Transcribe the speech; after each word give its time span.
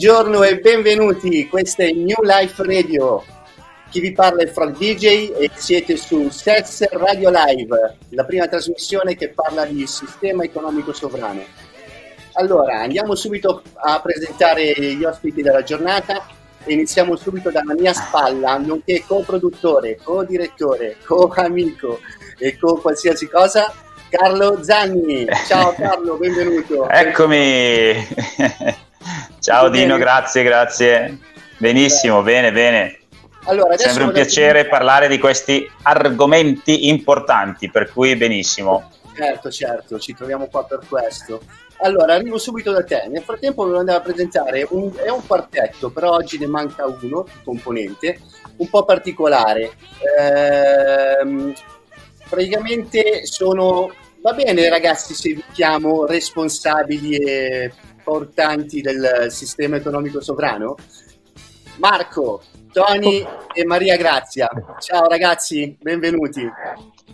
Buongiorno 0.00 0.44
e 0.44 0.60
benvenuti, 0.60 1.48
questo 1.48 1.82
è 1.82 1.90
New 1.90 2.22
Life 2.22 2.62
Radio. 2.62 3.24
Chi 3.90 3.98
vi 3.98 4.12
parla 4.12 4.44
è 4.44 4.46
Frank 4.46 4.78
DJ 4.78 5.32
e 5.36 5.50
siete 5.56 5.96
su 5.96 6.28
SES 6.28 6.88
Radio 6.90 7.30
Live, 7.30 7.96
la 8.10 8.24
prima 8.24 8.46
trasmissione 8.46 9.16
che 9.16 9.30
parla 9.30 9.64
di 9.64 9.84
sistema 9.88 10.44
economico 10.44 10.92
sovrano. 10.92 11.42
Allora, 12.34 12.80
andiamo 12.82 13.16
subito 13.16 13.60
a 13.74 14.00
presentare 14.00 14.72
gli 14.78 15.02
ospiti 15.02 15.42
della 15.42 15.64
giornata 15.64 16.28
e 16.62 16.74
iniziamo 16.74 17.16
subito 17.16 17.50
dalla 17.50 17.74
mia 17.74 17.92
spalla, 17.92 18.56
nonché 18.56 19.02
co-produttore, 19.04 19.98
co-direttore, 20.00 20.98
co-amico 21.04 21.98
e 22.38 22.56
co-qualsiasi 22.56 23.28
cosa, 23.28 23.74
Carlo 24.08 24.62
Zanni. 24.62 25.26
Ciao 25.48 25.74
Carlo, 25.76 26.14
benvenuto. 26.14 26.88
Eccomi. 26.88 28.86
Ciao 29.40 29.68
Dino, 29.68 29.96
grazie, 29.96 30.42
grazie. 30.42 31.18
Benissimo, 31.56 32.22
bene, 32.22 32.52
bene. 32.52 32.98
Allora, 33.44 33.76
Sempre 33.76 34.04
un 34.04 34.12
piacere 34.12 34.64
ti... 34.64 34.68
parlare 34.68 35.08
di 35.08 35.18
questi 35.18 35.68
argomenti 35.82 36.88
importanti, 36.88 37.70
per 37.70 37.90
cui 37.90 38.14
benissimo. 38.16 38.90
Certo, 39.14 39.50
certo, 39.50 39.98
ci 39.98 40.14
troviamo 40.14 40.46
qua 40.46 40.64
per 40.64 40.80
questo. 40.86 41.40
Allora, 41.78 42.14
arrivo 42.14 42.38
subito 42.38 42.72
da 42.72 42.84
te. 42.84 43.06
Nel 43.08 43.22
frattempo 43.22 43.62
volevo 43.62 43.80
andare 43.80 43.98
a 43.98 44.02
presentare 44.02 44.66
un, 44.70 44.92
è 44.96 45.08
un 45.08 45.26
quartetto, 45.26 45.90
però 45.90 46.12
oggi 46.12 46.38
ne 46.38 46.46
manca 46.46 46.86
uno, 46.86 47.26
componente, 47.42 48.20
un 48.56 48.68
po' 48.68 48.84
particolare. 48.84 49.72
Ehm, 50.18 51.52
praticamente 52.28 53.24
sono, 53.26 53.92
va 54.20 54.32
bene 54.32 54.68
ragazzi 54.68 55.14
se 55.14 55.34
vi 55.34 55.44
chiamo 55.52 56.04
responsabili 56.04 57.16
e 57.16 57.72
portanti 58.08 58.80
del 58.80 59.26
sistema 59.28 59.76
economico 59.76 60.22
sovrano? 60.22 60.76
Marco, 61.76 62.40
Tony 62.72 63.22
e 63.52 63.66
Maria 63.66 63.98
Grazia. 63.98 64.48
Ciao 64.78 65.06
ragazzi, 65.08 65.76
benvenuti. 65.78 66.50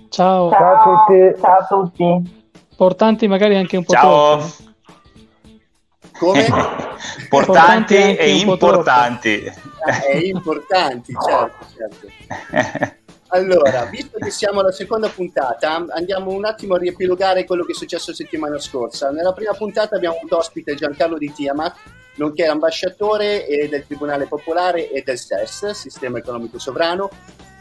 Ciao. 0.08 0.50
Ciao 0.50 0.72
a 0.72 0.82
tutti. 0.82 1.40
Ciao 1.40 1.58
a 1.58 1.66
tutti. 1.66 2.44
Portanti 2.76 3.26
magari 3.26 3.56
anche 3.56 3.76
un 3.76 3.84
po' 3.84 3.92
Ciao. 3.92 4.38
Troppo. 6.14 6.30
Come? 6.30 6.46
Portanti 7.28 7.96
e 7.96 8.38
importanti. 8.38 9.42
Eh, 9.42 10.12
e 10.12 10.18
importanti, 10.28 11.12
certo, 11.12 11.66
certo. 11.76 12.94
Allora, 13.34 13.84
visto 13.86 14.16
che 14.18 14.30
siamo 14.30 14.60
alla 14.60 14.70
seconda 14.70 15.08
puntata, 15.08 15.84
andiamo 15.88 16.30
un 16.30 16.44
attimo 16.44 16.76
a 16.76 16.78
riepilogare 16.78 17.44
quello 17.44 17.64
che 17.64 17.72
è 17.72 17.74
successo 17.74 18.14
settimana 18.14 18.60
scorsa. 18.60 19.10
Nella 19.10 19.32
prima 19.32 19.52
puntata 19.54 19.96
abbiamo 19.96 20.18
avuto 20.18 20.36
ospite 20.36 20.76
Giancarlo 20.76 21.18
Di 21.18 21.32
Tiamat, 21.32 21.74
nonché 22.14 22.46
ambasciatore 22.46 23.44
del 23.68 23.84
Tribunale 23.86 24.26
Popolare 24.26 24.88
e 24.88 25.02
del 25.02 25.18
SES, 25.18 25.70
Sistema 25.72 26.18
Economico 26.18 26.60
Sovrano. 26.60 27.10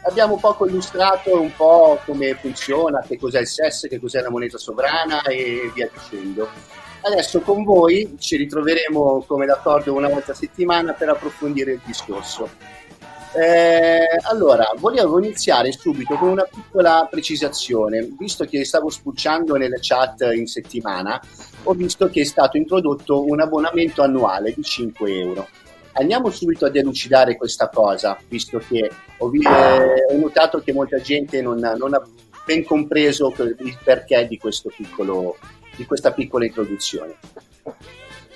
Abbiamo 0.02 0.38
poco 0.38 0.64
illustrato 0.64 1.40
un 1.40 1.52
po' 1.56 1.98
come 2.06 2.36
funziona, 2.36 3.04
che 3.04 3.18
cos'è 3.18 3.40
il 3.40 3.48
SES, 3.48 3.88
che 3.88 3.98
cos'è 3.98 4.20
la 4.20 4.30
moneta 4.30 4.58
sovrana 4.58 5.22
e 5.22 5.72
via 5.74 5.90
dicendo. 5.92 6.48
Adesso 7.00 7.40
con 7.40 7.64
voi 7.64 8.14
ci 8.20 8.36
ritroveremo 8.36 9.24
come 9.26 9.44
d'accordo 9.44 9.92
una 9.92 10.08
volta 10.08 10.30
a 10.30 10.36
settimana 10.36 10.92
per 10.92 11.08
approfondire 11.08 11.72
il 11.72 11.80
discorso. 11.84 12.48
Eh, 13.36 14.06
allora, 14.30 14.72
volevo 14.78 15.18
iniziare 15.18 15.72
subito 15.72 16.14
con 16.14 16.28
una 16.28 16.44
piccola 16.44 17.08
precisazione, 17.10 18.08
visto 18.16 18.44
che 18.44 18.64
stavo 18.64 18.90
spulciando 18.90 19.56
nelle 19.56 19.78
chat 19.80 20.30
in 20.34 20.46
settimana, 20.46 21.20
ho 21.64 21.72
visto 21.72 22.08
che 22.08 22.20
è 22.20 22.24
stato 22.24 22.56
introdotto 22.56 23.24
un 23.26 23.40
abbonamento 23.40 24.02
annuale 24.02 24.52
di 24.54 24.62
5 24.62 25.18
euro. 25.18 25.48
Andiamo 25.94 26.30
subito 26.30 26.66
a 26.66 26.70
delucidare 26.70 27.36
questa 27.36 27.68
cosa, 27.68 28.16
visto 28.28 28.58
che 28.58 28.88
ho, 29.16 29.30
eh, 29.34 30.14
ho 30.14 30.16
notato 30.16 30.60
che 30.60 30.72
molta 30.72 31.00
gente 31.00 31.42
non, 31.42 31.58
non, 31.58 31.94
ha 31.94 32.02
ben 32.44 32.64
compreso 32.64 33.34
il 33.36 33.78
perché 33.82 34.28
di, 34.28 34.40
piccolo, 34.76 35.36
di 35.76 35.84
questa 35.86 36.12
piccola 36.12 36.44
introduzione. 36.44 37.16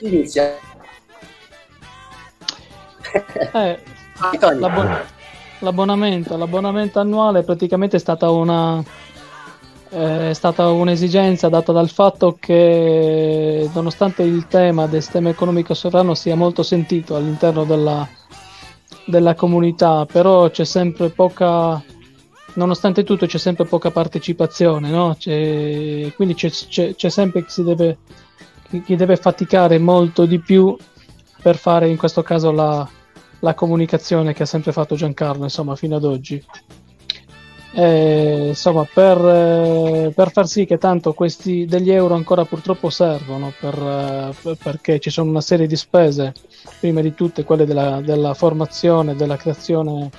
Inizia. 0.00 0.56
Eh, 3.53 3.97
L'abbon- 4.59 4.99
l'abbonamento, 5.61 6.37
l'abbonamento 6.37 7.01
annuale 7.01 7.43
praticamente 7.43 7.97
è 7.97 8.01
stata 8.01 8.31
una 8.31 8.83
è 9.91 10.34
stata 10.34 10.69
un'esigenza 10.69 11.49
data 11.49 11.73
dal 11.73 11.89
fatto 11.89 12.37
che 12.39 13.71
nonostante 13.73 14.23
il 14.23 14.47
tema 14.47 14.87
del 14.87 15.01
sistema 15.01 15.31
economico 15.31 15.73
sovrano 15.73 16.15
sia 16.15 16.37
molto 16.37 16.62
sentito 16.62 17.17
all'interno 17.17 17.65
della, 17.65 18.06
della 19.06 19.34
comunità, 19.34 20.05
però 20.05 20.50
c'è 20.50 20.65
sempre 20.65 21.09
poca 21.09 21.83
nonostante 22.55 23.05
tutto 23.05 23.27
c'è 23.27 23.39
sempre 23.39 23.65
poca 23.65 23.91
partecipazione, 23.91 24.91
no? 24.91 25.17
c'è, 25.19 26.12
quindi 26.15 26.35
c'è, 26.35 26.50
c'è, 26.50 26.95
c'è, 26.95 27.09
sempre 27.09 27.45
chi, 27.47 27.62
deve, 27.62 27.99
chi 28.85 28.97
deve 28.97 29.17
faticare 29.17 29.79
molto 29.79 30.27
di 30.27 30.39
più 30.39 30.77
per 31.41 31.56
fare 31.56 31.89
in 31.89 31.97
questo 31.97 32.23
caso 32.23 32.50
la, 32.50 32.87
la 33.41 33.54
comunicazione 33.54 34.32
che 34.32 34.43
ha 34.43 34.47
sempre 34.47 34.72
fatto 34.72 34.94
Giancarlo, 34.94 35.44
insomma, 35.44 35.76
fino 35.76 35.97
ad 35.97 36.04
oggi. 36.04 36.43
E, 37.72 38.49
insomma, 38.49 38.88
per, 38.93 39.19
eh, 39.19 40.12
per, 40.15 40.32
far 40.32 40.49
sì 40.49 40.65
che 40.65 40.78
tanto 40.78 41.12
questi 41.12 41.66
degli 41.66 41.91
euro 41.91 42.15
ancora 42.15 42.44
purtroppo 42.44 42.91
servono 42.91 43.53
per, 43.60 44.34
eh, 44.43 44.56
perché 44.62 44.99
ci 44.99 45.11
sono 45.11 45.31
una 45.31 45.40
serie 45.43 45.67
di 45.67 45.76
spese, 45.76 46.32
prima 46.81 47.00
di 47.00 47.14
tutte 47.14 47.44
quelle 47.44 47.67
della, 47.67 48.00
della 48.00 48.35
formazione, 48.35 49.14
della 49.14 49.37
creazione 49.37 50.11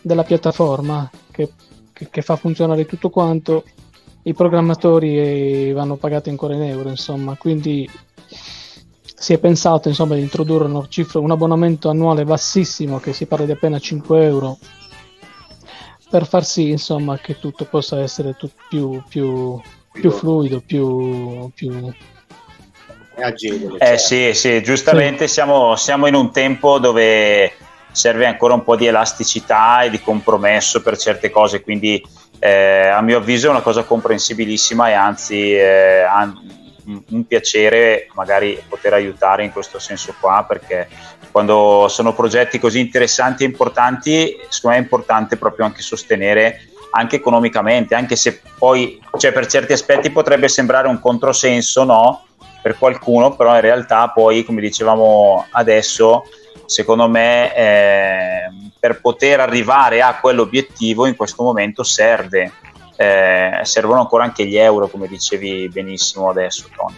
della 0.00 0.22
piattaforma 0.22 1.10
che, 1.30 1.50
che, 1.92 2.08
che, 2.10 2.22
fa 2.22 2.36
funzionare 2.36 2.86
tutto 2.86 3.10
quanto, 3.10 3.64
i 4.22 4.32
programmatori 4.32 5.72
vanno 5.72 5.96
pagati 5.96 6.30
ancora 6.30 6.54
in 6.54 6.62
euro, 6.62 6.88
insomma, 6.88 7.36
quindi 7.36 7.88
si 9.24 9.32
è 9.32 9.38
pensato 9.38 9.88
insomma, 9.88 10.16
di 10.16 10.20
introdurre 10.20 10.66
una 10.66 10.84
cifra, 10.86 11.18
un 11.18 11.30
abbonamento 11.30 11.88
annuale 11.88 12.24
bassissimo, 12.24 13.00
che 13.00 13.14
si 13.14 13.24
parla 13.24 13.46
di 13.46 13.52
appena 13.52 13.78
5 13.78 14.22
euro, 14.22 14.58
per 16.10 16.26
far 16.26 16.44
sì 16.44 16.68
insomma, 16.68 17.16
che 17.16 17.38
tutto 17.38 17.64
possa 17.64 18.02
essere 18.02 18.36
tu- 18.36 18.50
più, 18.68 19.02
più, 19.08 19.58
più, 19.90 20.10
fluido, 20.10 20.60
più, 20.60 21.50
più... 21.54 21.90
agevole. 23.14 23.78
Eh 23.78 23.96
sì, 23.96 24.34
sì, 24.34 24.62
giustamente 24.62 25.26
sì. 25.26 25.32
Siamo, 25.32 25.74
siamo 25.76 26.06
in 26.06 26.16
un 26.16 26.30
tempo 26.30 26.78
dove 26.78 27.50
serve 27.92 28.26
ancora 28.26 28.52
un 28.52 28.62
po' 28.62 28.76
di 28.76 28.84
elasticità 28.84 29.84
e 29.84 29.88
di 29.88 30.02
compromesso 30.02 30.82
per 30.82 30.98
certe 30.98 31.30
cose, 31.30 31.62
quindi 31.62 31.98
eh, 32.40 32.88
a 32.88 33.00
mio 33.00 33.16
avviso 33.16 33.46
è 33.46 33.50
una 33.50 33.62
cosa 33.62 33.84
comprensibilissima 33.84 34.90
e 34.90 34.92
anzi 34.92 35.54
eh, 35.54 36.02
an- 36.02 36.63
un 36.84 37.26
piacere 37.26 38.08
magari 38.14 38.60
poter 38.68 38.92
aiutare 38.92 39.44
in 39.44 39.52
questo 39.52 39.78
senso 39.78 40.14
qua 40.20 40.44
perché 40.46 40.88
quando 41.30 41.86
sono 41.88 42.14
progetti 42.14 42.58
così 42.58 42.80
interessanti 42.80 43.42
e 43.42 43.46
importanti 43.46 44.36
secondo 44.48 44.76
me 44.76 44.82
è 44.82 44.84
importante 44.84 45.36
proprio 45.36 45.66
anche 45.66 45.82
sostenere 45.82 46.68
anche 46.90 47.16
economicamente 47.16 47.94
anche 47.94 48.16
se 48.16 48.40
poi 48.58 49.00
cioè 49.16 49.32
per 49.32 49.46
certi 49.46 49.72
aspetti 49.72 50.10
potrebbe 50.10 50.48
sembrare 50.48 50.88
un 50.88 51.00
controsenso 51.00 51.84
no 51.84 52.26
per 52.62 52.78
qualcuno 52.78 53.34
però 53.34 53.54
in 53.54 53.60
realtà 53.60 54.08
poi 54.10 54.44
come 54.44 54.60
dicevamo 54.60 55.46
adesso 55.50 56.24
secondo 56.66 57.08
me 57.08 57.54
eh, 57.54 58.70
per 58.78 59.00
poter 59.00 59.40
arrivare 59.40 60.02
a 60.02 60.18
quell'obiettivo 60.18 61.06
in 61.06 61.16
questo 61.16 61.42
momento 61.42 61.82
serve 61.82 62.52
eh, 62.96 63.60
servono 63.62 64.00
ancora 64.00 64.24
anche 64.24 64.46
gli 64.46 64.56
euro, 64.56 64.88
come 64.88 65.08
dicevi 65.08 65.68
benissimo 65.68 66.28
adesso, 66.28 66.68
Tony. 66.74 66.94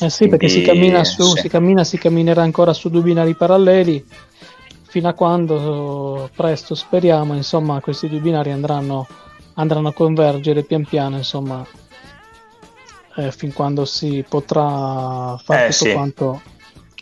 Eh 0.00 0.10
sì, 0.10 0.26
Quindi, 0.26 0.36
perché 0.36 0.48
si 0.48 0.62
cammina, 0.62 1.04
su, 1.04 1.34
sì. 1.34 1.40
si 1.42 1.48
cammina, 1.48 1.84
si 1.84 1.98
camminerà 1.98 2.42
ancora 2.42 2.72
su 2.72 2.88
due 2.90 3.02
binari 3.02 3.34
paralleli 3.34 4.04
fino 4.88 5.08
a 5.08 5.12
quando 5.12 6.30
presto 6.34 6.74
speriamo, 6.74 7.34
insomma, 7.34 7.80
questi 7.80 8.08
due 8.08 8.20
binari 8.20 8.50
andranno, 8.50 9.06
andranno 9.54 9.88
a 9.88 9.92
convergere 9.92 10.62
pian 10.62 10.84
piano, 10.84 11.16
insomma, 11.16 11.64
eh, 13.16 13.30
fin 13.32 13.52
quando 13.52 13.84
si 13.84 14.24
potrà 14.28 15.38
fare 15.42 15.66
eh, 15.66 15.70
tutto 15.70 15.84
sì. 15.84 15.92
quanto 15.92 16.42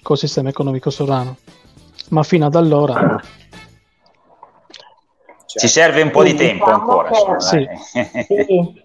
col 0.03 0.19
sistema 0.19 0.49
economico 0.49 0.91
sovrano. 0.91 1.37
Ma 2.09 2.23
fino 2.23 2.47
ad 2.47 2.55
allora 2.55 3.21
ci 5.57 5.69
serve 5.69 6.03
un 6.03 6.11
po' 6.11 6.23
di 6.23 6.35
tempo 6.35 6.65
diciamo 6.67 6.81
ancora. 6.81 7.09
Che, 7.11 7.41
sì. 7.41 7.69
sì. 8.47 8.85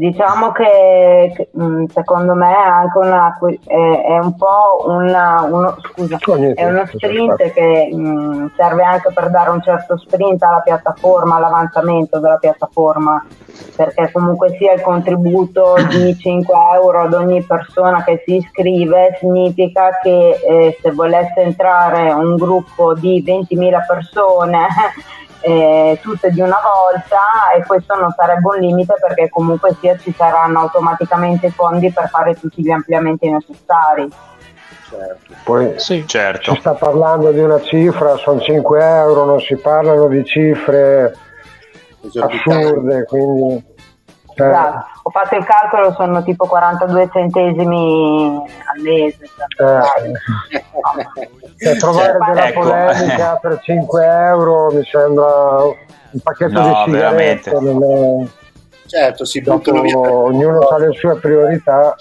Diciamo 0.00 0.50
che 0.52 1.50
mm, 1.58 1.84
secondo 1.92 2.34
me 2.34 2.50
è 2.50 2.68
anche 2.68 2.98
una, 2.98 3.38
è, 3.66 4.18
un 4.18 4.34
po' 4.34 4.86
una, 4.86 5.42
uno, 5.42 5.76
scusa, 5.92 6.16
è 6.54 6.64
uno 6.64 6.86
sprint 6.86 7.52
che 7.52 7.90
mh, 7.92 7.98
mm, 7.98 8.46
serve 8.56 8.82
anche 8.82 9.12
per 9.12 9.28
dare 9.28 9.50
un 9.50 9.60
certo 9.60 9.98
sprint 9.98 10.42
alla 10.42 10.60
piattaforma, 10.60 11.36
all'avanzamento 11.36 12.18
della 12.18 12.38
piattaforma, 12.38 13.22
perché 13.76 14.10
comunque 14.10 14.56
sia 14.56 14.72
il 14.72 14.80
contributo 14.80 15.74
di 15.90 16.16
5 16.16 16.54
euro 16.76 17.02
ad 17.02 17.12
ogni 17.12 17.42
persona 17.42 18.02
che 18.02 18.22
si 18.24 18.36
iscrive 18.36 19.18
significa 19.20 19.98
che 20.02 20.40
eh, 20.42 20.78
se 20.80 20.90
volesse 20.92 21.42
entrare 21.42 22.10
un 22.10 22.36
gruppo 22.36 22.94
di 22.94 23.22
20.000 23.22 23.86
persone 23.86 24.66
eh, 25.40 25.98
tutte 26.02 26.30
di 26.30 26.40
una 26.40 26.58
volta 26.62 27.52
e 27.56 27.64
questo 27.64 27.98
non 27.98 28.12
sarebbe 28.16 28.46
un 28.46 28.60
limite 28.60 28.94
perché 29.00 29.28
comunque 29.28 29.76
sia 29.80 29.96
ci 29.96 30.12
saranno 30.12 30.60
automaticamente 30.60 31.46
i 31.46 31.50
fondi 31.50 31.90
per 31.92 32.08
fare 32.08 32.34
tutti 32.34 32.62
gli 32.62 32.70
ampliamenti 32.70 33.30
necessari. 33.30 34.08
Certo. 34.88 35.34
Poi 35.44 35.74
sì, 35.76 36.04
certo. 36.06 36.52
si 36.52 36.60
sta 36.60 36.74
parlando 36.74 37.30
di 37.30 37.38
una 37.38 37.60
cifra, 37.60 38.16
sono 38.16 38.40
5 38.40 38.84
euro, 38.84 39.24
non 39.24 39.40
si 39.40 39.56
parlano 39.56 40.08
di 40.08 40.24
cifre 40.24 41.14
assurde, 42.18 43.04
quindi. 43.04 43.78
Esatto. 44.48 44.86
Ho 45.02 45.10
fatto 45.10 45.36
il 45.36 45.44
calcolo, 45.44 45.92
sono 45.92 46.22
tipo 46.22 46.46
42 46.46 47.08
centesimi 47.12 48.36
al 48.36 48.82
mese. 48.82 49.24
Eh. 49.24 50.62
cioè, 51.56 51.76
trovare 51.78 52.18
cioè, 52.18 52.28
della 52.28 52.48
ecco. 52.48 52.60
polemica 52.60 53.36
per 53.36 53.60
5 53.60 54.04
euro 54.06 54.72
mi 54.72 54.84
sembra 54.84 55.62
un 55.64 56.20
pacchetto 56.22 56.60
no, 56.60 56.68
di 56.68 56.92
sigarette. 56.92 57.50
È... 57.50 57.58
Certo, 58.86 59.24
si 59.24 59.40
buttano 59.40 59.82
via. 59.82 59.98
Ognuno 59.98 60.58
ha 60.60 60.78
le 60.78 60.92
sue 60.92 61.16
priorità. 61.18 61.94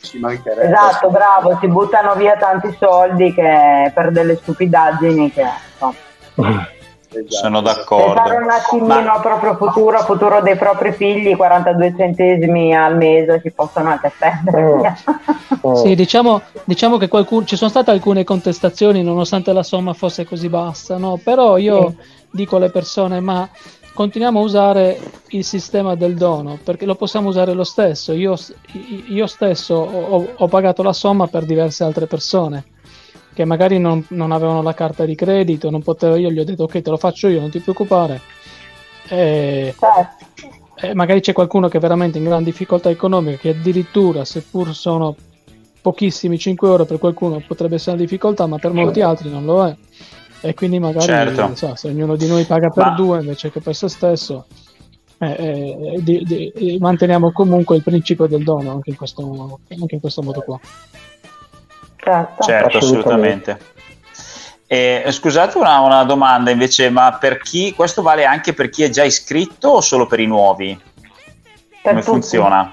Ci 0.00 0.18
mancherebbe. 0.18 0.64
Esatto, 0.64 1.10
bravo, 1.10 1.58
si 1.60 1.68
buttano 1.68 2.14
via 2.14 2.36
tanti 2.36 2.74
soldi 2.78 3.32
che, 3.32 3.90
per 3.94 4.10
delle 4.10 4.36
stupidaggini 4.36 5.30
che... 5.30 5.44
Insomma. 5.72 6.68
Esatto. 7.12 7.34
Sono 7.34 7.60
d'accordo. 7.60 8.14
Pensare 8.14 8.42
un 8.42 8.50
attimino 8.50 9.02
Ma... 9.02 9.20
proprio 9.20 9.56
futuro, 9.56 9.98
futuro 10.00 10.40
dei 10.40 10.56
propri 10.56 10.92
figli, 10.92 11.36
42 11.36 11.94
centesimi 11.96 12.74
al 12.74 12.96
mese 12.96 13.40
si 13.42 13.50
possono 13.50 13.90
anche 13.90 14.12
spendere. 14.14 14.64
Oh. 14.64 14.80
Oh. 15.64 15.76
Sì, 15.76 15.94
diciamo, 15.94 16.42
diciamo 16.64 16.96
che 16.96 17.06
qualcuno, 17.06 17.44
ci 17.44 17.54
sono 17.54 17.70
state 17.70 17.92
alcune 17.92 18.24
contestazioni 18.24 19.04
nonostante 19.04 19.52
la 19.52 19.62
somma 19.62 19.92
fosse 19.92 20.24
così 20.24 20.48
bassa, 20.48 20.96
no? 20.96 21.20
però 21.22 21.56
io 21.56 21.90
sì. 21.90 21.96
dico 22.30 22.56
alle 22.56 22.70
persone 22.70 23.20
ma 23.20 23.48
continuiamo 23.94 24.40
a 24.40 24.42
usare 24.42 24.98
il 25.28 25.44
sistema 25.44 25.94
del 25.94 26.16
dono 26.16 26.58
perché 26.64 26.84
lo 26.84 26.96
possiamo 26.96 27.28
usare 27.28 27.52
lo 27.52 27.62
stesso. 27.62 28.12
Io, 28.12 28.36
io 29.06 29.26
stesso 29.28 29.74
ho, 29.74 30.26
ho 30.34 30.48
pagato 30.48 30.82
la 30.82 30.92
somma 30.92 31.28
per 31.28 31.44
diverse 31.44 31.84
altre 31.84 32.06
persone 32.06 32.64
che 33.34 33.44
magari 33.44 33.78
non, 33.78 34.04
non, 34.10 34.32
avevano 34.32 34.62
la 34.62 34.74
carta 34.74 35.04
di 35.04 35.14
credito, 35.14 35.70
non 35.70 35.82
potevo, 35.82 36.16
io 36.16 36.30
gli 36.30 36.38
ho 36.38 36.44
detto 36.44 36.64
ok 36.64 36.82
te 36.82 36.90
lo 36.90 36.96
faccio 36.96 37.28
io, 37.28 37.40
non 37.40 37.50
ti 37.50 37.60
preoccupare. 37.60 38.20
E, 39.08 39.74
certo. 39.78 40.48
e 40.76 40.94
magari 40.94 41.20
c'è 41.20 41.32
qualcuno 41.32 41.68
che 41.68 41.78
è 41.78 41.80
veramente 41.80 42.18
in 42.18 42.24
gran 42.24 42.42
difficoltà 42.42 42.90
economica, 42.90 43.38
che 43.38 43.50
addirittura, 43.50 44.24
seppur 44.24 44.74
sono 44.74 45.16
pochissimi 45.80 46.38
5 46.38 46.68
euro 46.68 46.84
per 46.84 46.98
qualcuno 46.98 47.42
potrebbe 47.46 47.74
essere 47.74 47.96
una 47.96 48.04
difficoltà, 48.04 48.46
ma 48.46 48.58
per 48.58 48.72
molti 48.72 49.00
altri 49.00 49.28
non 49.28 49.44
lo 49.44 49.66
è. 49.66 49.76
E 50.44 50.54
quindi 50.54 50.78
magari 50.78 51.06
certo. 51.06 51.54
so, 51.54 51.74
se 51.76 51.88
ognuno 51.88 52.16
di 52.16 52.26
noi 52.26 52.44
paga 52.44 52.68
per 52.68 52.86
ma... 52.86 52.94
due 52.94 53.20
invece 53.20 53.50
che 53.50 53.60
per 53.60 53.76
se 53.76 53.88
stesso, 53.88 54.46
eh, 55.18 55.96
eh, 55.96 56.02
di, 56.02 56.24
di, 56.24 56.78
manteniamo 56.80 57.30
comunque 57.30 57.76
il 57.76 57.82
principio 57.82 58.26
del 58.26 58.42
dono 58.42 58.72
anche 58.72 58.90
in 58.90 58.96
questo, 58.96 59.60
anche 59.68 59.94
in 59.94 60.00
questo 60.00 60.22
modo 60.22 60.40
qua. 60.40 60.58
Certo, 62.04 62.42
certo 62.42 62.78
assolutamente. 62.78 63.58
E, 64.66 65.04
scusate 65.10 65.56
una, 65.56 65.78
una, 65.80 66.02
domanda 66.02 66.50
invece, 66.50 66.90
ma 66.90 67.16
per 67.20 67.38
chi 67.38 67.72
questo 67.74 68.02
vale 68.02 68.24
anche 68.24 68.54
per 68.54 68.70
chi 68.70 68.82
è 68.82 68.88
già 68.88 69.04
iscritto 69.04 69.68
o 69.68 69.80
solo 69.80 70.06
per 70.06 70.18
i 70.18 70.26
nuovi? 70.26 70.76
Per 71.00 71.80
Come 71.80 72.00
tutti. 72.00 72.10
funziona? 72.10 72.72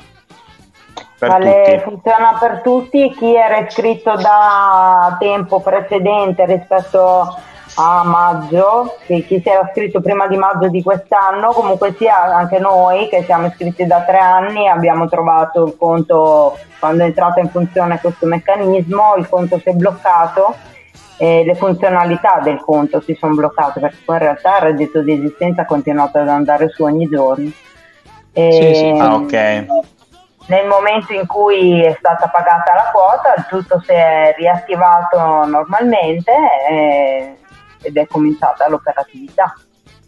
Per 1.20 1.30
vale, 1.30 1.82
funziona 1.84 2.38
per 2.40 2.62
tutti, 2.64 3.14
chi 3.16 3.36
era 3.36 3.58
iscritto 3.58 4.16
da 4.16 5.16
tempo 5.20 5.60
precedente 5.60 6.46
rispetto 6.46 7.38
a 7.76 8.04
maggio, 8.04 8.98
chi 9.06 9.24
si 9.28 9.42
era 9.44 9.66
iscritto 9.66 10.02
prima 10.02 10.28
di 10.28 10.38
maggio 10.38 10.68
di 10.68 10.84
quest'anno, 10.84 11.52
comunque 11.52 11.94
sia 11.98 12.24
anche 12.36 12.60
noi 12.60 13.08
che 13.10 13.24
siamo 13.24 13.48
iscritti 13.48 13.86
da 13.86 14.02
tre 14.02 14.18
anni 14.18 14.68
abbiamo 14.68 15.08
trovato 15.08 15.66
il 15.66 15.76
conto 15.78 16.58
quando 16.80 17.04
è 17.04 17.08
entrato 17.08 17.40
in 17.40 17.50
funzione 17.50 18.00
questo 18.00 18.26
meccanismo, 18.26 19.16
il 19.18 19.28
conto 19.28 19.60
si 19.60 19.70
è 19.70 19.74
bloccato 19.74 20.56
e 21.18 21.44
le 21.46 21.56
funzionalità 21.56 22.40
del 22.42 22.60
conto 22.60 23.02
si 23.02 23.14
sono 23.20 23.36
bloccate 23.36 23.80
perché 23.80 23.98
poi 24.06 24.16
in 24.16 24.22
realtà 24.24 24.58
il 24.58 24.64
reddito 24.64 25.02
di 25.02 25.14
esistenza 25.14 25.62
ha 25.62 25.66
continuato 25.66 26.18
ad 26.18 26.30
andare 26.30 26.70
su 26.70 26.84
ogni 26.84 27.08
giorno. 27.08 27.50
E 28.32 28.52
sì, 28.52 28.76
sì. 28.76 29.00
Ah, 29.00 29.16
ok 29.16 29.88
nel 30.50 30.66
momento 30.66 31.14
in 31.14 31.28
cui 31.28 31.84
è 31.84 31.96
stata 31.98 32.28
pagata 32.28 32.74
la 32.74 32.90
quota, 32.92 33.34
il 33.38 33.46
tutto 33.48 33.80
si 33.82 33.92
è 33.92 34.34
riattivato 34.36 35.46
normalmente 35.46 36.32
e, 36.68 37.38
ed 37.82 37.98
è 37.98 38.08
cominciata 38.08 38.68
l'operatività. 38.70 39.54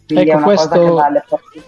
Quindi 0.06 0.30
ecco, 0.30 0.32
è 0.32 0.36
una 0.36 0.44
questo, 0.44 0.68
cosa 0.68 0.84
che 0.84 0.90
vale 0.90 1.24
per 1.28 1.40
tutti. 1.40 1.62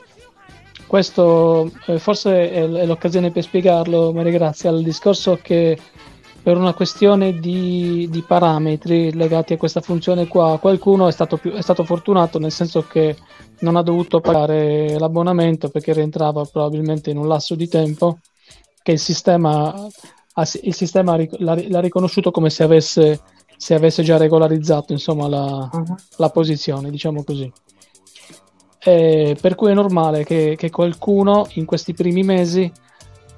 Questo 0.87 1.71
eh, 1.87 1.99
forse 1.99 2.51
è, 2.51 2.63
è, 2.63 2.87
l'occasione 2.87 3.31
per 3.31 3.43
spiegarlo, 3.43 4.13
Maria 4.13 4.33
Grazia, 4.33 4.71
al 4.71 4.83
discorso 4.83 5.39
che 5.43 5.79
per 6.45 6.59
una 6.59 6.75
questione 6.75 7.39
di, 7.39 8.07
di, 8.11 8.23
parametri 8.23 9.15
legati 9.15 9.55
a 9.55 9.57
questa 9.57 9.81
funzione 9.81 10.29
qua, 10.29 10.59
qualcuno 10.61 11.09
è 11.09 11.11
stato, 11.11 11.39
più, 11.39 11.53
è 11.53 11.63
stato 11.63 11.85
fortunato 11.85 12.39
nel 12.39 12.53
senso 12.53 12.87
che 12.87 13.17
non 13.61 13.77
ha 13.77 13.83
dovuto 13.83 14.21
pagare 14.21 14.99
l'abbonamento 14.99 15.71
perché 15.71 15.95
rientrava 15.95 16.45
probabilmente 16.45 17.09
in 17.09 17.17
un 17.17 17.29
lasso 17.29 17.55
di 17.55 17.67
tempo 17.67 18.19
che 18.83 18.93
il 18.93 18.99
sistema, 18.99 19.75
il 20.61 20.75
sistema 20.75 21.17
l'ha, 21.17 21.57
l'ha 21.67 21.81
riconosciuto 21.81 22.31
come 22.31 22.51
se 22.51 22.63
avesse, 22.63 23.21
se 23.57 23.75
avesse 23.75 24.03
già 24.03 24.17
regolarizzato 24.17 24.93
insomma, 24.93 25.29
la, 25.29 25.69
uh-huh. 25.73 25.95
la 26.17 26.31
posizione, 26.31 26.91
diciamo 26.91 27.23
così. 27.25 27.51
E 28.87 29.37
per 29.41 29.55
cui 29.55 29.71
è 29.71 29.75
normale 29.75 30.25
che, 30.25 30.57
che, 30.59 30.71
qualcuno 30.71 31.47
in 31.55 31.65
questi 31.65 31.95
primi 31.95 32.23
mesi 32.23 32.71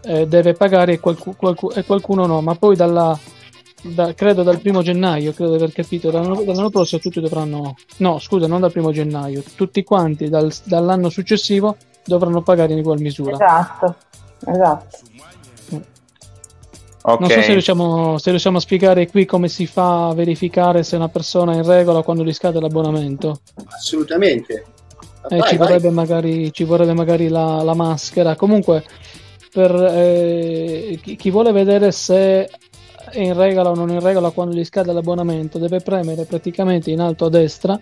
eh, 0.03 0.27
deve 0.27 0.55
pagare 0.55 0.95
e, 0.95 1.01
qualcu- 1.01 1.37
qualcu- 1.37 1.77
e, 1.77 1.85
qualcuno 1.85 2.27
no, 2.27 2.41
ma 2.41 2.57
poi 2.57 2.75
dalla, 2.75 3.17
da, 3.83 4.13
credo 4.15 4.43
dal 4.43 4.61
primo 4.61 4.83
gennaio, 4.83 5.33
credo 5.33 5.53
di 5.53 5.57
aver 5.59 5.73
capito, 5.73 6.11
dall'anno, 6.11 6.43
dall'anno, 6.43 6.71
prossimo 6.71 7.01
tutti 7.01 7.21
dovranno, 7.21 7.77
no 7.99 8.19
scusa, 8.19 8.49
non 8.49 8.61
dal 8.61 8.73
primo 8.73 8.91
gennaio, 8.91 9.45
tutti 9.55 9.85
quanti 9.85 10.29
dal, 10.29 10.53
dall'anno 10.65 11.09
successivo 11.11 11.77
dovranno 12.05 12.43
pagare 12.43 12.73
in 12.73 12.81
ugual 12.81 13.01
misura. 13.01 13.33
Esatto, 13.33 13.95
esatto. 14.47 14.99
Okay. 17.09 17.19
Non 17.21 17.31
so 17.31 17.41
se 17.41 17.53
riusciamo, 17.53 18.19
se 18.19 18.31
riusciamo, 18.31 18.57
a 18.57 18.61
spiegare 18.61 19.09
qui 19.09 19.27
come 19.27 19.47
si 19.47 19.69
fa 19.69 20.09
a 20.09 20.15
verificare 20.15 20.83
se 20.83 20.97
una 20.97 21.09
persona 21.09 21.53
è 21.53 21.55
in 21.55 21.65
regola 21.65 22.03
quando 22.03 22.25
gli 22.25 22.33
scade 22.33 22.59
l'abbonamento. 22.59 23.43
Assolutamente. 23.69 24.65
Eh, 25.29 25.37
vai, 25.37 25.49
ci, 25.49 25.57
vorrebbe 25.57 25.91
magari, 25.91 26.53
ci, 26.53 26.65
vorrebbe 26.65 26.95
magari, 26.95 27.29
la, 27.29 27.63
la 27.63 27.75
maschera. 27.75 28.35
Comunque, 28.35 28.83
per 29.53 29.73
eh, 29.73 30.99
chi, 31.01 31.15
chi, 31.15 31.31
vuole 31.31 31.53
vedere 31.53 31.93
se 31.93 32.51
è 33.11 33.21
in 33.21 33.35
regola 33.35 33.71
o 33.71 33.77
non 33.77 33.91
in 33.91 34.01
regola 34.01 34.31
quando 34.31 34.57
gli 34.57 34.65
scade 34.65 34.93
l'abbonamento, 34.93 35.59
deve 35.59 35.79
premere 35.79 36.25
praticamente 36.25 36.91
in 36.91 36.99
alto 36.99 37.27
a 37.27 37.31
destra, 37.31 37.81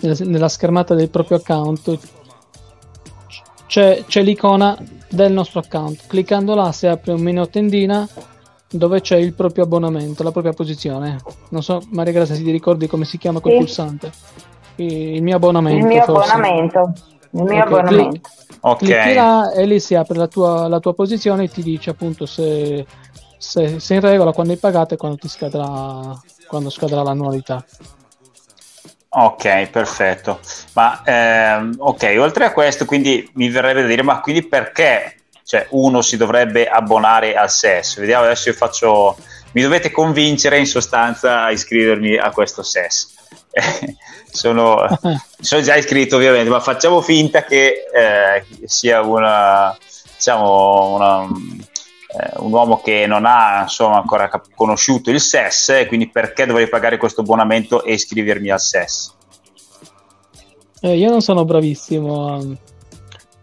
nella 0.00 0.48
schermata 0.50 0.94
del 0.94 1.08
proprio 1.08 1.38
account, 1.38 1.98
c'è, 3.66 4.04
c'è 4.06 4.20
l'icona 4.20 4.76
del 5.08 5.32
nostro 5.32 5.60
account. 5.60 6.06
Cliccando 6.06 6.54
là 6.54 6.70
si 6.70 6.86
apre 6.86 7.12
un 7.12 7.22
menu 7.22 7.48
tendina 7.48 8.06
dove 8.70 9.00
c'è 9.00 9.16
il 9.16 9.32
proprio 9.32 9.64
abbonamento, 9.64 10.22
la 10.22 10.30
propria 10.30 10.52
posizione. 10.52 11.18
Non 11.50 11.62
so, 11.62 11.82
Maria 11.90 12.12
Grazia, 12.12 12.34
se 12.34 12.42
ti 12.42 12.50
ricordi 12.50 12.86
come 12.86 13.04
si 13.04 13.18
chiama 13.18 13.40
quel 13.40 13.54
sì. 13.54 13.58
pulsante? 13.60 14.12
Il 14.76 15.22
mio 15.22 15.36
abbonamento. 15.36 15.78
Il 15.78 15.86
mio 15.86 16.02
forse. 16.02 16.30
abbonamento. 16.30 16.92
Il 17.30 17.42
mio 17.42 17.44
okay. 17.44 17.58
abbonamento. 17.60 18.08
Clic- 18.08 18.28
ok. 18.60 18.78
Clicchi 18.78 19.14
là 19.14 19.52
e 19.52 19.66
lì 19.66 19.80
si 19.80 19.94
apre 19.94 20.18
la 20.18 20.28
tua, 20.28 20.68
la 20.68 20.80
tua 20.80 20.94
posizione 20.94 21.44
e 21.44 21.48
ti 21.48 21.62
dice 21.62 21.90
appunto 21.90 22.26
se, 22.26 22.86
se, 23.38 23.80
se 23.80 23.94
in 23.94 24.00
regola 24.00 24.32
quando 24.32 24.52
hai 24.52 24.58
pagato 24.58 24.94
e 24.94 24.96
quando 24.96 25.16
ti 25.16 25.28
scadrà, 25.28 26.12
quando 26.46 26.70
scadrà 26.70 27.02
l'annualità. 27.02 27.64
Ok, 29.10 29.70
perfetto. 29.70 30.38
Ma 30.74 31.02
ehm, 31.02 31.76
ok, 31.78 32.16
oltre 32.18 32.44
a 32.44 32.52
questo, 32.52 32.84
quindi 32.84 33.28
mi 33.34 33.48
verrebbe 33.48 33.80
da 33.80 33.88
dire, 33.88 34.02
ma 34.02 34.20
quindi 34.20 34.46
perché 34.46 35.17
cioè 35.48 35.66
uno 35.70 36.02
si 36.02 36.18
dovrebbe 36.18 36.68
abbonare 36.68 37.34
al 37.34 37.50
SES. 37.50 38.00
Vediamo 38.00 38.24
adesso 38.24 38.50
io 38.50 38.54
faccio, 38.54 39.16
mi 39.52 39.62
dovete 39.62 39.90
convincere 39.90 40.58
in 40.58 40.66
sostanza 40.66 41.44
a 41.44 41.50
iscrivermi 41.50 42.18
a 42.18 42.30
questo 42.32 42.62
SES. 42.62 43.14
sono, 44.30 44.86
sono, 45.40 45.62
già 45.62 45.74
iscritto 45.76 46.16
ovviamente, 46.16 46.50
ma 46.50 46.60
facciamo 46.60 47.00
finta 47.00 47.44
che 47.44 47.84
eh, 47.90 48.44
sia 48.66 49.00
una, 49.00 49.74
diciamo, 50.16 50.94
una, 50.96 51.22
eh, 51.22 52.30
un 52.40 52.52
uomo 52.52 52.82
che 52.82 53.06
non 53.06 53.24
ha 53.24 53.62
insomma, 53.62 53.96
ancora 53.96 54.28
cap- 54.28 54.48
conosciuto 54.54 55.08
il 55.08 55.18
SES, 55.18 55.86
quindi 55.88 56.10
perché 56.10 56.44
dovrei 56.44 56.68
pagare 56.68 56.98
questo 56.98 57.22
abbonamento 57.22 57.84
e 57.84 57.94
iscrivermi 57.94 58.50
al 58.50 58.60
SES? 58.60 59.14
Eh, 60.82 60.94
io 60.94 61.08
non 61.08 61.22
sono 61.22 61.46
bravissimo 61.46 62.34
a, 62.34 62.40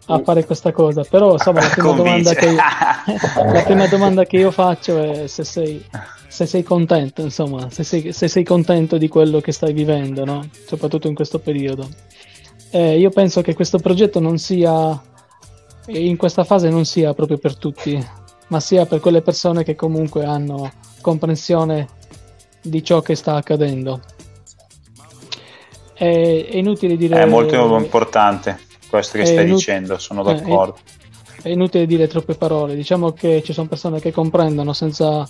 a, 0.06 0.22
fare 0.22 0.44
questa 0.44 0.72
cosa, 0.72 1.02
però 1.02 1.32
insomma, 1.32 1.62
la, 1.62 1.68
prima 1.68 1.92
domanda 1.92 2.34
che 2.34 2.46
io, 2.46 2.56
la 3.52 3.62
prima 3.62 3.86
domanda 3.88 4.24
che 4.24 4.36
io 4.36 4.50
faccio 4.50 5.02
è 5.02 5.26
se 5.26 5.44
sei, 5.44 5.84
se 6.28 6.46
sei 6.46 6.62
contento, 6.62 7.22
insomma, 7.22 7.68
se 7.70 7.82
sei, 7.82 8.12
se 8.12 8.28
sei, 8.28 8.44
contento 8.44 8.98
di 8.98 9.08
quello 9.08 9.40
che 9.40 9.52
stai 9.52 9.72
vivendo, 9.72 10.24
no? 10.24 10.48
soprattutto 10.66 11.08
in 11.08 11.14
questo 11.14 11.38
periodo. 11.38 11.88
Eh, 12.70 12.98
io 12.98 13.10
penso 13.10 13.42
che 13.42 13.54
questo 13.54 13.78
progetto 13.78 14.20
non 14.20 14.38
sia, 14.38 15.00
in 15.86 16.16
questa 16.16 16.44
fase 16.44 16.68
non 16.68 16.84
sia 16.84 17.12
proprio 17.14 17.38
per 17.38 17.56
tutti, 17.56 17.98
ma 18.48 18.60
sia 18.60 18.86
per 18.86 19.00
quelle 19.00 19.22
persone 19.22 19.64
che 19.64 19.74
comunque 19.74 20.24
hanno 20.24 20.70
comprensione 21.00 21.88
di 22.62 22.82
ciò 22.84 23.00
che 23.00 23.16
sta 23.16 23.34
accadendo. 23.34 24.00
È, 25.94 26.04
è 26.04 26.56
inutile 26.56 26.96
dire... 26.96 27.22
È 27.22 27.26
molto 27.26 27.76
importante 27.76 28.64
questo 28.88 29.18
che 29.18 29.26
stai 29.26 29.44
inut- 29.44 29.56
dicendo, 29.56 29.98
sono 29.98 30.22
d'accordo. 30.22 30.78
È, 31.42 31.48
è, 31.48 31.48
inutile 31.50 31.86
dire 31.86 32.06
troppe 32.06 32.34
parole, 32.34 32.74
diciamo 32.74 33.12
che 33.12 33.42
ci 33.44 33.52
sono 33.52 33.68
persone 33.68 34.00
che 34.00 34.12
comprendono 34.12 34.72
senza, 34.72 35.28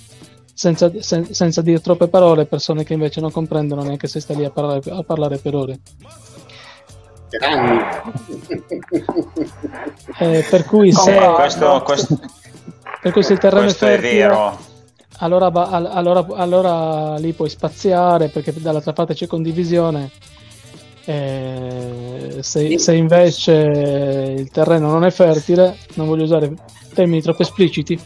senza, 0.52 0.90
sen, 0.98 1.32
senza 1.32 1.62
dire 1.62 1.80
troppe 1.80 2.08
parole, 2.08 2.46
persone 2.46 2.84
che 2.84 2.94
invece 2.94 3.20
non 3.20 3.30
comprendono 3.30 3.82
neanche 3.82 4.06
se 4.06 4.20
stai 4.20 4.36
lì 4.36 4.44
a 4.44 4.50
parlare, 4.50 4.80
a 4.90 5.02
parlare 5.02 5.38
per 5.38 5.54
ore. 5.54 5.78
eh, 10.18 10.46
per 10.48 10.64
cui 10.64 10.92
se, 10.92 11.14
questo, 11.34 11.82
questo, 11.84 12.20
per 13.02 13.12
cui 13.12 13.22
se 13.22 13.32
il 13.32 13.38
terreno 13.38 13.66
è 13.66 13.72
fertile, 13.72 14.22
è 14.22 14.56
allora, 15.18 15.46
allora, 15.46 16.26
allora, 16.34 17.16
lì 17.16 17.32
puoi 17.32 17.48
spaziare 17.48 18.28
perché 18.28 18.52
dall'altra 18.54 18.92
parte 18.92 19.14
c'è 19.14 19.26
condivisione. 19.26 20.10
Eh, 21.08 22.38
se, 22.40 22.78
se, 22.78 22.94
invece 22.94 23.52
il 23.52 24.50
terreno 24.50 24.90
non 24.90 25.04
è 25.04 25.10
fertile, 25.10 25.76
non 25.94 26.08
voglio 26.08 26.24
usare 26.24 26.52
termini 26.92 27.22
troppo 27.22 27.42
espliciti, 27.42 27.96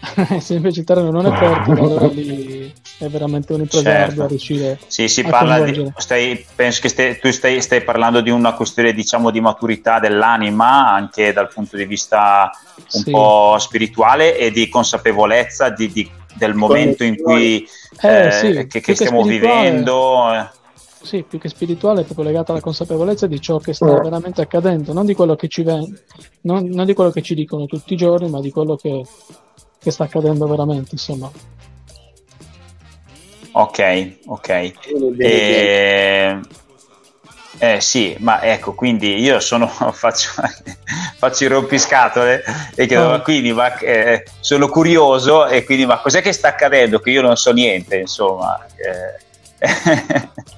se 0.40 0.54
invece 0.54 0.80
il 0.80 0.86
terreno 0.86 1.10
non 1.10 1.26
è 1.26 1.36
fertile, 1.36 1.80
allora 1.80 2.06
lì 2.06 2.72
è 2.98 3.06
veramente 3.08 3.52
un'impresa 3.52 3.82
certo. 3.82 4.26
riuscire 4.26 4.78
sì, 4.86 5.08
si 5.08 5.24
parla 5.24 5.60
di, 5.60 5.92
stai, 5.96 6.44
penso 6.54 6.80
che 6.80 6.88
stai, 6.88 7.18
tu 7.18 7.30
stai, 7.30 7.60
stai, 7.60 7.82
parlando 7.82 8.20
di 8.20 8.30
una 8.30 8.54
questione 8.54 8.92
diciamo 8.92 9.30
di 9.30 9.40
maturità 9.40 9.98
dell'anima 9.98 10.90
anche 10.90 11.32
dal 11.32 11.48
punto 11.52 11.76
di 11.76 11.84
vista 11.84 12.50
un 12.94 13.02
sì. 13.02 13.10
po' 13.10 13.56
spirituale 13.58 14.38
e 14.38 14.50
di 14.50 14.68
consapevolezza 14.68 15.68
di, 15.68 15.92
di, 15.92 16.10
del 16.34 16.54
momento 16.54 17.04
in 17.04 17.16
cui 17.20 17.68
eh, 18.00 18.26
eh, 18.26 18.30
sì, 18.32 18.66
che, 18.68 18.80
che 18.80 18.94
stiamo 18.94 19.22
vivendo 19.22 20.32
eh. 20.32 20.56
Sì, 21.02 21.22
più 21.22 21.38
che 21.38 21.48
spirituale 21.48 22.00
è 22.00 22.04
proprio 22.04 22.26
legato 22.26 22.52
alla 22.52 22.60
consapevolezza 22.60 23.26
di 23.26 23.40
ciò 23.40 23.58
che 23.58 23.72
sta 23.72 23.86
veramente 24.00 24.40
accadendo 24.40 24.92
non 24.92 25.06
di 25.06 25.14
quello 25.14 25.36
che 25.36 25.48
ci, 25.48 25.62
ven- 25.62 25.98
non, 26.42 26.66
non 26.66 26.86
di 26.86 26.94
quello 26.94 27.10
che 27.10 27.22
ci 27.22 27.34
dicono 27.34 27.66
tutti 27.66 27.94
i 27.94 27.96
giorni 27.96 28.28
ma 28.28 28.40
di 28.40 28.50
quello 28.50 28.76
che 28.76 29.02
che 29.78 29.90
sta 29.90 30.04
accadendo 30.04 30.46
veramente, 30.46 30.90
insomma. 30.92 31.30
Ok, 33.52 34.18
ok. 34.26 34.72
E... 35.18 36.40
Eh 37.60 37.80
sì, 37.80 38.14
ma 38.20 38.40
ecco, 38.42 38.74
quindi 38.74 39.18
io 39.18 39.40
sono, 39.40 39.66
faccio, 39.92 40.30
faccio 41.16 41.44
i 41.44 41.48
rompiscatole 41.48 42.44
e 42.76 42.86
chiedo, 42.86 43.14
oh. 43.14 43.22
quindi 43.22 43.52
ma, 43.52 43.76
eh, 43.78 44.24
sono 44.38 44.68
curioso 44.68 45.46
e 45.46 45.64
quindi 45.64 45.84
ma 45.84 45.98
cos'è 45.98 46.22
che 46.22 46.32
sta 46.32 46.48
accadendo 46.48 47.00
che 47.00 47.10
io 47.10 47.22
non 47.22 47.36
so 47.36 47.52
niente, 47.52 47.96
insomma. 47.96 48.64
Eh. 48.76 49.26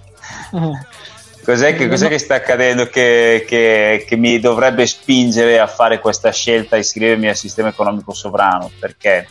Cos'è 1.42 1.74
che, 1.74 1.88
cos'è 1.88 2.08
che, 2.08 2.18
sta 2.18 2.34
accadendo 2.34 2.86
che, 2.86 3.44
che, 3.46 4.04
che, 4.06 4.16
mi 4.16 4.38
dovrebbe 4.38 4.86
spingere 4.86 5.58
a 5.58 5.66
fare 5.66 5.98
questa 5.98 6.30
scelta, 6.30 6.76
a 6.76 6.78
iscrivermi 6.78 7.28
al 7.28 7.36
sistema 7.36 7.68
economico 7.68 8.12
sovrano? 8.12 8.70
Perché? 8.78 9.26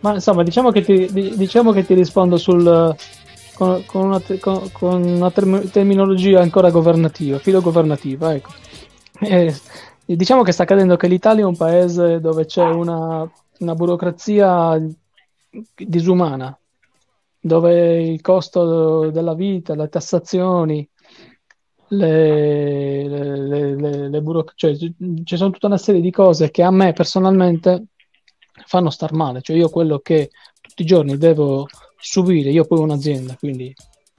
Ma 0.00 0.14
insomma, 0.14 0.42
diciamo 0.42 0.70
che 0.70 0.82
ti, 0.82 1.08
diciamo 1.36 1.72
che 1.72 1.84
ti 1.84 1.94
rispondo 1.94 2.38
sul, 2.38 2.96
con, 3.54 3.84
con, 3.84 4.04
una, 4.06 4.22
con, 4.40 4.70
con, 4.72 5.02
una, 5.02 5.30
terminologia 5.30 6.40
ancora 6.40 6.70
governativa, 6.70 7.38
filo 7.38 7.60
governativa. 7.60 8.32
Ecco. 8.32 8.50
Eh, 9.20 9.54
diciamo 10.04 10.42
che 10.42 10.52
sta 10.52 10.62
accadendo 10.62 10.96
che 10.96 11.08
l'Italia 11.08 11.42
è 11.42 11.46
un 11.46 11.56
paese 11.56 12.20
dove 12.20 12.46
c'è 12.46 12.64
una, 12.64 13.28
una 13.58 13.74
burocrazia 13.74 14.80
disumana, 15.74 16.56
dove 17.40 18.02
il 18.02 18.20
costo 18.20 19.10
della 19.10 19.34
vita, 19.34 19.74
le 19.74 19.88
tassazioni, 19.88 20.88
le, 21.88 23.08
le, 23.08 23.76
le, 23.76 24.08
le 24.08 24.20
buro- 24.20 24.44
cioè, 24.54 24.76
ci 24.76 25.36
sono 25.36 25.50
tutta 25.50 25.66
una 25.66 25.78
serie 25.78 26.00
di 26.00 26.10
cose 26.10 26.50
che 26.50 26.62
a 26.62 26.70
me 26.70 26.92
personalmente 26.92 27.86
fanno 28.66 28.90
star 28.90 29.12
male, 29.12 29.40
cioè 29.40 29.56
io 29.56 29.68
quello 29.68 29.98
che 30.00 30.30
tutti 30.60 30.82
i 30.82 30.86
giorni 30.86 31.16
devo 31.16 31.66
subire, 31.96 32.50
io 32.50 32.64
poi 32.64 32.78
ho 32.78 32.82
un'azienda, 32.82 33.36
quindi 33.36 33.74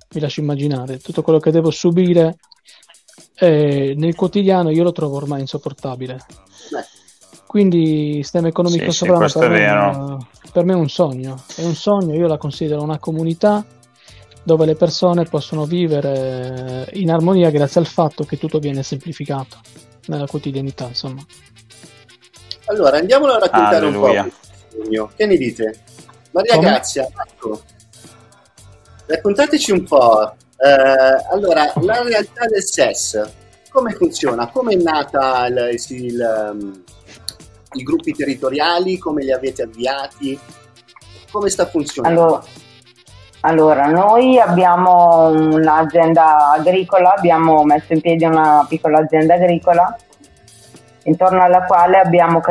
vi 0.10 0.20
lascio 0.20 0.42
immaginare, 0.42 0.98
tutto 0.98 1.22
quello 1.22 1.40
che 1.40 1.52
devo 1.52 1.70
subire 1.70 2.38
eh, 3.36 3.94
nel 3.96 4.16
quotidiano 4.16 4.70
io 4.70 4.84
lo 4.84 4.92
trovo 4.92 5.18
ormai 5.18 5.42
insopportabile. 5.42 6.18
Quindi 7.46 8.16
sistema 8.22 8.48
economico 8.48 8.92
sì, 8.92 8.98
sovrano 8.98 9.28
sì, 9.28 9.40
per, 9.40 9.50
me, 9.50 10.18
per 10.52 10.64
me 10.64 10.74
è 10.74 10.76
un 10.76 10.90
sogno, 10.90 11.44
è 11.56 11.64
un 11.64 11.76
sogno, 11.76 12.16
io 12.16 12.28
la 12.28 12.38
considero 12.38 12.82
una 12.82 13.00
comunità 13.00 13.66
dove 14.44 14.66
le 14.66 14.76
persone 14.76 15.26
possono 15.26 15.66
vivere 15.66 16.90
in 16.94 17.12
armonia 17.12 17.50
grazie 17.50 17.82
al 17.82 17.88
fatto 17.88 18.24
che 18.24 18.38
tutto 18.38 18.60
viene 18.60 18.84
semplificato 18.84 19.58
nella 20.08 20.26
quotidianità, 20.26 20.86
insomma. 20.86 21.24
Allora, 22.66 22.98
andiamolo 22.98 23.34
a 23.34 23.40
raccontare 23.40 23.86
Alleluia. 23.86 24.24
un 24.24 24.90
po'. 24.90 25.12
Che 25.16 25.26
ne 25.26 25.38
dite? 25.38 25.80
Maria 26.32 26.56
Come? 26.56 26.68
Grazia, 26.68 27.08
ecco. 27.08 27.62
raccontateci 29.06 29.72
un 29.72 29.84
po'. 29.84 30.36
Eh, 30.58 31.32
allora, 31.32 31.72
la 31.82 32.04
realtà 32.04 32.46
del 32.46 32.64
SES, 32.64 33.32
come 33.70 33.94
funziona? 33.94 34.50
Come 34.50 34.74
è 34.74 34.78
nata 34.78 35.48
il, 35.48 35.76
il, 35.90 36.50
um, 36.52 36.84
i 37.74 37.84
gruppi 37.84 38.14
territoriali? 38.14 38.98
Come 38.98 39.24
li 39.24 39.32
avete 39.32 39.64
avviati? 39.64 40.40
Come 41.32 41.50
sta 41.50 41.66
funzionando? 41.68 42.22
Allora, 42.22 42.44
allora, 43.42 43.86
noi 43.86 44.40
abbiamo 44.40 45.28
un'azienda 45.28 46.52
agricola, 46.52 47.14
abbiamo 47.14 47.64
messo 47.64 47.94
in 47.94 48.02
piedi 48.02 48.26
una 48.26 48.66
piccola 48.68 49.00
azienda 49.00 49.36
agricola 49.36 49.96
intorno 51.04 51.42
alla 51.42 51.64
quale 51.64 51.98
abbiamo, 51.98 52.42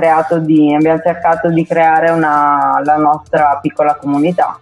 di, 0.40 0.74
abbiamo 0.74 1.00
cercato 1.00 1.50
di 1.50 1.64
creare 1.66 2.10
una, 2.10 2.80
la 2.82 2.96
nostra 2.96 3.58
piccola 3.60 3.96
comunità. 3.96 4.58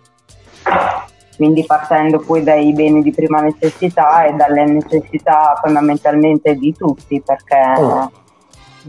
Quindi 1.36 1.64
partendo 1.64 2.18
poi 2.18 2.42
dai 2.42 2.72
beni 2.72 3.02
di 3.02 3.12
prima 3.12 3.40
necessità 3.40 4.24
e 4.24 4.32
dalle 4.32 4.64
necessità 4.64 5.58
fondamentalmente 5.62 6.54
di 6.54 6.74
tutti, 6.74 7.22
perché 7.22 7.74
oh 7.76 8.10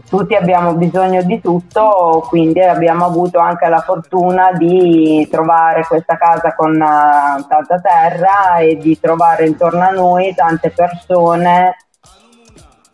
tutti 0.08 0.34
abbiamo 0.34 0.74
bisogno 0.74 1.22
di 1.22 1.40
tutto, 1.40 2.24
quindi 2.28 2.60
abbiamo 2.60 3.06
avuto 3.06 3.38
anche 3.38 3.68
la 3.68 3.80
fortuna 3.80 4.52
di 4.52 5.26
trovare 5.30 5.84
questa 5.86 6.16
casa 6.16 6.54
con 6.54 6.72
uh, 6.74 7.46
tanta 7.46 7.80
terra 7.80 8.58
e 8.58 8.76
di 8.76 8.98
trovare 9.00 9.46
intorno 9.46 9.82
a 9.82 9.90
noi 9.90 10.34
tante 10.34 10.70
persone 10.70 11.76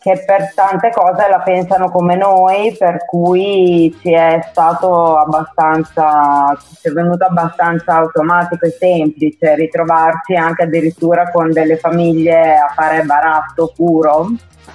che 0.04 0.22
per 0.26 0.52
tante 0.54 0.90
cose 0.90 1.30
la 1.30 1.40
pensano 1.40 1.90
come 1.90 2.14
noi, 2.14 2.76
per 2.78 3.06
cui 3.06 3.96
ci 4.02 4.12
è 4.12 4.38
stato 4.50 5.16
abbastanza, 5.16 6.54
ci 6.78 6.88
è 6.88 6.90
venuto 6.90 7.24
abbastanza 7.24 7.94
automatico 7.94 8.66
e 8.66 8.76
semplice 8.78 9.54
ritrovarci 9.54 10.34
anche 10.34 10.64
addirittura 10.64 11.30
con 11.30 11.50
delle 11.52 11.78
famiglie 11.78 12.54
a 12.54 12.68
fare 12.74 13.02
baratto 13.04 13.72
puro 13.74 14.28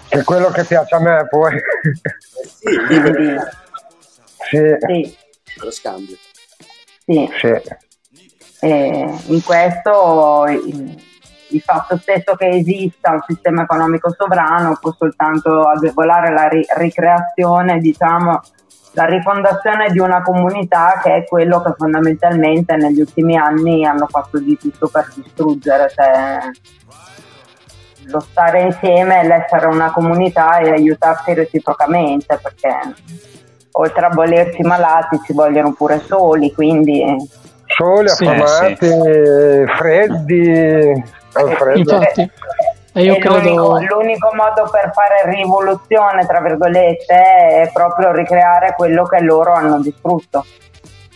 è 0.07 0.23
quello 0.23 0.49
che 0.49 0.63
piace 0.63 0.95
a 0.95 0.99
me 0.99 1.27
poi. 1.29 1.55
Sì, 2.41 3.37
sì. 4.49 4.75
sì. 4.79 5.17
Lo 5.61 5.69
scambio. 5.69 6.15
Sì. 7.05 7.29
sì. 7.37 7.61
E 8.61 9.19
in 9.27 9.43
questo 9.43 10.45
il, 11.49 11.61
fatto 11.61 11.97
stesso 11.97 12.35
che 12.35 12.47
esista 12.47 13.11
un 13.11 13.23
sistema 13.27 13.63
economico 13.63 14.13
sovrano 14.13 14.77
può 14.79 14.93
soltanto 14.97 15.63
agevolare 15.63 16.33
la 16.33 16.47
ri- 16.47 16.65
ricreazione, 16.77 17.79
diciamo, 17.79 18.41
la 18.93 19.05
rifondazione 19.05 19.91
di 19.91 19.99
una 19.99 20.21
comunità 20.21 20.99
che 21.01 21.15
è 21.15 21.23
quello 21.23 21.61
che 21.61 21.73
fondamentalmente 21.77 22.75
negli 22.75 22.99
ultimi 22.99 23.37
anni 23.37 23.85
hanno 23.85 24.07
fatto 24.07 24.39
di 24.39 24.57
tutto 24.57 24.87
per 24.87 25.11
distruggere. 25.13 25.89
Cioè, 25.89 26.39
lo 28.05 28.19
stare 28.19 28.61
insieme, 28.61 29.25
l'essere 29.25 29.67
una 29.67 29.91
comunità 29.91 30.57
e 30.57 30.71
aiutarsi 30.71 31.33
reciprocamente 31.33 32.39
perché 32.41 32.95
oltre 33.71 34.05
a 34.05 34.09
volersi 34.09 34.61
malati 34.63 35.19
ci 35.23 35.33
vogliono 35.33 35.73
pure 35.73 35.99
soli, 35.99 36.53
quindi... 36.53 37.03
Soli, 37.65 38.09
affamati, 38.09 38.77
sì, 38.79 38.87
sì. 38.87 39.63
freddi, 39.77 41.03
Infatti, 41.75 42.31
e 42.93 43.03
io 43.03 43.15
e 43.15 43.19
credo... 43.19 43.37
l'unico, 43.39 43.95
l'unico, 43.95 44.29
modo 44.33 44.69
per 44.71 44.91
fare 44.93 45.35
rivoluzione, 45.35 46.25
tra 46.25 46.41
virgolette, 46.41 47.13
è 47.13 47.69
proprio 47.71 48.11
ricreare 48.11 48.73
quello 48.75 49.03
che 49.03 49.19
loro 49.21 49.53
hanno 49.53 49.79
distrutto. 49.79 50.45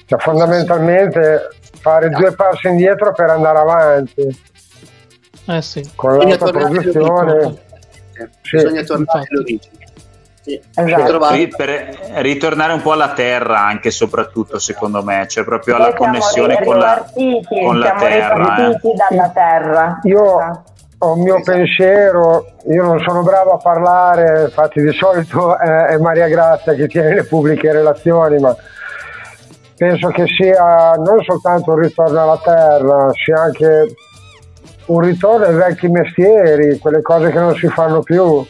Cioè, 0.05 0.20
fondamentalmente 0.20 1.50
fare 1.79 2.10
due 2.10 2.34
passi 2.34 2.67
indietro 2.67 3.12
per 3.13 3.29
andare 3.29 3.58
avanti. 3.58 4.41
Eh 5.48 5.62
sì. 5.62 5.91
Con 5.96 6.17
l'autoproduzione. 6.17 7.62
Sì. 8.43 8.55
Bisogna 8.58 8.84
tornare 8.84 9.27
all'origine. 9.29 9.82
Sì. 10.44 10.60
Esatto. 10.76 11.56
per 11.56 11.98
ritornare 12.16 12.74
un 12.74 12.82
po' 12.82 12.92
alla 12.92 13.14
terra 13.14 13.62
anche 13.62 13.92
soprattutto 13.92 14.60
secondo 14.60 15.02
me 15.02 15.26
cioè 15.30 15.46
proprio 15.46 15.78
alla 15.78 15.94
connessione 15.94 16.62
con 16.62 16.78
la, 16.78 17.10
con 17.48 17.80
la 17.80 17.94
terra 17.94 18.70
eh. 18.70 18.80
dalla 19.10 19.30
terra 19.30 20.00
io 20.04 20.40
esatto 20.42 20.72
ho 21.04 21.14
un 21.14 21.22
mio 21.22 21.42
pensiero, 21.44 22.46
io 22.70 22.84
non 22.84 23.00
sono 23.06 23.24
bravo 23.24 23.52
a 23.52 23.58
parlare, 23.58 24.44
infatti 24.44 24.82
di 24.82 24.94
solito 24.94 25.58
è, 25.58 25.88
è 25.88 25.98
Maria 25.98 26.30
Grazia 26.30 26.74
che 26.74 26.88
tiene 26.88 27.14
le 27.14 27.24
pubbliche 27.26 27.74
relazioni, 27.74 28.40
ma 28.40 28.56
penso 29.76 30.08
che 30.10 30.26
sia 30.28 30.94
non 30.94 31.22
soltanto 31.24 31.72
un 31.72 31.80
ritorno 31.80 32.22
alla 32.22 32.40
terra, 32.42 33.12
sia 33.22 33.42
anche 33.42 33.96
un 34.86 35.00
ritorno 35.02 35.46
ai 35.46 35.56
vecchi 35.56 35.90
mestieri, 35.90 36.80
quelle 36.80 37.02
cose 37.02 37.32
che 37.32 37.40
non 37.40 37.54
si 37.56 37.68
fanno 37.68 38.02
più. 38.02 38.46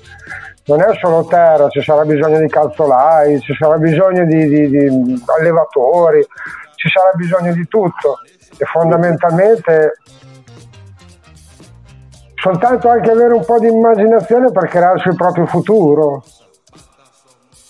Non 0.65 0.81
è 0.81 0.87
solo 1.01 1.25
terra, 1.25 1.67
ci 1.69 1.81
sarà 1.81 2.05
bisogno 2.05 2.39
di 2.39 2.47
calzolai, 2.47 3.39
ci 3.41 3.53
sarà 3.53 3.77
bisogno 3.77 4.25
di, 4.25 4.47
di, 4.47 4.69
di 4.69 5.23
allevatori, 5.37 6.25
ci 6.75 6.89
sarà 6.89 7.11
bisogno 7.15 7.53
di 7.53 7.67
tutto 7.67 8.19
e 8.57 8.65
fondamentalmente 8.65 9.97
soltanto 12.35 12.89
anche 12.89 13.11
avere 13.11 13.33
un 13.33 13.43
po' 13.43 13.59
di 13.59 13.67
immaginazione 13.67 14.51
per 14.51 14.67
crearsi 14.67 15.09
il 15.09 15.15
proprio 15.15 15.45
futuro. 15.45 16.23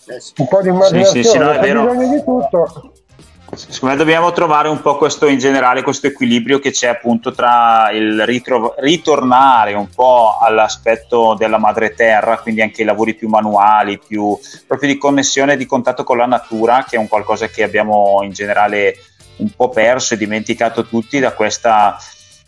Eh 0.07 0.19
un 0.37 0.47
po' 0.47 0.61
di 0.61 0.69
immaginazione, 0.69 1.23
sì, 1.23 1.23
sì, 1.23 1.29
sì, 1.29 1.37
no, 1.37 1.59
bisogno 1.59 2.09
di 2.09 2.23
tutto. 2.23 2.92
Secondo 3.55 3.95
me 3.95 3.95
dobbiamo 3.95 4.31
trovare 4.31 4.67
un 4.67 4.81
po' 4.81 4.97
questo 4.97 5.27
in 5.27 5.37
generale, 5.37 5.83
questo 5.83 6.07
equilibrio 6.07 6.59
che 6.59 6.71
c'è 6.71 6.87
appunto 6.87 7.31
tra 7.31 7.91
il 7.91 8.25
ritro- 8.25 8.75
ritornare 8.77 9.73
un 9.73 9.89
po' 9.89 10.37
all'aspetto 10.39 11.35
della 11.37 11.57
madre 11.57 11.93
terra, 11.93 12.39
quindi 12.39 12.61
anche 12.61 12.81
i 12.81 12.85
lavori 12.85 13.13
più 13.13 13.27
manuali, 13.27 13.99
più 13.99 14.37
proprio 14.67 14.89
di 14.89 14.97
connessione, 14.97 15.57
di 15.57 15.65
contatto 15.65 16.03
con 16.03 16.17
la 16.17 16.25
natura, 16.25 16.85
che 16.87 16.95
è 16.95 16.99
un 16.99 17.07
qualcosa 17.07 17.47
che 17.47 17.63
abbiamo 17.63 18.19
in 18.23 18.31
generale 18.31 18.95
un 19.37 19.49
po' 19.55 19.69
perso 19.69 20.13
e 20.13 20.17
dimenticato 20.17 20.85
tutti 20.85 21.19
da 21.19 21.33
questa 21.33 21.97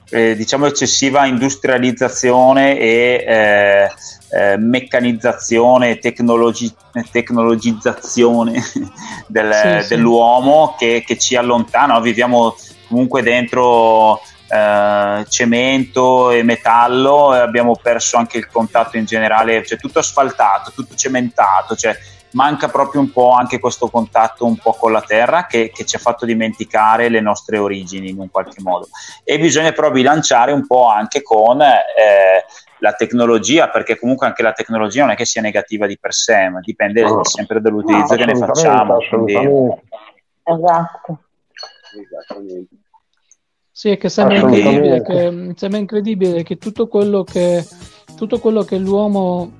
eh, 0.10 0.36
diciamo 0.36 0.68
eccessiva 0.68 1.26
industrializzazione 1.26 2.78
e 2.78 3.26
eh, 3.28 3.92
eh, 4.30 4.58
meccanizzazione, 4.58 6.00
tecnologi- 6.00 6.74
tecnologizzazione 7.12 8.62
del, 9.28 9.82
sì, 9.84 9.90
dell'uomo 9.90 10.76
Che, 10.78 11.04
che, 11.06 11.18
ci 11.18 11.36
allontana, 11.36 12.00
viviamo 12.00 12.56
comunque 12.88 13.22
dentro 13.22 14.22
eh, 14.48 15.26
cemento 15.28 16.32
e 16.32 16.44
metallo 16.44 17.36
e 17.36 17.40
abbiamo 17.40 17.76
perso 17.82 18.18
anche 18.18 18.38
il 18.38 18.48
contatto 18.48 18.98
in 18.98 19.06
generale, 19.06 19.66
cioè 19.66 19.78
tutto 19.78 20.00
asfaltato, 20.00 20.72
tutto 20.72 20.96
cementato, 20.96 21.76
cioè 21.76 21.98
manca 22.36 22.68
proprio 22.68 23.02
un 23.02 23.12
po' 23.12 23.32
anche 23.32 23.60
questo 23.60 23.90
contatto 23.90 24.46
un 24.46 24.58
po' 24.58 24.74
con 24.74 24.92
la 24.92 25.02
terra 25.02 25.48
che, 25.48 25.72
che, 25.74 25.86
ci 25.86 25.96
ha 25.96 26.00
fatto 26.00 26.26
dimenticare 26.26 27.10
le 27.10 27.22
nostre 27.22 27.58
origini 27.58 28.10
in 28.10 28.20
un 28.20 28.30
qualche 28.30 28.62
modo. 28.62 28.88
E 29.24 29.40
bisogna 29.40 29.72
però 29.72 29.90
bilanciare 29.90 30.52
un 30.52 30.68
po' 30.68 30.88
anche 30.88 31.22
con 31.22 31.62
eh, 31.62 32.46
la 32.86 32.94
tecnologia, 32.94 33.70
perché 33.70 33.98
comunque 33.98 34.28
anche 34.28 34.44
la 34.44 34.52
tecnologia 34.52 35.02
non 35.02 35.12
è 35.12 35.16
che 35.16 35.26
sia 35.26 35.42
negativa 35.42 35.88
di 35.88 35.98
per 35.98 36.14
sé, 36.14 36.50
ma 36.50 36.60
dipende 36.60 37.02
no. 37.02 37.24
sempre 37.24 37.60
dall'utilizzo 37.60 38.14
no, 38.14 38.20
che 38.20 38.26
ne 38.26 38.36
facciamo. 38.36 38.98
Quindi... 39.10 39.34
Esatto. 40.44 41.20
Sì, 43.72 43.90
è 43.90 43.98
che 43.98 44.10
sembra 44.10 44.38
incredibile 44.38 45.02
che, 45.02 45.54
sembra 45.56 45.80
incredibile 45.80 46.44
che 46.44 46.58
tutto 46.58 46.88
quello 46.88 47.24
che 47.24 47.66
tutto 48.16 48.40
quello 48.40 48.64
che 48.64 48.78
l'uomo 48.78 49.60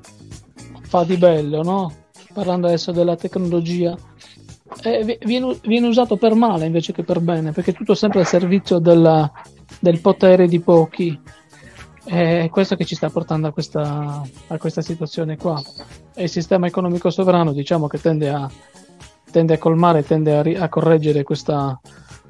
fa 0.84 1.04
di 1.04 1.18
bello, 1.18 1.64
no? 1.64 1.92
parlando 2.32 2.68
adesso 2.68 2.92
della 2.92 3.16
tecnologia, 3.16 3.98
eh, 4.84 5.18
viene, 5.24 5.58
viene, 5.64 5.88
usato 5.88 6.18
per 6.18 6.36
male 6.36 6.66
invece 6.66 6.94
che 6.94 7.04
per 7.04 7.20
bene, 7.20 7.52
perché 7.52 7.72
è 7.72 7.74
tutto 7.74 7.96
sempre 7.96 8.20
al 8.20 8.26
servizio 8.26 8.80
della, 8.80 9.32
del 9.80 10.00
potere 10.02 10.48
di 10.48 10.60
pochi. 10.60 11.20
È 12.06 12.50
questo 12.52 12.76
che 12.76 12.86
ci 12.86 12.94
sta 12.96 13.10
portando 13.10 13.48
a 13.48 13.52
questa, 13.52 14.22
a 14.48 14.58
questa 14.58 14.82
situazione 14.82 15.38
qua. 15.38 15.62
E 16.14 16.24
il 16.24 16.30
sistema 16.30 16.68
economico 16.68 17.10
sovrano, 17.10 17.52
diciamo 17.52 17.88
che 17.88 18.00
tende 18.00 18.30
a, 18.30 18.50
tende 19.32 19.56
a 19.56 19.58
colmare, 19.58 20.06
tende 20.06 20.38
a, 20.38 20.64
a 20.64 20.70
correggere 20.70 21.24
questa, 21.24 21.80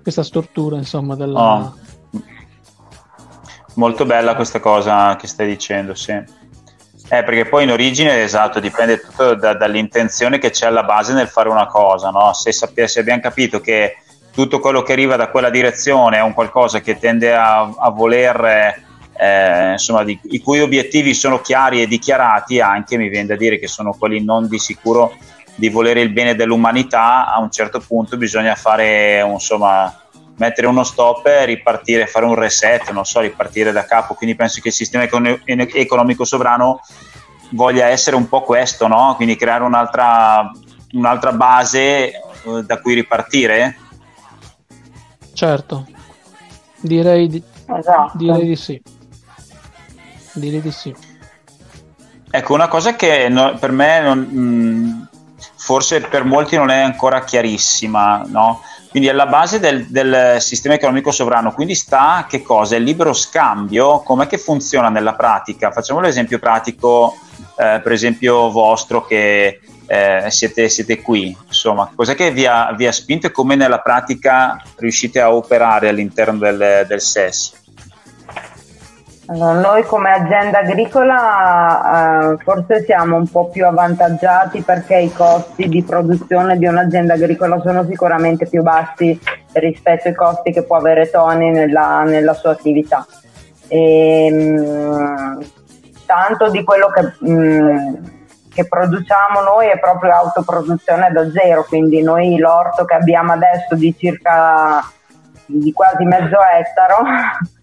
questa 0.01 0.23
stortura, 0.23 0.77
insomma, 0.77 1.15
della... 1.15 1.39
Oh. 1.39 1.75
Molto 3.75 4.05
bella 4.05 4.35
questa 4.35 4.61
cosa 4.61 5.17
che 5.17 5.27
stai 5.27 5.47
dicendo, 5.47 5.93
sì. 5.93 6.11
Eh, 6.11 7.23
perché 7.23 7.45
poi 7.45 7.65
in 7.65 7.71
origine, 7.71 8.23
esatto, 8.23 8.59
dipende 8.59 8.99
tutto 8.99 9.35
da, 9.35 9.53
dall'intenzione 9.53 10.39
che 10.39 10.49
c'è 10.49 10.67
alla 10.67 10.83
base 10.83 11.13
nel 11.13 11.27
fare 11.27 11.49
una 11.49 11.67
cosa, 11.67 12.09
no? 12.09 12.33
se, 12.33 12.51
sappia, 12.51 12.87
se, 12.87 13.01
abbiamo 13.01 13.21
capito 13.21 13.59
che 13.59 13.97
tutto 14.31 14.59
quello 14.59 14.81
che 14.81 14.93
arriva 14.93 15.15
da 15.15 15.29
quella 15.29 15.49
direzione 15.49 16.17
è 16.17 16.21
un 16.21 16.33
qualcosa 16.33 16.79
che 16.79 16.97
tende 16.97 17.35
a, 17.35 17.69
a 17.77 17.89
voler, 17.89 18.84
eh, 19.17 19.71
insomma, 19.71 20.03
di, 20.03 20.19
i 20.31 20.41
cui 20.41 20.61
obiettivi 20.61 21.13
sono 21.13 21.39
chiari 21.39 21.81
e 21.81 21.87
dichiarati, 21.87 22.59
anche 22.59 22.97
mi 22.97 23.09
viene 23.09 23.27
da 23.27 23.35
dire 23.35 23.57
che 23.57 23.67
sono 23.67 23.93
quelli 23.97 24.23
non 24.23 24.47
di 24.47 24.59
sicuro 24.59 25.15
di 25.55 25.69
volere 25.69 26.01
il 26.01 26.09
bene 26.09 26.35
dell'umanità, 26.35 27.33
a 27.33 27.39
un 27.39 27.49
certo 27.49 27.79
punto 27.79 28.17
bisogna 28.17 28.55
fare, 28.55 29.25
insomma, 29.25 30.01
mettere 30.37 30.67
uno 30.67 30.83
stop 30.83 31.25
e 31.27 31.45
ripartire, 31.45 32.07
fare 32.07 32.25
un 32.25 32.35
reset, 32.35 32.91
non 32.91 33.05
so, 33.05 33.21
ripartire 33.21 33.71
da 33.71 33.85
capo. 33.85 34.15
Quindi 34.15 34.35
penso 34.35 34.59
che 34.61 34.67
il 34.69 34.73
sistema 34.73 35.07
economico 35.45 36.25
sovrano 36.25 36.81
voglia 37.51 37.87
essere 37.87 38.15
un 38.15 38.27
po' 38.27 38.41
questo, 38.41 38.87
no? 38.87 39.13
Quindi 39.15 39.37
creare 39.37 39.63
un'altra, 39.63 40.51
un'altra 40.91 41.31
base 41.31 41.79
eh, 41.79 42.13
da 42.65 42.81
cui 42.81 42.93
ripartire. 42.93 43.77
Certo, 45.33 45.85
direi 46.81 47.27
di, 47.27 47.41
esatto. 47.77 48.17
direi 48.17 48.45
di 48.45 48.55
sì. 48.55 48.81
Direi 50.35 50.61
di 50.61 50.71
sì. 50.71 50.95
Ecco, 52.29 52.53
una 52.53 52.67
cosa 52.67 52.95
che 52.95 53.29
no, 53.29 53.55
per 53.57 53.71
me 53.71 54.01
non, 54.01 54.19
mh, 54.19 54.39
mm, 54.39 55.01
forse 55.55 56.01
per 56.01 56.25
molti 56.25 56.57
non 56.57 56.69
è 56.69 56.81
ancora 56.81 57.23
chiarissima, 57.23 58.23
no? 58.27 58.61
Quindi 58.89 59.09
alla 59.09 59.25
base 59.25 59.59
del, 59.59 59.85
del, 59.87 60.37
sistema 60.39 60.75
economico 60.75 61.11
sovrano, 61.11 61.53
quindi 61.53 61.75
sta 61.75 62.25
che 62.29 62.41
cosa? 62.41 62.77
Il 62.77 62.83
libero 62.83 63.11
scambio, 63.11 63.99
com'è 63.99 64.25
che 64.25 64.37
funziona 64.37 64.87
nella 64.87 65.15
pratica? 65.15 65.71
Facciamo 65.71 65.99
l'esempio 65.99 66.39
pratico, 66.39 67.17
eh, 67.57 67.81
per 67.83 67.91
esempio 67.91 68.49
vostro 68.51 69.05
che 69.05 69.59
eh, 69.85 70.25
siete, 70.29 70.69
siete, 70.69 71.01
qui, 71.01 71.35
insomma, 71.45 71.91
cos'è 71.93 72.15
che 72.15 72.31
vi 72.31 72.45
ha, 72.45 72.71
vi 72.73 72.87
ha, 72.87 72.91
spinto 72.93 73.27
e 73.27 73.31
come 73.31 73.55
nella 73.55 73.79
pratica 73.79 74.61
riuscite 74.77 75.19
a 75.19 75.33
operare 75.33 75.89
all'interno 75.89 76.37
del, 76.37 76.85
del 76.87 77.01
SES? 77.01 77.63
Allora, 79.27 79.59
noi 79.59 79.83
come 79.85 80.11
azienda 80.11 80.59
agricola 80.59 82.33
eh, 82.33 82.37
forse 82.43 82.83
siamo 82.83 83.15
un 83.15 83.27
po' 83.27 83.49
più 83.49 83.65
avvantaggiati 83.65 84.61
perché 84.61 84.97
i 84.97 85.11
costi 85.11 85.67
di 85.67 85.81
produzione 85.81 86.59
di 86.59 86.67
un'azienda 86.67 87.15
agricola 87.15 87.59
sono 87.61 87.83
sicuramente 87.85 88.45
più 88.47 88.61
bassi 88.61 89.19
rispetto 89.53 90.09
ai 90.09 90.13
costi 90.13 90.51
che 90.51 90.63
può 90.63 90.75
avere 90.75 91.09
Tony 91.09 91.49
nella, 91.49 92.03
nella 92.03 92.35
sua 92.35 92.51
attività. 92.51 93.03
E, 93.67 94.25
ehm, 94.27 94.37
mh, 94.37 95.45
tanto 96.05 96.51
di 96.51 96.63
quello 96.63 96.89
che, 96.89 97.25
mh, 97.27 97.99
che, 98.53 98.67
produciamo 98.67 99.41
noi 99.41 99.69
è 99.69 99.79
proprio 99.79 100.13
autoproduzione 100.13 101.09
da 101.11 101.31
zero, 101.31 101.63
quindi 101.63 102.03
noi 102.03 102.37
l'orto 102.37 102.85
che 102.85 102.93
abbiamo 102.93 103.31
adesso 103.31 103.73
di 103.73 103.95
circa 103.97 104.83
di 105.47 105.71
quasi 105.73 106.03
mezzo 106.03 106.37
ettaro 106.41 106.97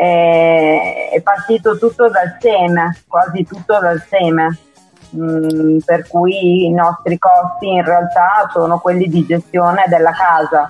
è, 0.00 1.10
è 1.12 1.20
partito 1.20 1.76
tutto 1.76 2.08
dal 2.08 2.38
seme, 2.40 3.02
quasi 3.06 3.44
tutto 3.44 3.78
dal 3.78 4.02
seme. 4.08 4.58
Mm, 5.14 5.78
per 5.84 6.06
cui 6.06 6.66
i 6.66 6.70
nostri 6.70 7.18
costi 7.18 7.66
in 7.66 7.84
realtà 7.84 8.48
sono 8.52 8.78
quelli 8.78 9.08
di 9.08 9.26
gestione 9.26 9.82
della 9.88 10.12
casa 10.12 10.68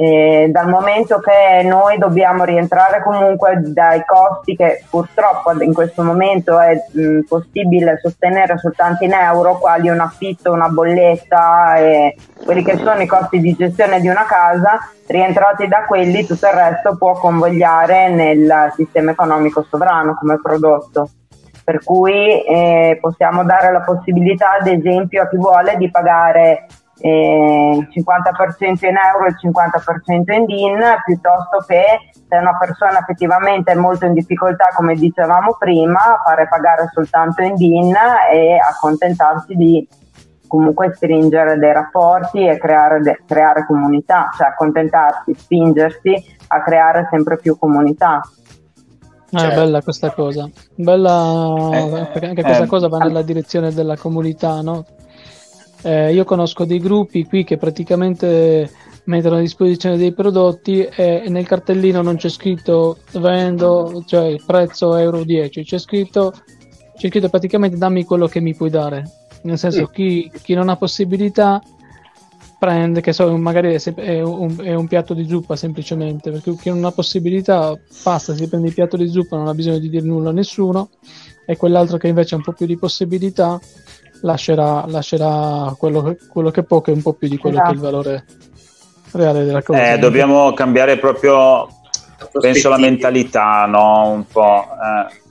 eh, 0.00 0.46
dal 0.52 0.68
momento 0.68 1.18
che 1.18 1.64
noi 1.64 1.98
dobbiamo 1.98 2.44
rientrare 2.44 3.02
comunque 3.02 3.60
dai 3.64 4.04
costi 4.06 4.54
che 4.54 4.84
purtroppo 4.88 5.60
in 5.60 5.74
questo 5.74 6.04
momento 6.04 6.60
è 6.60 6.76
mh, 6.92 7.22
possibile 7.26 7.98
sostenere 8.00 8.58
soltanto 8.58 9.02
in 9.02 9.12
euro, 9.12 9.58
quali 9.58 9.88
un 9.88 9.98
affitto, 9.98 10.52
una 10.52 10.68
bolletta 10.68 11.78
e 11.78 12.16
quelli 12.44 12.62
che 12.62 12.76
sono 12.76 13.00
i 13.00 13.08
costi 13.08 13.40
di 13.40 13.56
gestione 13.56 14.00
di 14.00 14.06
una 14.06 14.24
casa, 14.24 14.78
rientrati 15.08 15.66
da 15.66 15.84
quelli 15.84 16.24
tutto 16.24 16.46
il 16.46 16.52
resto 16.52 16.96
può 16.96 17.14
convogliare 17.14 18.08
nel 18.08 18.72
sistema 18.76 19.10
economico 19.10 19.66
sovrano 19.68 20.14
come 20.14 20.38
prodotto. 20.40 21.10
Per 21.64 21.82
cui 21.82 22.44
eh, 22.44 22.98
possiamo 23.00 23.42
dare 23.42 23.72
la 23.72 23.80
possibilità, 23.80 24.58
ad 24.60 24.68
esempio, 24.68 25.22
a 25.22 25.28
chi 25.28 25.36
vuole 25.36 25.76
di 25.76 25.90
pagare 25.90 26.66
il 27.00 27.88
50% 27.90 28.86
in 28.86 28.96
euro 28.96 29.26
e 29.26 29.28
il 29.28 29.36
50% 29.40 30.32
in 30.32 30.44
DIN, 30.44 30.78
piuttosto 31.04 31.64
che 31.66 32.10
se 32.28 32.36
una 32.36 32.56
persona 32.58 32.98
effettivamente 32.98 33.72
è 33.72 33.74
molto 33.74 34.06
in 34.06 34.14
difficoltà, 34.14 34.70
come 34.74 34.94
dicevamo 34.94 35.56
prima, 35.58 36.20
fare 36.24 36.48
pagare 36.48 36.88
soltanto 36.92 37.42
in 37.42 37.54
DIN 37.54 37.94
e 38.32 38.58
accontentarsi 38.58 39.54
di 39.54 39.88
comunque 40.46 40.92
stringere 40.94 41.58
dei 41.58 41.72
rapporti 41.72 42.46
e 42.46 42.58
creare, 42.58 43.00
de- 43.00 43.22
creare 43.26 43.66
comunità, 43.66 44.30
cioè 44.36 44.48
accontentarsi, 44.48 45.34
spingersi 45.34 46.36
a 46.48 46.62
creare 46.62 47.06
sempre 47.10 47.36
più 47.36 47.56
comunità. 47.58 48.20
Ah, 49.30 49.40
certo. 49.40 49.60
bella 49.60 49.82
questa 49.82 50.10
cosa, 50.10 50.48
bella 50.74 51.70
eh, 51.74 52.06
perché 52.12 52.26
anche 52.28 52.42
questa 52.42 52.64
eh, 52.64 52.66
cosa 52.66 52.88
va 52.88 52.96
nella 52.96 53.20
direzione 53.20 53.74
della 53.74 53.96
comunità, 53.98 54.62
no? 54.62 54.86
Eh, 55.82 56.12
io 56.12 56.24
conosco 56.24 56.64
dei 56.64 56.80
gruppi 56.80 57.24
qui 57.24 57.44
che 57.44 57.56
praticamente 57.56 58.70
mettono 59.04 59.36
a 59.36 59.40
disposizione 59.40 59.96
dei 59.96 60.12
prodotti 60.12 60.82
e 60.82 61.24
nel 61.28 61.46
cartellino 61.46 62.02
non 62.02 62.16
c'è 62.16 62.28
scritto 62.28 62.98
vendo, 63.12 64.02
cioè 64.06 64.26
il 64.26 64.42
prezzo 64.44 64.96
euro 64.96 65.24
10, 65.24 65.64
c'è 65.64 65.78
scritto, 65.78 66.32
c'è 66.96 67.08
scritto 67.08 67.28
praticamente 67.28 67.76
dammi 67.76 68.04
quello 68.04 68.26
che 68.26 68.40
mi 68.40 68.54
puoi 68.54 68.70
dare. 68.70 69.10
Nel 69.42 69.58
senso, 69.58 69.86
chi, 69.86 70.30
chi, 70.42 70.54
non 70.54 70.68
ha 70.68 70.76
possibilità 70.76 71.62
prende, 72.58 73.00
che 73.00 73.12
so, 73.12 73.34
magari 73.38 73.72
è, 73.72 73.94
è, 73.94 74.20
un, 74.20 74.56
è, 74.60 74.74
un, 74.74 74.88
piatto 74.88 75.14
di 75.14 75.26
zuppa 75.26 75.54
semplicemente, 75.54 76.30
perché 76.30 76.54
chi 76.56 76.68
non 76.68 76.84
ha 76.84 76.90
possibilità 76.90 77.78
passa, 78.02 78.34
si 78.34 78.48
prende 78.48 78.68
il 78.68 78.74
piatto 78.74 78.96
di 78.96 79.08
zuppa, 79.08 79.36
non 79.36 79.46
ha 79.46 79.54
bisogno 79.54 79.78
di 79.78 79.88
dire 79.88 80.04
nulla 80.04 80.30
a 80.30 80.32
nessuno, 80.32 80.90
e 81.46 81.56
quell'altro 81.56 81.96
che 81.96 82.08
invece 82.08 82.34
ha 82.34 82.38
un 82.38 82.44
po' 82.44 82.52
più 82.52 82.66
di 82.66 82.76
possibilità 82.76 83.58
lascerà, 84.22 84.84
lascerà 84.86 85.74
quello, 85.78 86.02
che, 86.02 86.18
quello, 86.28 86.50
che 86.50 86.62
può, 86.62 86.80
che 86.80 86.92
è 86.92 86.94
un 86.94 87.02
po' 87.02 87.14
più 87.14 87.28
di 87.28 87.38
quello 87.38 87.56
esatto. 87.56 87.70
che 87.70 87.76
è 87.76 87.78
il 87.78 87.86
esatto. 87.86 88.02
valore 88.02 88.24
reale 89.12 89.44
della 89.44 89.62
cosa. 89.62 89.92
Eh, 89.92 89.98
dobbiamo 89.98 90.52
cambiare 90.52 90.98
proprio, 90.98 91.68
penso, 92.40 92.68
la 92.68 92.78
mentalità, 92.78 93.66
no? 93.66 94.10
Un 94.10 94.26
po'. 94.26 94.64
Eh. 94.64 95.26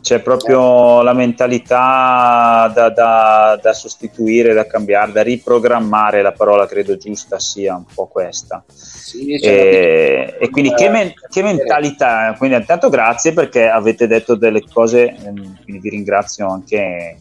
C'è 0.00 0.20
proprio 0.20 1.02
la 1.02 1.12
mentalità 1.12 2.70
da, 2.72 2.88
da, 2.88 3.58
da, 3.60 3.72
sostituire, 3.74 4.54
da 4.54 4.66
cambiare, 4.66 5.12
da 5.12 5.22
riprogrammare, 5.22 6.22
la 6.22 6.32
parola 6.32 6.66
credo 6.66 6.96
giusta 6.96 7.38
sia 7.38 7.74
un 7.74 7.84
po' 7.92 8.06
questa. 8.06 8.64
Sì, 8.68 9.34
e, 9.34 10.36
e, 10.40 10.48
quindi 10.48 10.72
che, 10.72 10.88
men- 10.88 11.12
che, 11.28 11.42
mentalità, 11.42 12.34
quindi 12.38 12.56
intanto 12.56 12.88
grazie 12.88 13.34
perché 13.34 13.68
avete 13.68 14.06
detto 14.06 14.34
delle 14.34 14.62
cose, 14.72 15.14
ehm, 15.14 15.58
quindi 15.64 15.78
vi 15.78 15.90
ringrazio 15.90 16.48
anche 16.48 17.20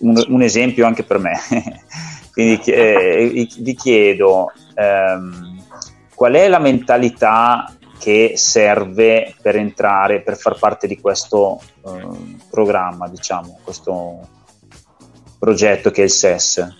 un, 0.00 0.24
un 0.28 0.42
esempio 0.42 0.86
anche 0.86 1.04
per 1.04 1.18
me. 1.18 1.38
Quindi 2.32 2.60
eh, 2.64 3.48
vi 3.58 3.74
chiedo 3.74 4.52
ehm, 4.74 5.62
qual 6.14 6.32
è 6.34 6.48
la 6.48 6.58
mentalità 6.58 7.72
che 7.98 8.32
serve 8.34 9.34
per 9.40 9.56
entrare, 9.56 10.20
per 10.20 10.36
far 10.36 10.58
parte 10.58 10.88
di 10.88 11.00
questo 11.00 11.60
eh, 11.86 12.36
programma, 12.50 13.08
diciamo, 13.08 13.60
questo 13.62 14.18
progetto 15.38 15.90
che 15.90 16.02
è 16.02 16.04
il 16.04 16.10
SES? 16.10 16.76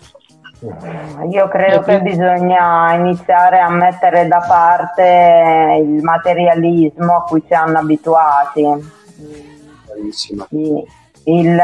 Io 1.31 1.49
credo 1.49 1.83
che 1.83 2.01
bisogna 2.01 2.95
iniziare 2.95 3.61
a 3.61 3.71
mettere 3.71 4.27
da 4.27 4.41
parte 4.41 5.83
il 5.83 6.03
materialismo 6.03 7.17
a 7.17 7.23
cui 7.23 7.43
siamo 7.47 7.79
abituati. 7.79 8.65
Bravissima. 9.87 10.47
Sì 10.51 11.03
il 11.25 11.63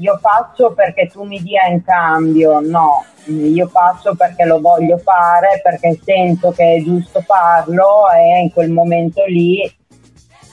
io 0.00 0.18
faccio 0.18 0.72
perché 0.72 1.08
tu 1.08 1.24
mi 1.24 1.40
dia 1.42 1.66
in 1.66 1.84
cambio, 1.84 2.60
no, 2.60 3.04
io 3.26 3.68
faccio 3.68 4.14
perché 4.14 4.44
lo 4.44 4.60
voglio 4.60 4.96
fare, 4.96 5.60
perché 5.62 5.98
sento 6.02 6.52
che 6.52 6.76
è 6.76 6.82
giusto 6.82 7.20
farlo 7.20 8.10
e 8.10 8.40
in 8.40 8.50
quel 8.50 8.70
momento 8.70 9.24
lì 9.26 9.60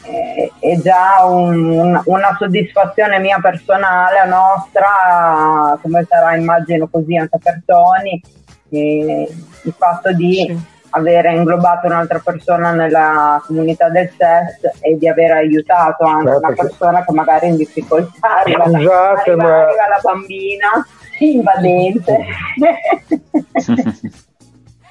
eh, 0.03 0.51
è 0.59 0.77
già 0.81 1.23
un, 1.23 1.99
una 2.05 2.35
soddisfazione 2.37 3.19
mia 3.19 3.39
personale, 3.39 4.27
nostra, 4.27 5.79
come 5.81 6.05
sarà 6.07 6.35
immagino 6.35 6.87
così 6.87 7.15
anche 7.15 7.37
per 7.41 7.61
Tony, 7.65 8.21
eh, 8.69 9.29
il 9.63 9.73
fatto 9.77 10.11
di... 10.11 10.45
Sì 10.45 10.75
avere 10.97 11.33
inglobato 11.33 11.87
un'altra 11.87 12.21
persona 12.23 12.71
nella 12.71 13.41
comunità 13.45 13.89
del 13.89 14.09
SES 14.09 14.81
e 14.81 14.97
di 14.97 15.07
aver 15.07 15.31
aiutato 15.31 16.03
anche 16.03 16.31
certo, 16.31 16.45
una 16.45 16.55
persona 16.55 17.05
che 17.05 17.13
magari 17.13 17.47
è 17.47 17.49
in 17.49 17.55
difficoltà. 17.57 18.39
Arriva, 18.39 18.65
Scusate, 18.65 18.85
la, 18.85 19.09
arriva, 19.09 19.35
ma... 19.35 19.61
arriva 19.61 19.87
la 19.87 19.99
bambina 20.01 20.87
invadente. 21.19 22.25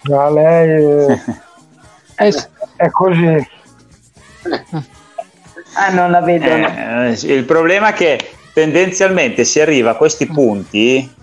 Ma 0.09 0.31
lei 0.31 1.07
è, 2.15 2.31
è 2.77 2.91
così. 2.91 3.49
Ah, 5.75 5.91
non 5.93 6.11
la 6.11 6.21
vedo. 6.21 6.45
Eh, 6.45 7.19
il 7.23 7.45
problema 7.45 7.89
è 7.89 7.93
che 7.93 8.31
tendenzialmente 8.53 9.45
si 9.45 9.61
arriva 9.61 9.91
a 9.91 9.97
questi 9.97 10.27
punti. 10.27 11.15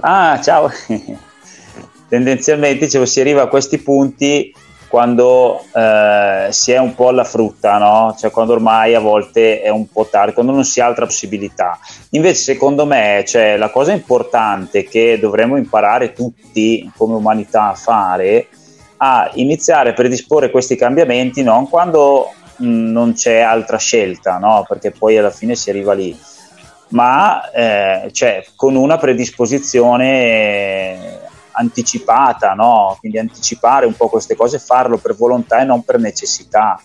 Ah, 0.00 0.40
ciao 0.40 0.70
tendenzialmente 2.08 2.88
cioè, 2.88 3.06
si 3.06 3.20
arriva 3.20 3.42
a 3.42 3.48
questi 3.48 3.78
punti 3.78 4.52
quando 4.88 5.64
eh, 5.74 6.48
si 6.50 6.72
è 6.72 6.78
un 6.78 6.94
po' 6.94 7.08
alla 7.08 7.24
frutta, 7.24 7.78
no? 7.78 8.14
cioè 8.18 8.30
quando 8.30 8.52
ormai 8.52 8.94
a 8.94 9.00
volte 9.00 9.60
è 9.60 9.68
un 9.68 9.90
po' 9.90 10.06
tardi, 10.06 10.32
quando 10.32 10.52
non 10.52 10.64
si 10.64 10.80
ha 10.80 10.86
altra 10.86 11.06
possibilità. 11.06 11.78
Invece 12.10 12.42
secondo 12.42 12.86
me 12.86 13.24
cioè, 13.26 13.56
la 13.56 13.70
cosa 13.70 13.92
importante 13.92 14.84
che 14.84 15.18
dovremmo 15.20 15.56
imparare 15.56 16.12
tutti 16.12 16.90
come 16.96 17.14
umanità 17.14 17.70
a 17.70 17.74
fare 17.74 18.48
a 18.98 19.30
iniziare 19.34 19.90
a 19.90 19.92
predisporre 19.92 20.50
questi 20.50 20.74
cambiamenti 20.74 21.42
non 21.42 21.68
quando 21.68 22.32
mh, 22.56 22.66
non 22.66 23.12
c'è 23.12 23.40
altra 23.40 23.76
scelta, 23.76 24.38
no? 24.38 24.64
perché 24.66 24.92
poi 24.92 25.18
alla 25.18 25.30
fine 25.30 25.54
si 25.54 25.68
arriva 25.68 25.92
lì, 25.92 26.18
ma 26.88 27.50
eh, 27.50 28.08
cioè, 28.12 28.42
con 28.54 28.76
una 28.76 28.96
predisposizione 28.96 31.24
anticipata, 31.56 32.52
no? 32.52 32.96
quindi 33.00 33.18
anticipare 33.18 33.86
un 33.86 33.94
po' 33.94 34.08
queste 34.08 34.36
cose, 34.36 34.58
farlo 34.58 34.98
per 34.98 35.14
volontà 35.14 35.60
e 35.60 35.64
non 35.64 35.82
per 35.82 35.98
necessità. 35.98 36.80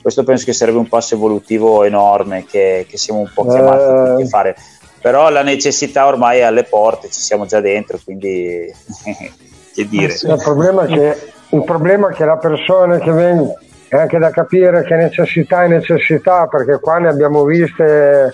Questo 0.00 0.24
penso 0.24 0.44
che 0.44 0.52
sarebbe 0.52 0.78
un 0.78 0.88
passo 0.88 1.14
evolutivo 1.14 1.84
enorme 1.84 2.44
che, 2.44 2.86
che 2.88 2.96
siamo 2.96 3.20
un 3.20 3.30
po' 3.32 3.46
chiamati 3.46 4.22
eh... 4.22 4.24
a 4.24 4.28
fare. 4.28 4.56
Però 5.00 5.28
la 5.30 5.42
necessità 5.42 6.06
ormai 6.06 6.38
è 6.38 6.42
alle 6.42 6.64
porte, 6.64 7.10
ci 7.10 7.20
siamo 7.20 7.46
già 7.46 7.60
dentro, 7.60 7.98
quindi 8.04 8.72
che 9.74 9.88
dire. 9.88 10.12
Il 10.12 10.40
problema, 10.42 10.86
che, 10.86 11.16
il 11.50 11.64
problema 11.64 12.08
è 12.08 12.12
che 12.12 12.24
la 12.24 12.36
persona 12.36 12.98
che 12.98 13.12
viene 13.12 13.54
è 13.88 13.96
anche 13.96 14.18
da 14.18 14.30
capire 14.30 14.84
che 14.84 14.96
necessità 14.96 15.64
è 15.64 15.68
necessità, 15.68 16.46
perché 16.46 16.78
qua 16.80 16.98
ne 16.98 17.08
abbiamo 17.08 17.44
viste 17.44 18.32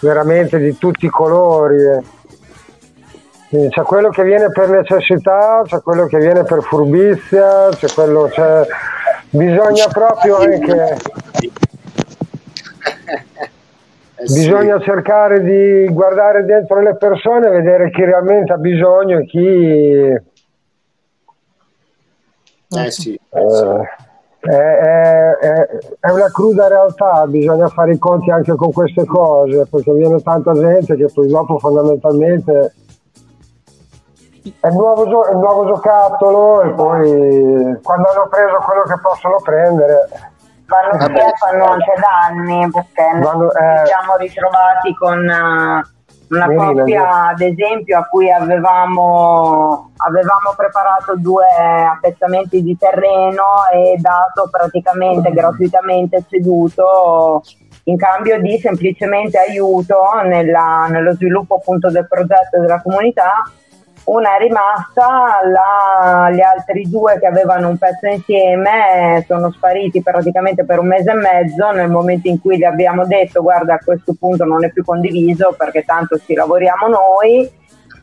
veramente 0.00 0.58
di 0.58 0.76
tutti 0.78 1.06
i 1.06 1.10
colori 1.10 1.76
c'è 3.68 3.82
quello 3.82 4.10
che 4.10 4.22
viene 4.22 4.50
per 4.50 4.68
necessità, 4.68 5.62
c'è 5.64 5.80
quello 5.82 6.06
che 6.06 6.18
viene 6.18 6.44
per 6.44 6.62
furbizia, 6.62 7.68
c'è 7.70 7.88
quello, 7.92 8.28
c'è... 8.30 8.66
bisogna 9.30 9.86
proprio 9.88 10.36
anche... 10.36 10.96
Eh 10.96 11.38
bisogna 14.22 14.78
cercare 14.80 15.42
di 15.42 15.88
guardare 15.92 16.44
dentro 16.44 16.80
le 16.80 16.96
persone 16.96 17.46
e 17.46 17.50
vedere 17.50 17.90
chi 17.90 18.04
realmente 18.04 18.52
ha 18.52 18.58
bisogno 18.58 19.18
e 19.18 19.26
chi... 19.26 20.28
Eh 22.72 22.90
sì. 22.90 23.18
Eh, 23.30 23.98
è, 24.40 24.56
è, 24.56 25.68
è, 26.00 26.10
una 26.10 26.30
cruda 26.30 26.68
realtà, 26.68 27.26
bisogna 27.26 27.68
fare 27.68 27.92
i 27.92 27.98
conti 27.98 28.30
anche 28.30 28.54
con 28.54 28.72
queste 28.72 29.04
cose, 29.04 29.66
perché 29.68 29.92
viene 29.92 30.22
tanta 30.22 30.52
gente 30.52 30.96
che 30.96 31.10
poi 31.12 31.26
dopo 31.26 31.58
fondamentalmente 31.58 32.74
è 34.58 34.66
il 34.68 34.74
nuovo, 34.74 35.06
gio- 35.08 35.26
è 35.26 35.30
il 35.32 35.38
nuovo 35.38 35.66
giocattolo 35.66 36.62
e 36.62 36.70
poi 36.70 37.78
quando 37.82 38.08
hanno 38.08 38.28
preso 38.28 38.58
quello 38.64 38.82
che 38.82 38.98
possono 39.00 39.36
prendere 39.42 40.08
vanno 40.66 41.06
via 41.12 41.32
fanno 41.34 41.64
anche 41.64 41.92
danni 42.00 42.70
perché 42.70 43.18
Vanno, 43.18 43.52
eh, 43.52 43.78
ci 43.78 43.86
siamo 43.86 44.16
ritrovati 44.16 44.94
con 44.94 45.18
uh, 45.18 46.34
una 46.34 46.54
coppia 46.54 47.26
ad 47.28 47.40
esempio 47.40 47.98
a 47.98 48.04
cui 48.04 48.30
avevamo, 48.30 49.90
avevamo 49.96 50.54
preparato 50.56 51.14
due 51.16 51.46
appezzamenti 51.90 52.62
di 52.62 52.76
terreno 52.76 53.66
e 53.72 53.96
dato 53.98 54.48
praticamente 54.50 55.32
gratuitamente 55.32 56.24
ceduto 56.28 57.42
in 57.84 57.96
cambio 57.96 58.40
di 58.40 58.58
semplicemente 58.58 59.38
aiuto 59.38 59.96
nella, 60.24 60.86
nello 60.88 61.14
sviluppo 61.14 61.56
appunto 61.56 61.90
del 61.90 62.06
progetto 62.06 62.60
della 62.60 62.80
comunità 62.80 63.42
una 64.10 64.36
è 64.36 64.38
rimasta, 64.38 65.40
la, 65.44 66.30
gli 66.30 66.40
altri 66.40 66.88
due 66.88 67.18
che 67.18 67.26
avevano 67.26 67.68
un 67.68 67.78
pezzo 67.78 68.06
insieme 68.06 69.24
sono 69.26 69.52
spariti 69.52 70.02
praticamente 70.02 70.64
per 70.64 70.80
un 70.80 70.88
mese 70.88 71.12
e 71.12 71.14
mezzo 71.14 71.70
nel 71.70 71.88
momento 71.88 72.28
in 72.28 72.40
cui 72.40 72.58
gli 72.58 72.64
abbiamo 72.64 73.06
detto 73.06 73.40
guarda 73.40 73.74
a 73.74 73.80
questo 73.84 74.14
punto 74.18 74.44
non 74.44 74.64
è 74.64 74.70
più 74.70 74.84
condiviso 74.84 75.54
perché 75.56 75.84
tanto 75.84 76.18
ci 76.18 76.34
lavoriamo 76.34 76.88
noi 76.88 77.48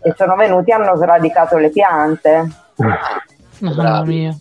e 0.02 0.14
sono 0.16 0.36
venuti 0.36 0.70
e 0.70 0.74
hanno 0.74 0.96
sradicato 0.96 1.58
le 1.58 1.70
piante. 1.70 2.48
Mamma 3.60 4.04
mia. 4.04 4.36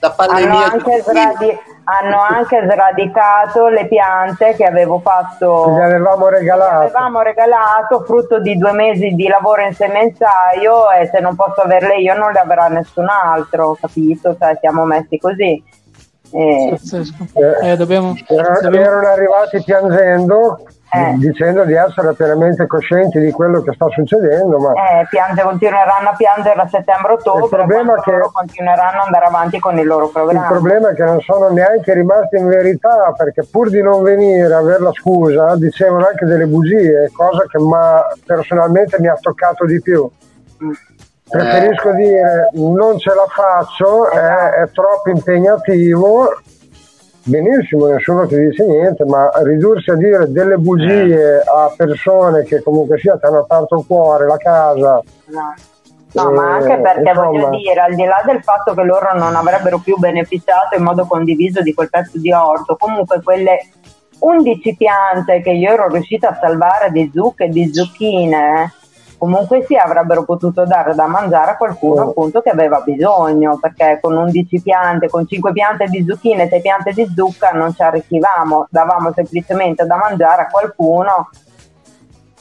Da 0.00 0.14
hanno 0.16 0.56
anche, 0.56 1.02
sradi- 1.02 1.58
hanno 1.84 2.20
anche 2.20 2.66
sradicato 2.68 3.68
le 3.68 3.86
piante 3.86 4.54
che 4.54 4.64
avevo 4.64 5.00
fatto. 5.00 5.74
Che 5.74 5.82
avevamo 5.82 6.28
regalato. 6.28 6.84
avevamo 6.84 7.22
regalato 7.22 8.04
frutto 8.04 8.40
di 8.40 8.56
due 8.56 8.72
mesi 8.72 9.10
di 9.10 9.26
lavoro 9.26 9.62
in 9.62 9.74
semenzaio 9.74 10.90
e 10.90 11.06
se 11.06 11.20
non 11.20 11.34
posso 11.34 11.62
averle 11.62 11.96
io 11.96 12.14
non 12.16 12.32
le 12.32 12.38
avrà 12.38 12.68
nessun 12.68 13.08
altro 13.08 13.76
capito? 13.80 14.36
Cioè 14.38 14.58
siamo 14.60 14.84
messi 14.84 15.18
così. 15.18 15.62
Eh, 16.34 16.78
eh, 17.62 17.76
dobbiamo, 17.76 18.14
dobbiamo... 18.26 18.76
erano 18.76 19.08
arrivati 19.08 19.62
piangendo 19.62 20.64
eh. 20.94 21.14
dicendo 21.16 21.64
di 21.64 21.72
essere 21.72 22.12
pienamente 22.12 22.66
coscienti 22.66 23.18
di 23.18 23.30
quello 23.30 23.62
che 23.62 23.72
sta 23.72 23.88
succedendo. 23.88 24.58
Ma... 24.58 24.72
Eh, 24.72 25.06
piange, 25.08 25.42
continueranno 25.42 26.10
a 26.10 26.14
piangere 26.14 26.60
a 26.60 26.68
settembre-ottobre, 26.68 27.44
il 27.44 27.48
problema 27.48 27.94
che 28.02 28.12
continueranno 28.30 29.00
ad 29.00 29.06
andare 29.06 29.24
avanti 29.24 29.58
con 29.58 29.78
il 29.78 29.86
loro 29.86 30.08
programma. 30.08 30.42
Il 30.42 30.46
problema 30.48 30.90
è 30.90 30.94
che 30.94 31.04
non 31.04 31.20
sono 31.20 31.48
neanche 31.48 31.94
rimasti 31.94 32.36
in 32.36 32.46
verità, 32.46 33.12
perché 33.16 33.46
pur 33.50 33.70
di 33.70 33.80
non 33.80 34.02
venire 34.02 34.52
a 34.52 34.58
avere 34.58 34.80
la 34.80 34.92
scusa, 34.92 35.56
dicevano 35.56 36.06
anche 36.06 36.26
delle 36.26 36.46
bugie, 36.46 37.10
cosa 37.14 37.44
che 37.48 37.58
personalmente 38.26 39.00
mi 39.00 39.08
ha 39.08 39.16
toccato 39.18 39.64
di 39.64 39.80
più. 39.80 40.08
Mm. 40.62 40.70
Preferisco 41.26 41.90
eh. 41.90 41.94
dire 41.94 42.50
non 42.52 42.98
ce 42.98 43.14
la 43.14 43.24
faccio, 43.26 44.10
è, 44.10 44.18
esatto. 44.18 44.54
è 44.56 44.70
troppo 44.72 45.08
impegnativo 45.08 46.36
benissimo, 47.24 47.86
nessuno 47.86 48.26
ti 48.26 48.36
dice 48.36 48.66
niente, 48.66 49.04
ma 49.04 49.30
ridursi 49.42 49.90
a 49.90 49.94
dire 49.94 50.30
delle 50.30 50.56
bugie 50.56 51.38
eh. 51.38 51.38
a 51.38 51.72
persone 51.76 52.44
che 52.44 52.62
comunque 52.62 52.98
sia 52.98 53.16
ti 53.16 53.26
hanno 53.26 53.38
aperto 53.38 53.78
il 53.78 53.86
cuore, 53.86 54.26
la 54.26 54.36
casa. 54.36 55.00
No. 55.26 55.54
No, 56.14 56.30
eh, 56.30 56.34
ma 56.34 56.54
anche 56.56 56.78
perché 56.78 57.08
insomma... 57.08 57.26
voglio 57.26 57.48
dire, 57.50 57.80
al 57.80 57.94
di 57.94 58.04
là 58.04 58.22
del 58.24 58.42
fatto 58.42 58.74
che 58.74 58.82
loro 58.82 59.14
non 59.14 59.34
avrebbero 59.34 59.78
più 59.78 59.96
beneficiato 59.96 60.76
in 60.76 60.82
modo 60.82 61.06
condiviso 61.06 61.62
di 61.62 61.72
quel 61.72 61.88
pezzo 61.88 62.18
di 62.18 62.30
orto, 62.32 62.76
comunque 62.76 63.22
quelle 63.22 63.58
11 64.18 64.76
piante 64.76 65.40
che 65.40 65.50
io 65.50 65.72
ero 65.72 65.88
riuscita 65.88 66.28
a 66.28 66.38
salvare 66.40 66.90
di 66.90 67.10
zucche 67.12 67.44
e 67.44 67.48
di 67.48 67.72
zucchine, 67.72 68.72
comunque 69.22 69.64
sì 69.68 69.76
avrebbero 69.76 70.24
potuto 70.24 70.64
dare 70.64 70.96
da 70.96 71.06
mangiare 71.06 71.52
a 71.52 71.56
qualcuno 71.56 72.08
appunto 72.08 72.40
che 72.40 72.50
aveva 72.50 72.80
bisogno 72.80 73.56
perché 73.56 74.00
con 74.00 74.16
11 74.16 74.60
piante, 74.62 75.08
con 75.08 75.28
5 75.28 75.52
piante 75.52 75.84
di 75.84 76.04
zucchine 76.04 76.42
e 76.42 76.48
6 76.48 76.60
piante 76.60 76.90
di 76.90 77.08
zucca 77.14 77.50
non 77.50 77.72
ci 77.72 77.82
arricchivamo, 77.82 78.66
davamo 78.68 79.12
semplicemente 79.14 79.86
da 79.86 79.94
mangiare 79.94 80.42
a 80.42 80.46
qualcuno 80.46 81.30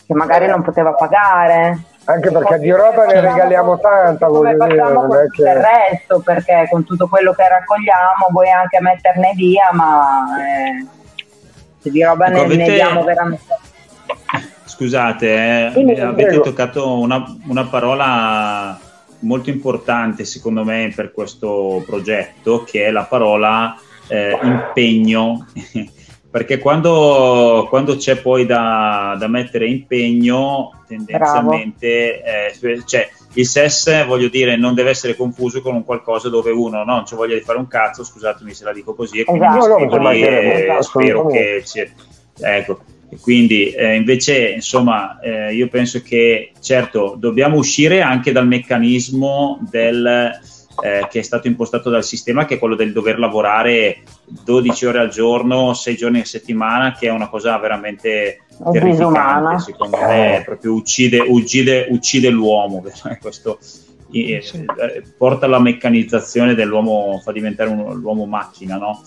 che 0.08 0.14
magari 0.16 0.48
non 0.48 0.64
poteva 0.64 0.94
pagare. 0.94 1.84
Anche 2.06 2.32
perché 2.32 2.58
di 2.58 2.72
roba 2.72 3.06
ne 3.06 3.22
regaliamo 3.22 3.80
tanta, 3.80 4.28
voglio 4.28 4.66
dire. 4.66 4.92
Non 4.92 5.16
è 5.16 5.28
che... 5.28 5.42
il 5.44 5.54
resto, 5.54 6.20
perché 6.22 6.68
con 6.68 6.84
tutto 6.84 7.08
quello 7.08 7.32
che 7.34 7.48
raccogliamo 7.48 8.26
vuoi 8.32 8.50
anche 8.50 8.82
metterne 8.82 9.34
via, 9.36 9.70
ma 9.72 10.26
eh, 10.40 10.88
se 11.78 11.92
di 11.92 12.04
roba 12.04 12.26
ecco, 12.26 12.38
ne, 12.38 12.44
avete... 12.44 12.66
ne 12.66 12.74
diamo 12.74 13.04
veramente 13.04 13.70
Scusate, 14.72 15.74
eh, 15.74 16.02
avete 16.02 16.40
toccato 16.40 16.98
una, 16.98 17.22
una, 17.48 17.66
parola 17.66 18.80
molto 19.20 19.50
importante 19.50 20.24
secondo 20.24 20.64
me 20.64 20.94
per 20.96 21.12
questo 21.12 21.84
progetto, 21.86 22.64
che 22.64 22.86
è 22.86 22.92
la 22.92 23.04
parola 23.04 23.76
eh, 24.08 24.40
impegno. 24.42 25.46
Perché 26.32 26.60
quando, 26.60 27.68
quando, 27.68 27.98
c'è 27.98 28.16
poi 28.16 28.46
da, 28.46 29.18
da 29.20 29.28
mettere 29.28 29.68
impegno, 29.68 30.84
tendenzialmente, 30.88 32.24
eh, 32.24 32.84
cioè, 32.86 33.10
il 33.34 33.46
SES, 33.46 34.06
voglio 34.06 34.30
dire, 34.30 34.56
non 34.56 34.74
deve 34.74 34.92
essere 34.92 35.18
confuso 35.18 35.62
con 35.62 35.76
un 35.76 35.84
qualcosa 35.84 36.30
dove 36.30 36.52
uno 36.52 36.86
non 36.86 37.04
c'è 37.04 37.18
voglia 37.18 37.36
di 37.36 37.42
fare 37.42 37.58
un 37.58 37.68
cazzo, 37.68 38.06
scusatemi 38.06 38.54
se 38.54 38.64
la 38.64 38.72
dico 38.72 38.94
così, 38.94 39.20
e 39.20 39.26
quindi 39.26 39.46
esatto. 39.46 39.74
scrivo 39.74 40.10
lì 40.10 40.22
e 40.22 40.78
spero 40.80 41.28
che... 41.28 41.62
Ci, 41.66 41.92
ecco, 42.40 42.80
e 43.14 43.18
quindi 43.20 43.72
eh, 43.72 43.96
invece, 43.96 44.52
insomma, 44.52 45.20
eh, 45.20 45.54
io 45.54 45.68
penso 45.68 46.02
che 46.02 46.54
certo 46.62 47.16
dobbiamo 47.20 47.58
uscire 47.58 48.02
anche 48.02 48.32
dal 48.32 48.48
meccanismo 48.48 49.60
del, 49.70 50.32
eh, 50.82 51.08
che 51.10 51.20
è 51.20 51.22
stato 51.22 51.48
impostato 51.48 51.90
dal 51.90 52.06
sistema, 52.06 52.46
che 52.46 52.56
è 52.56 52.58
quello 52.58 52.76
del 52.76 52.94
dover 52.94 53.20
lavorare 53.20 54.04
12 54.46 54.86
ore 54.86 55.00
al 55.00 55.10
giorno, 55.10 55.74
6 55.74 55.96
giorni 55.98 56.22
a 56.22 56.26
settimana, 56.26 56.94
che 56.94 57.08
è 57.08 57.12
una 57.12 57.28
cosa 57.28 57.58
veramente 57.58 58.46
terrificante. 58.72 59.60
Secondo 59.60 59.98
me 59.98 60.42
proprio 60.46 60.74
uccide, 60.74 61.20
uccide, 61.20 61.88
uccide 61.90 62.30
l'uomo. 62.30 62.82
Questo, 63.20 63.60
eh, 64.14 64.42
porta 65.18 65.48
alla 65.48 65.60
meccanizzazione 65.60 66.56
dell'uomo, 66.56 67.20
fa 67.22 67.34
diventare 67.34 67.70
un, 67.70 68.00
l'uomo 68.00 68.26
macchina, 68.26 68.78
no? 68.78 69.02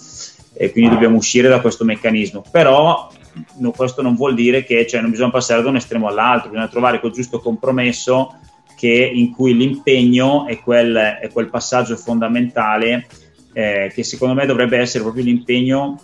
E 0.52 0.70
quindi 0.70 0.90
dobbiamo 0.90 1.16
uscire 1.16 1.48
da 1.48 1.60
questo 1.60 1.84
meccanismo. 1.84 2.44
Però 2.50 3.10
no, 3.58 3.70
questo 3.70 4.02
non 4.02 4.14
vuol 4.14 4.34
dire 4.34 4.64
che 4.64 4.86
cioè, 4.86 5.00
non 5.00 5.10
bisogna 5.10 5.30
passare 5.30 5.62
da 5.62 5.68
un 5.68 5.76
estremo 5.76 6.08
all'altro, 6.08 6.50
bisogna 6.50 6.68
trovare 6.68 7.00
quel 7.00 7.12
giusto 7.12 7.40
compromesso 7.40 8.38
che, 8.76 9.10
in 9.12 9.32
cui 9.32 9.56
l'impegno 9.56 10.46
è 10.46 10.58
quel, 10.60 11.18
è 11.20 11.30
quel 11.32 11.48
passaggio 11.48 11.96
fondamentale 11.96 13.06
eh, 13.52 13.90
che 13.94 14.02
secondo 14.02 14.34
me 14.34 14.46
dovrebbe 14.46 14.78
essere 14.78 15.02
proprio 15.02 15.24
l'impegno 15.24 16.00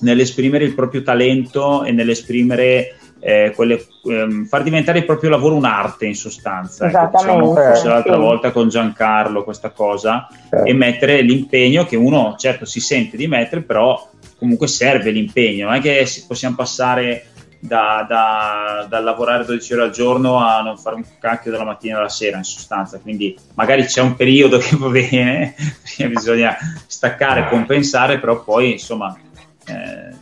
nell'esprimere 0.00 0.64
il 0.64 0.74
proprio 0.74 1.02
talento 1.02 1.84
e 1.84 1.92
nell'esprimere 1.92 2.96
eh, 3.20 3.52
quelle, 3.54 3.82
ehm, 4.06 4.44
far 4.44 4.62
diventare 4.62 4.98
il 4.98 5.04
proprio 5.06 5.30
lavoro 5.30 5.54
un'arte 5.54 6.06
in 6.06 6.14
sostanza. 6.14 6.86
Ecco, 6.86 7.10
diciamo, 7.16 7.54
forse 7.54 7.88
l'altra 7.88 8.14
sì. 8.14 8.20
volta 8.20 8.50
con 8.52 8.68
Giancarlo 8.68 9.44
questa 9.44 9.70
cosa 9.70 10.28
eh. 10.50 10.70
e 10.70 10.74
mettere 10.74 11.22
l'impegno 11.22 11.84
che 11.84 11.96
uno 11.96 12.34
certo 12.38 12.66
si 12.66 12.80
sente 12.80 13.16
di 13.16 13.26
mettere, 13.26 13.62
però 13.62 14.10
comunque 14.44 14.68
serve 14.68 15.10
l'impegno, 15.10 15.66
non 15.66 15.76
è 15.76 15.80
che 15.80 16.06
possiamo 16.28 16.54
passare 16.54 17.28
da, 17.58 18.04
da, 18.06 18.86
da, 18.86 19.00
lavorare 19.00 19.46
12 19.46 19.72
ore 19.72 19.82
al 19.84 19.90
giorno 19.90 20.36
a 20.36 20.60
non 20.60 20.76
fare 20.76 20.96
un 20.96 21.04
cacchio 21.18 21.50
dalla 21.50 21.64
mattina 21.64 21.96
alla 21.96 22.10
sera 22.10 22.36
in 22.36 22.44
sostanza, 22.44 22.98
quindi 22.98 23.34
magari 23.54 23.86
c'è 23.86 24.02
un 24.02 24.14
periodo 24.16 24.58
che 24.58 24.76
va 24.76 24.88
bene, 24.88 25.54
bisogna 26.08 26.56
staccare, 26.86 27.48
compensare, 27.48 28.20
però 28.20 28.44
poi 28.44 28.72
insomma 28.72 29.18
eh, 29.66 30.14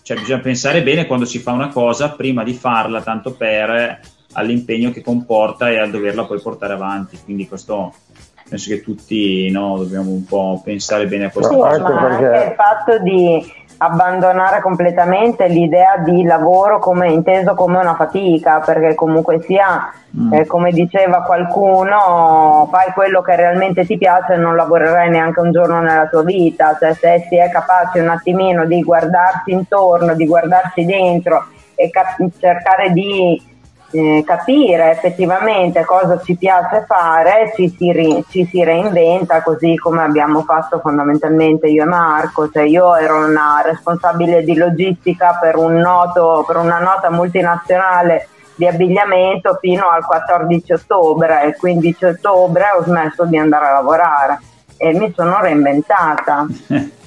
cioè 0.00 0.18
bisogna 0.18 0.40
pensare 0.40 0.82
bene 0.82 1.06
quando 1.06 1.26
si 1.26 1.38
fa 1.38 1.52
una 1.52 1.68
cosa 1.68 2.12
prima 2.12 2.42
di 2.42 2.54
farla, 2.54 3.02
tanto 3.02 3.34
per 3.34 4.00
all'impegno 4.32 4.90
che 4.90 5.02
comporta 5.02 5.70
e 5.70 5.78
a 5.78 5.86
doverla 5.86 6.24
poi 6.24 6.40
portare 6.40 6.72
avanti, 6.72 7.18
quindi 7.22 7.46
questo 7.46 7.94
penso 8.48 8.70
che 8.70 8.82
tutti 8.82 9.50
no, 9.50 9.76
dobbiamo 9.78 10.10
un 10.10 10.24
po' 10.24 10.60
pensare 10.62 11.06
bene 11.06 11.26
a 11.26 11.30
questa 11.30 11.52
sì, 11.52 11.58
cosa. 11.58 11.78
Ma 11.82 12.06
perché... 12.06 12.24
anche 12.26 12.46
il 12.46 12.54
fatto 12.54 12.98
di 12.98 13.52
abbandonare 13.76 14.60
completamente 14.60 15.48
l'idea 15.48 15.96
di 15.98 16.22
lavoro 16.22 16.78
come 16.78 17.10
inteso 17.10 17.54
come 17.54 17.78
una 17.78 17.94
fatica, 17.94 18.60
perché 18.60 18.94
comunque 18.94 19.42
sia, 19.42 19.92
mm. 20.16 20.32
eh, 20.32 20.46
come 20.46 20.70
diceva 20.70 21.22
qualcuno, 21.22 22.68
fai 22.70 22.92
quello 22.92 23.20
che 23.22 23.36
realmente 23.36 23.84
ti 23.84 23.98
piace 23.98 24.34
e 24.34 24.36
non 24.36 24.54
lavorerai 24.54 25.10
neanche 25.10 25.40
un 25.40 25.50
giorno 25.50 25.80
nella 25.80 26.06
tua 26.06 26.22
vita, 26.22 26.76
cioè 26.78 26.94
se 26.94 27.26
si 27.28 27.36
è 27.36 27.50
capace 27.50 28.00
un 28.00 28.08
attimino 28.08 28.64
di 28.64 28.80
guardarsi 28.82 29.50
intorno, 29.50 30.14
di 30.14 30.26
guardarsi 30.26 30.84
dentro 30.84 31.46
e 31.74 31.90
cap- 31.90 32.22
cercare 32.38 32.92
di 32.92 33.52
eh, 33.90 34.22
capire 34.26 34.90
effettivamente 34.90 35.84
cosa 35.84 36.20
ci 36.20 36.36
piace 36.36 36.84
fare, 36.86 37.52
ci 37.54 37.72
si, 37.76 37.92
ri- 37.92 38.24
ci 38.28 38.44
si, 38.46 38.64
reinventa 38.64 39.42
così 39.42 39.76
come 39.76 40.02
abbiamo 40.02 40.42
fatto 40.42 40.80
fondamentalmente 40.80 41.68
io 41.68 41.84
e 41.84 41.86
Marco. 41.86 42.50
Cioè 42.50 42.64
io 42.64 42.94
ero 42.96 43.24
una 43.24 43.62
responsabile 43.64 44.42
di 44.42 44.56
logistica 44.56 45.38
per, 45.40 45.56
un 45.56 45.74
noto, 45.74 46.44
per 46.46 46.56
una 46.56 46.80
nota 46.80 47.10
multinazionale 47.10 48.28
di 48.56 48.66
abbigliamento 48.66 49.58
fino 49.60 49.88
al 49.88 50.04
14 50.04 50.72
ottobre. 50.72 51.44
Il 51.46 51.56
15 51.56 52.04
ottobre 52.04 52.64
ho 52.76 52.82
smesso 52.82 53.24
di 53.24 53.38
andare 53.38 53.66
a 53.66 53.72
lavorare 53.72 54.40
e 54.76 54.92
mi 54.92 55.12
sono 55.14 55.40
reinventata. 55.40 56.46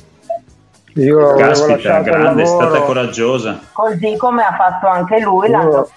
Io 0.98 1.36
Caspita, 1.36 2.00
grande, 2.00 2.42
è 2.42 2.46
stata 2.46 2.82
coraggiosa. 2.82 3.60
Così 3.72 4.18
come 4.18 4.42
ha 4.44 4.56
fatto 4.56 4.88
anche 4.88 5.20
lui 5.20 5.48
io... 5.48 5.52
l'anno 5.52 5.88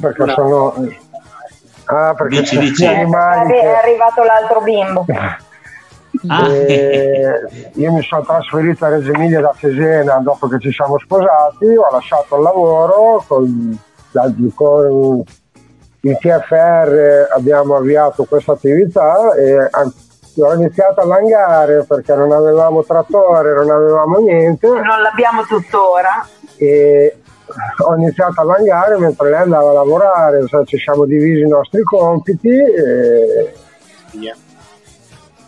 perché 0.00 0.22
una... 0.22 0.32
sono... 0.34 0.74
Ah, 1.86 2.14
perché 2.14 2.40
dici, 2.40 2.58
dici. 2.58 2.84
È, 2.84 2.88
è 2.88 3.04
arrivato 3.04 4.22
l'altro 4.22 4.60
bimbo. 4.60 5.06
Ah. 6.28 6.48
io 6.48 7.92
mi 7.92 8.02
sono 8.02 8.24
trasferito 8.24 8.86
a 8.86 8.88
Reggio 8.88 9.12
Emilia 9.12 9.40
da 9.40 9.54
Cesena 9.54 10.16
dopo 10.16 10.48
che 10.48 10.58
ci 10.58 10.72
siamo 10.72 10.98
sposati, 10.98 11.66
ho 11.66 11.90
lasciato 11.92 12.36
il 12.36 12.42
lavoro 12.42 13.22
con, 13.28 13.78
con 14.54 15.24
il 16.00 16.18
TFR 16.18 17.28
abbiamo 17.34 17.76
avviato 17.76 18.24
questa 18.24 18.52
attività 18.52 19.34
e 19.34 19.68
ho 20.42 20.54
iniziato 20.54 21.00
a 21.00 21.06
langare 21.06 21.84
perché 21.84 22.14
non 22.14 22.32
avevamo 22.32 22.84
trattore, 22.84 23.54
non 23.54 23.70
avevamo 23.70 24.18
niente. 24.18 24.68
Non 24.68 25.02
l'abbiamo 25.02 25.42
tuttora. 25.44 26.26
E 26.56 27.20
ho 27.78 27.94
iniziato 27.96 28.40
a 28.40 28.44
langare 28.44 28.98
mentre 28.98 29.30
lei 29.30 29.40
andava 29.40 29.70
a 29.70 29.74
lavorare, 29.74 30.46
cioè 30.46 30.64
ci 30.64 30.78
siamo 30.78 31.04
divisi 31.04 31.42
i 31.42 31.48
nostri 31.48 31.82
compiti 31.82 32.48
e 32.48 33.52
via. 34.12 34.36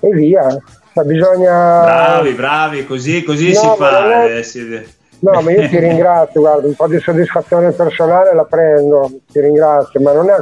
E 0.01 0.09
via. 0.11 0.47
Cioè, 0.93 1.05
bisogna... 1.05 1.83
Bravi, 1.83 2.33
bravi, 2.33 2.87
così, 2.87 3.23
così 3.23 3.53
no, 3.53 3.61
si 3.61 3.69
fa. 3.77 4.25
È... 4.25 4.39
Eh, 4.39 4.87
no, 5.21 5.41
ma 5.43 5.51
io 5.53 5.69
ti 5.69 5.79
ringrazio, 5.79 6.41
guarda, 6.41 6.67
un 6.67 6.75
po' 6.75 6.87
di 6.87 6.99
soddisfazione 6.99 7.73
personale 7.73 8.35
la 8.35 8.45
prendo, 8.45 9.11
ti 9.31 9.41
ringrazio, 9.41 10.01
ma 10.01 10.13
non 10.13 10.31
è... 10.31 10.37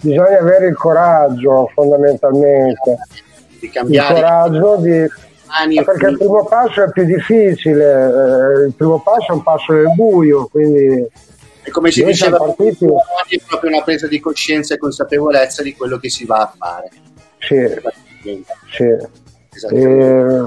Bisogna 0.00 0.38
avere 0.38 0.68
il 0.68 0.76
coraggio 0.76 1.70
fondamentalmente 1.74 2.98
di 3.58 3.68
cambiare. 3.68 4.14
Il 4.14 4.20
coraggio 4.20 4.76
di... 4.76 5.06
perché 5.84 6.06
il 6.06 6.16
primo 6.18 6.44
passo 6.44 6.82
è 6.82 6.90
più 6.90 7.04
difficile, 7.04 7.84
eh, 7.84 8.66
il 8.66 8.74
primo 8.76 9.00
passo 9.00 9.32
è 9.32 9.32
un 9.32 9.42
passo 9.42 9.72
nel 9.72 9.92
buio, 9.94 10.46
quindi... 10.46 11.06
E 11.62 11.70
come 11.70 11.90
si 11.90 12.02
diceva, 12.04 12.38
partiti... 12.38 12.86
è 12.86 13.40
proprio 13.46 13.70
una 13.70 13.82
presa 13.82 14.06
di 14.06 14.20
coscienza 14.20 14.74
e 14.74 14.78
consapevolezza 14.78 15.62
di 15.62 15.74
quello 15.74 15.98
che 15.98 16.08
si 16.08 16.24
va 16.24 16.36
a 16.36 16.52
fare. 16.56 16.90
Sì, 17.38 17.56
sì. 18.70 18.84
E... 19.74 20.46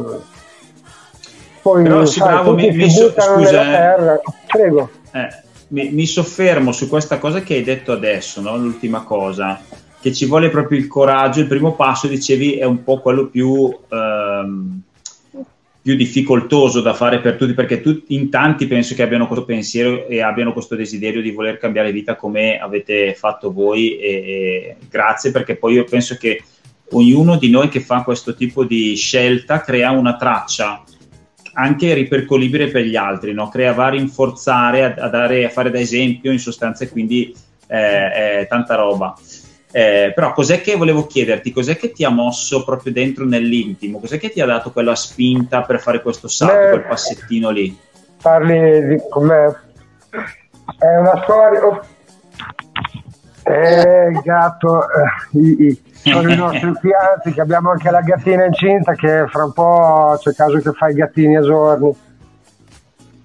Poi, 1.61 1.83
Però 1.83 2.05
sì, 2.05 2.19
bravo, 2.19 2.55
mi, 2.55 2.71
mi 2.71 2.89
so, 2.89 3.13
scusa, 3.15 4.15
eh. 4.15 4.21
prego. 4.47 4.89
Eh, 5.11 5.27
mi, 5.67 5.89
mi, 5.91 6.07
soffermo 6.07 6.71
su 6.71 6.89
questa 6.89 7.19
cosa 7.19 7.41
che 7.41 7.53
hai 7.53 7.63
detto 7.63 7.91
adesso, 7.91 8.41
no? 8.41 8.57
l'ultima 8.57 9.03
cosa 9.03 9.61
che 10.01 10.11
ci 10.11 10.25
vuole 10.25 10.49
proprio 10.49 10.79
il 10.79 10.87
coraggio. 10.87 11.39
Il 11.39 11.47
primo 11.47 11.75
passo, 11.75 12.07
dicevi, 12.07 12.57
è 12.57 12.65
un 12.65 12.83
po' 12.83 12.99
quello 12.99 13.27
più, 13.27 13.71
ehm, 13.87 14.80
più 15.81 15.95
difficoltoso 15.95 16.81
da 16.81 16.93
fare 16.93 17.19
per 17.19 17.35
tutti, 17.35 17.53
perché 17.53 17.81
tutti, 17.81 18.13
in 18.13 18.29
tanti 18.29 18.67
penso 18.67 18.93
che 18.93 19.01
abbiano 19.01 19.25
questo 19.25 19.45
pensiero 19.45 20.07
e 20.07 20.21
abbiano 20.21 20.53
questo 20.53 20.75
desiderio 20.75 21.21
di 21.21 21.31
voler 21.31 21.57
cambiare 21.57 21.91
vita 21.91 22.15
come 22.15 22.59
avete 22.59 23.15
fatto 23.15 23.51
voi. 23.51 23.97
E, 23.97 24.09
e 24.09 24.75
grazie, 24.89 25.31
perché 25.31 25.55
poi 25.55 25.73
io 25.73 25.83
penso 25.85 26.15
che 26.17 26.43
ognuno 26.91 27.37
di 27.37 27.49
noi 27.49 27.69
che 27.69 27.79
fa 27.79 28.03
questo 28.03 28.35
tipo 28.35 28.63
di 28.63 28.95
scelta 28.95 29.61
crea 29.61 29.91
una 29.91 30.15
traccia 30.17 30.83
anche 31.53 31.93
ripercolibile 31.93 32.67
per 32.67 32.83
gli 32.83 32.95
altri, 32.95 33.33
no? 33.33 33.49
crea 33.49 33.73
va 33.73 33.87
a 33.87 33.89
rinforzare, 33.89 34.83
a, 34.83 35.03
a, 35.03 35.09
dare, 35.09 35.45
a 35.45 35.49
fare 35.49 35.69
da 35.69 35.79
esempio 35.79 36.31
in 36.31 36.39
sostanza, 36.39 36.87
quindi 36.87 37.35
eh, 37.67 38.39
è 38.39 38.47
tanta 38.47 38.75
roba. 38.75 39.13
Eh, 39.71 40.11
però 40.13 40.33
cos'è 40.33 40.61
che 40.61 40.75
volevo 40.75 41.07
chiederti? 41.07 41.51
Cos'è 41.51 41.77
che 41.77 41.91
ti 41.91 42.03
ha 42.03 42.09
mosso 42.09 42.63
proprio 42.63 42.91
dentro 42.91 43.25
nell'intimo? 43.25 43.99
Cos'è 43.99 44.19
che 44.19 44.29
ti 44.29 44.41
ha 44.41 44.45
dato 44.45 44.71
quella 44.71 44.95
spinta 44.95 45.61
per 45.61 45.79
fare 45.79 46.01
questo 46.01 46.27
salto, 46.27 46.55
Beh, 46.55 46.69
quel 46.69 46.87
passettino 46.87 47.49
lì? 47.49 47.77
Parli 48.21 48.87
di 48.87 49.01
com'è? 49.09 49.45
È 50.77 50.97
una 50.97 51.21
storia. 51.23 51.65
Oh. 51.65 51.81
Eh, 53.43 54.09
il 54.11 54.21
gatto, 54.23 54.83
eh, 54.83 55.39
i, 55.39 55.67
i, 55.67 55.81
sono 55.93 56.31
i 56.31 56.35
nostri 56.35 56.71
fianzi, 56.79 57.33
che 57.33 57.41
abbiamo 57.41 57.71
anche 57.71 57.89
la 57.89 58.01
gattina 58.01 58.45
incinta 58.45 58.93
che 58.93 59.25
fra 59.27 59.45
un 59.45 59.53
po' 59.53 60.17
c'è 60.19 60.33
caso 60.33 60.59
che 60.59 60.71
fa 60.73 60.89
i 60.89 60.93
gattini 60.93 61.37
a 61.37 61.41
giorni. 61.41 61.95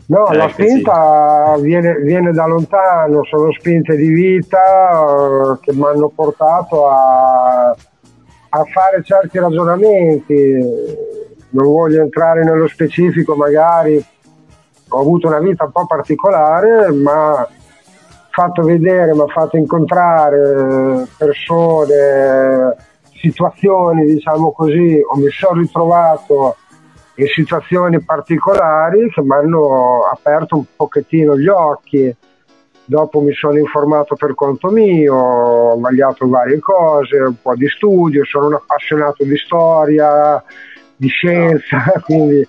No, 0.06 0.28
eh, 0.28 0.36
la 0.36 0.48
spinta 0.48 1.54
sì. 1.56 1.62
viene, 1.62 1.96
viene, 1.96 2.32
da 2.32 2.46
lontano, 2.46 3.24
sono 3.24 3.52
spinte 3.52 3.96
di 3.96 4.08
vita 4.08 5.00
uh, 5.00 5.58
che 5.60 5.72
mi 5.72 5.84
hanno 5.84 6.08
portato 6.14 6.86
a, 6.88 7.70
a, 7.70 8.64
fare 8.64 9.02
certi 9.02 9.38
ragionamenti. 9.38 11.04
Non 11.50 11.66
voglio 11.66 12.02
entrare 12.02 12.44
nello 12.44 12.68
specifico, 12.68 13.34
magari 13.34 14.04
ho 14.88 15.00
avuto 15.00 15.26
una 15.26 15.40
vita 15.40 15.64
un 15.64 15.72
po' 15.72 15.86
particolare, 15.86 16.92
ma 16.92 17.48
fatto 18.30 18.62
vedere, 18.62 19.14
mi 19.14 19.22
ha 19.22 19.26
fatto 19.26 19.56
incontrare 19.56 21.06
persone, 21.16 22.76
situazioni, 23.14 24.04
diciamo 24.04 24.52
così, 24.52 25.00
o 25.00 25.16
mi 25.16 25.30
sono 25.30 25.60
ritrovato 25.60 26.56
in 27.16 27.26
situazioni 27.26 28.00
particolari 28.00 29.08
che 29.10 29.22
mi 29.22 29.32
hanno 29.32 30.00
aperto 30.12 30.56
un 30.56 30.64
pochettino 30.74 31.36
gli 31.36 31.48
occhi. 31.48 32.14
Dopo 32.88 33.20
mi 33.20 33.32
sono 33.32 33.58
informato 33.58 34.14
per 34.14 34.34
conto 34.36 34.70
mio, 34.70 35.14
ho 35.14 35.80
vagliato 35.80 36.28
varie 36.28 36.60
cose, 36.60 37.16
un 37.16 37.34
po' 37.42 37.56
di 37.56 37.66
studio, 37.68 38.24
sono 38.24 38.46
un 38.46 38.54
appassionato 38.54 39.24
di 39.24 39.36
storia, 39.36 40.40
di 40.94 41.08
scienza, 41.08 41.82
quindi 42.04 42.46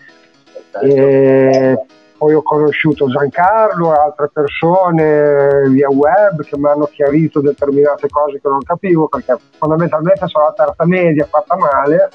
eh, 0.84 1.86
poi 2.18 2.34
ho 2.36 2.44
conosciuto 2.44 3.08
Giancarlo 3.08 3.94
e 3.94 3.98
altre 3.98 4.30
persone 4.32 5.70
via 5.70 5.90
web 5.90 6.44
che 6.44 6.58
mi 6.58 6.68
hanno 6.68 6.86
chiarito 6.86 7.42
determinate 7.42 8.08
cose 8.08 8.40
che 8.40 8.48
non 8.48 8.62
capivo 8.62 9.08
perché 9.08 9.38
fondamentalmente 9.58 10.28
sono 10.28 10.46
la 10.46 10.54
terza 10.54 10.86
media 10.86 11.26
fatta 11.26 11.56
male 11.56 12.10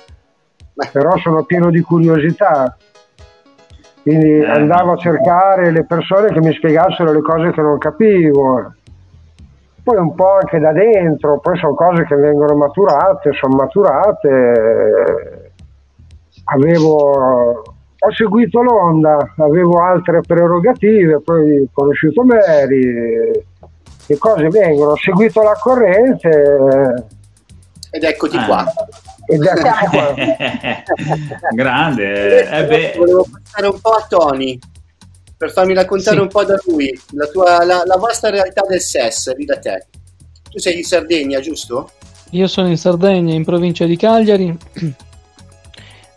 però 0.90 1.16
sono 1.18 1.44
pieno 1.44 1.70
di 1.70 1.80
curiosità. 1.80 2.76
Quindi 4.02 4.38
eh, 4.38 4.50
andavo 4.50 4.92
a 4.92 4.96
cercare 4.96 5.70
le 5.70 5.84
persone 5.84 6.32
che 6.32 6.40
mi 6.40 6.52
spiegassero 6.52 7.12
le 7.12 7.22
cose 7.22 7.52
che 7.52 7.60
non 7.60 7.78
capivo. 7.78 8.74
Poi 9.82 9.96
un 9.96 10.14
po' 10.14 10.34
anche 10.34 10.58
da 10.58 10.72
dentro, 10.72 11.40
poi 11.40 11.56
sono 11.58 11.74
cose 11.74 12.04
che 12.04 12.14
vengono 12.16 12.56
maturate, 12.56 13.32
sono 13.32 13.56
maturate. 13.56 15.52
Avevo, 16.44 17.62
ho 17.98 18.12
seguito 18.12 18.62
l'onda, 18.62 19.34
avevo 19.38 19.80
altre 19.82 20.20
prerogative, 20.20 21.20
poi 21.20 21.60
ho 21.60 21.68
conosciuto 21.72 22.24
Mary, 22.24 23.30
le 24.06 24.18
cose 24.18 24.48
vengono, 24.48 24.92
ho 24.92 24.96
seguito 24.96 25.42
la 25.42 25.56
corrente. 25.60 27.06
Ed 27.90 28.02
eccoti 28.04 28.38
qua. 28.46 28.64
Grande. 31.54 32.50
Eh 32.50 32.66
beh. 32.66 32.94
Volevo 32.96 33.26
passare 33.30 33.66
un 33.66 33.80
po' 33.80 33.90
a 33.90 34.06
Tony 34.08 34.58
per 35.36 35.50
farmi 35.50 35.74
raccontare 35.74 36.16
sì. 36.16 36.22
un 36.22 36.28
po' 36.28 36.44
da 36.44 36.56
lui 36.66 36.98
la, 37.10 37.26
tua, 37.26 37.64
la, 37.64 37.82
la 37.84 37.96
vostra 37.96 38.30
realtà 38.30 38.62
del 38.68 38.80
SES 38.80 39.34
lì 39.36 39.44
da 39.44 39.58
te. 39.58 39.86
Tu 40.50 40.58
sei 40.58 40.78
in 40.78 40.84
Sardegna, 40.84 41.40
giusto? 41.40 41.90
Io 42.30 42.46
sono 42.46 42.68
in 42.68 42.78
Sardegna, 42.78 43.34
in 43.34 43.44
provincia 43.44 43.84
di 43.84 43.96
Cagliari. 43.96 44.56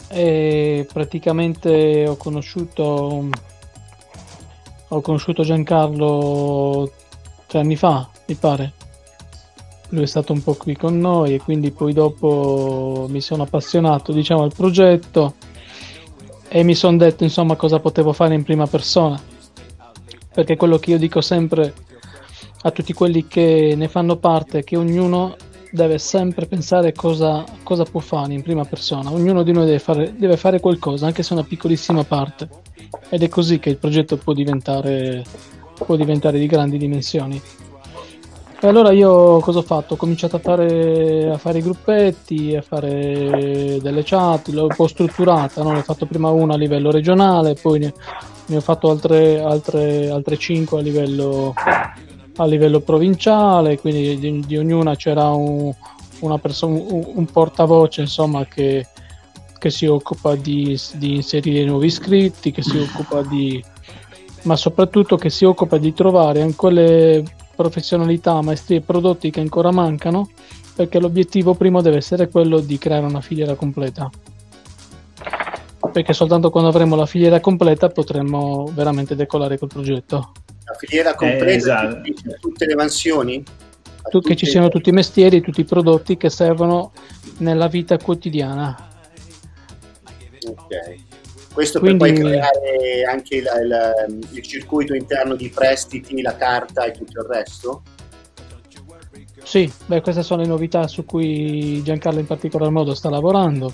E 0.07 0.88
praticamente 0.93 2.05
ho 2.07 2.16
conosciuto 2.16 3.28
ho 4.88 5.01
conosciuto 5.01 5.43
Giancarlo 5.43 6.89
tre 7.47 7.59
anni 7.59 7.76
fa, 7.76 8.07
mi 8.28 8.36
pare 8.36 8.74
lui 9.96 10.04
è 10.04 10.08
stato 10.08 10.34
un 10.34 10.43
po' 10.43 10.54
qui 10.54 10.76
con 10.76 11.00
noi 11.00 11.34
e 11.34 11.39
quindi 11.39 11.72
poi 11.72 11.93
dopo 11.93 13.08
mi 13.10 13.22
sono 13.22 13.43
appassionato 13.43 14.12
diciamo 14.12 14.43
al 14.43 14.54
progetto 14.54 15.36
e 16.48 16.64
mi 16.64 16.76
sono 16.76 16.98
detto 16.98 17.24
insomma 17.24 17.56
cosa 17.56 17.80
potevo 17.80 18.14
fare 18.14 18.36
in 18.36 18.43
prima 18.43 18.68
persona. 18.68 19.20
Perché 20.34 20.58
quello 20.58 20.78
che 20.78 20.91
io 20.91 20.98
dico 20.98 21.22
sempre 21.22 21.74
a 22.62 22.72
tutti 22.72 22.93
quelli 22.93 23.26
che 23.28 23.74
ne 23.76 23.88
fanno 23.88 24.18
parte 24.18 24.60
è 24.60 24.64
che 24.64 24.76
ognuno 24.76 25.36
deve 25.72 25.98
sempre 25.98 26.46
pensare 26.46 26.93
cosa, 26.93 27.43
cosa 27.64 27.84
può 27.84 28.00
fare 28.00 28.34
in 28.34 28.41
prima 28.41 28.66
persona. 28.66 29.12
Ognuno 29.12 29.43
di 29.43 29.52
noi 29.52 29.66
deve 29.66 29.80
fare, 29.80 30.14
deve 30.18 30.38
fare 30.38 30.60
qualcosa 30.60 31.06
anche 31.06 31.24
se 31.24 31.34
una 31.34 31.43
piccolissima 31.43 32.04
parte. 32.04 32.48
Ed 33.10 33.24
è 33.24 33.30
così 33.30 33.60
che 33.60 33.70
il 33.70 33.78
progetto 33.78 34.18
può 34.18 34.34
diventare, 34.34 35.24
può 35.76 35.96
diventare 35.96 36.39
di 36.39 36.48
grandi 36.48 36.78
dimensioni 36.78 37.41
e 38.66 38.68
allora 38.68 38.91
io 38.91 39.39
cosa 39.41 39.59
ho 39.59 39.61
fatto? 39.61 39.93
Ho 39.93 39.97
cominciato 39.97 40.38
a 40.38 40.39
fare, 40.39 41.30
a 41.30 41.38
fare 41.38 41.59
i 41.59 41.61
gruppetti, 41.61 42.55
a 42.55 42.63
fare 42.63 43.78
delle 43.80 44.01
chat, 44.03 44.47
l'ho 44.47 44.63
un 44.63 44.76
po' 44.76 44.88
strutturata, 44.88 45.61
no? 45.61 45.72
ne 45.72 45.80
ho 45.80 45.84
fatto 45.84 46.07
prima 46.07 46.32
una 46.32 46.55
a 46.55 46.57
livello 46.57 46.89
regionale, 46.89 47.53
poi 47.53 47.78
ne, 47.78 47.93
ne 48.47 48.55
ho 48.55 48.61
fatto 48.61 48.89
altre, 48.89 49.39
altre, 49.39 50.09
altre 50.09 50.38
5 50.38 50.80
a 50.80 50.82
livello, 50.82 51.53
a 52.38 52.45
livello 52.45 52.80
provinciale, 52.80 53.80
quindi 53.80 54.18
di, 54.18 54.39
di 54.39 54.57
ognuna 54.57 54.95
c'era 54.95 55.28
un, 55.30 55.72
una 56.22 56.39
persona, 56.39 56.74
un, 56.74 57.11
un 57.13 57.26
portavoce 57.26 58.01
insomma, 58.01 58.45
che, 58.45 58.88
che, 59.59 59.70
si 59.70 59.86
occupa 59.86 60.34
di, 60.34 60.76
di, 60.95 61.13
inserire 61.18 61.66
nuovi 61.66 61.86
iscritti, 61.86 62.49
che 62.49 62.63
si 62.63 62.80
occupa 62.80 63.22
di, 63.22 63.63
ma 64.41 64.55
soprattutto 64.55 65.18
che 65.18 65.30
si 65.30 65.45
occupa 65.45 65.78
di 65.78 65.93
trovare 65.93 66.41
anche 66.41 66.55
quelle 66.55 67.24
professionalità, 67.56 68.41
maestrie 68.41 68.78
e 68.78 68.82
prodotti 68.82 69.32
che 69.32 69.39
ancora 69.39 69.72
mancano, 69.72 70.30
perché 70.76 70.99
l'obiettivo 70.99 71.56
primo 71.56 71.82
deve 71.82 71.97
essere 71.97 72.28
quello 72.30 72.60
di 72.60 72.78
creare 72.78 73.06
una 73.06 73.22
filiera 73.22 73.56
completa. 73.56 74.10
Perché 75.91 76.14
soltanto 76.14 76.49
quando 76.49 76.70
avremo 76.70 76.95
la 76.95 77.06
filiera 77.06 77.39
completa 77.39 77.88
potremo 77.89 78.70
veramente 78.74 79.16
decollare 79.16 79.58
col 79.58 79.70
progetto. 79.70 80.34
La 80.66 80.76
filiera 80.78 81.16
completa 81.16 81.45
eh, 81.45 81.56
esatto. 81.56 82.38
tutte 82.41 82.66
le 82.66 82.76
mansioni? 82.76 83.43
Tu, 84.10 84.20
che 84.20 84.36
ci 84.36 84.45
siano 84.45 84.70
tutti 84.70 84.89
i 84.89 84.93
mestieri, 84.93 85.41
tutti 85.41 85.62
i 85.62 85.66
prodotti 85.66 86.18
che 86.18 86.30
servono 86.30 86.91
nella 87.38 87.68
vita 87.68 87.97
quotidiana. 87.97 88.89
Ok. 90.47 91.14
Questo 91.56 91.80
Quindi, 91.80 92.03
per 92.03 92.14
poi 92.14 92.22
creare 92.22 93.03
anche 93.10 93.41
la, 93.41 93.66
la, 93.66 93.93
il 94.32 94.41
circuito 94.41 94.93
interno 94.93 95.36
di 95.36 95.47
prestiti, 95.47 96.22
la 96.22 96.36
carta 96.36 96.84
e 96.84 96.91
tutto 96.91 97.22
il 97.22 97.28
resto? 97.30 97.82
Sì, 99.41 99.72
beh, 99.86 100.01
queste 100.01 100.22
sono 100.22 100.41
le 100.41 100.49
novità 100.49 100.86
su 100.89 101.06
cui 101.06 101.82
Giancarlo 101.82 102.20
in 102.20 102.26
particolar 102.26 102.70
modo 102.72 102.93
sta 102.93 103.10
lavorando. 103.10 103.72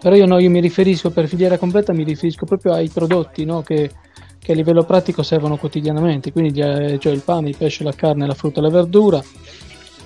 Però 0.00 0.16
io, 0.16 0.26
no, 0.26 0.40
io 0.40 0.50
mi 0.50 0.58
riferisco 0.58 1.10
per 1.10 1.28
filiera 1.28 1.58
completa, 1.58 1.92
mi 1.92 2.02
riferisco 2.02 2.44
proprio 2.44 2.72
ai 2.72 2.88
prodotti 2.88 3.44
no, 3.44 3.62
che, 3.62 3.92
che, 4.40 4.50
a 4.50 4.54
livello 4.56 4.82
pratico 4.82 5.22
servono 5.22 5.58
quotidianamente, 5.58 6.32
quindi 6.32 6.54
cioè 6.54 7.12
il 7.12 7.22
pane, 7.24 7.50
il 7.50 7.56
pesce, 7.56 7.84
la 7.84 7.92
carne, 7.92 8.26
la 8.26 8.34
frutta 8.34 8.58
e 8.58 8.62
la 8.62 8.70
verdura. 8.70 9.22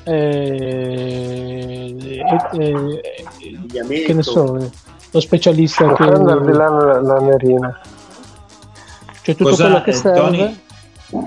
Eh, 0.05 1.97
eh, 2.03 3.01
eh, 3.79 4.03
che 4.05 4.13
ne 4.13 4.23
so, 4.23 4.59
eh, 4.59 4.71
lo 5.13 5.21
specialista 5.21 5.87
che... 5.93 6.05
Prendervi 6.05 6.53
la, 6.53 7.01
la 7.01 7.21
nerina. 7.21 7.81
Cioè 9.23 9.37
tutto 9.37 9.51
cosa, 9.51 9.65
quello 9.65 9.83
che 9.83 9.93
serve... 9.93 10.19
Tony, 10.19 10.61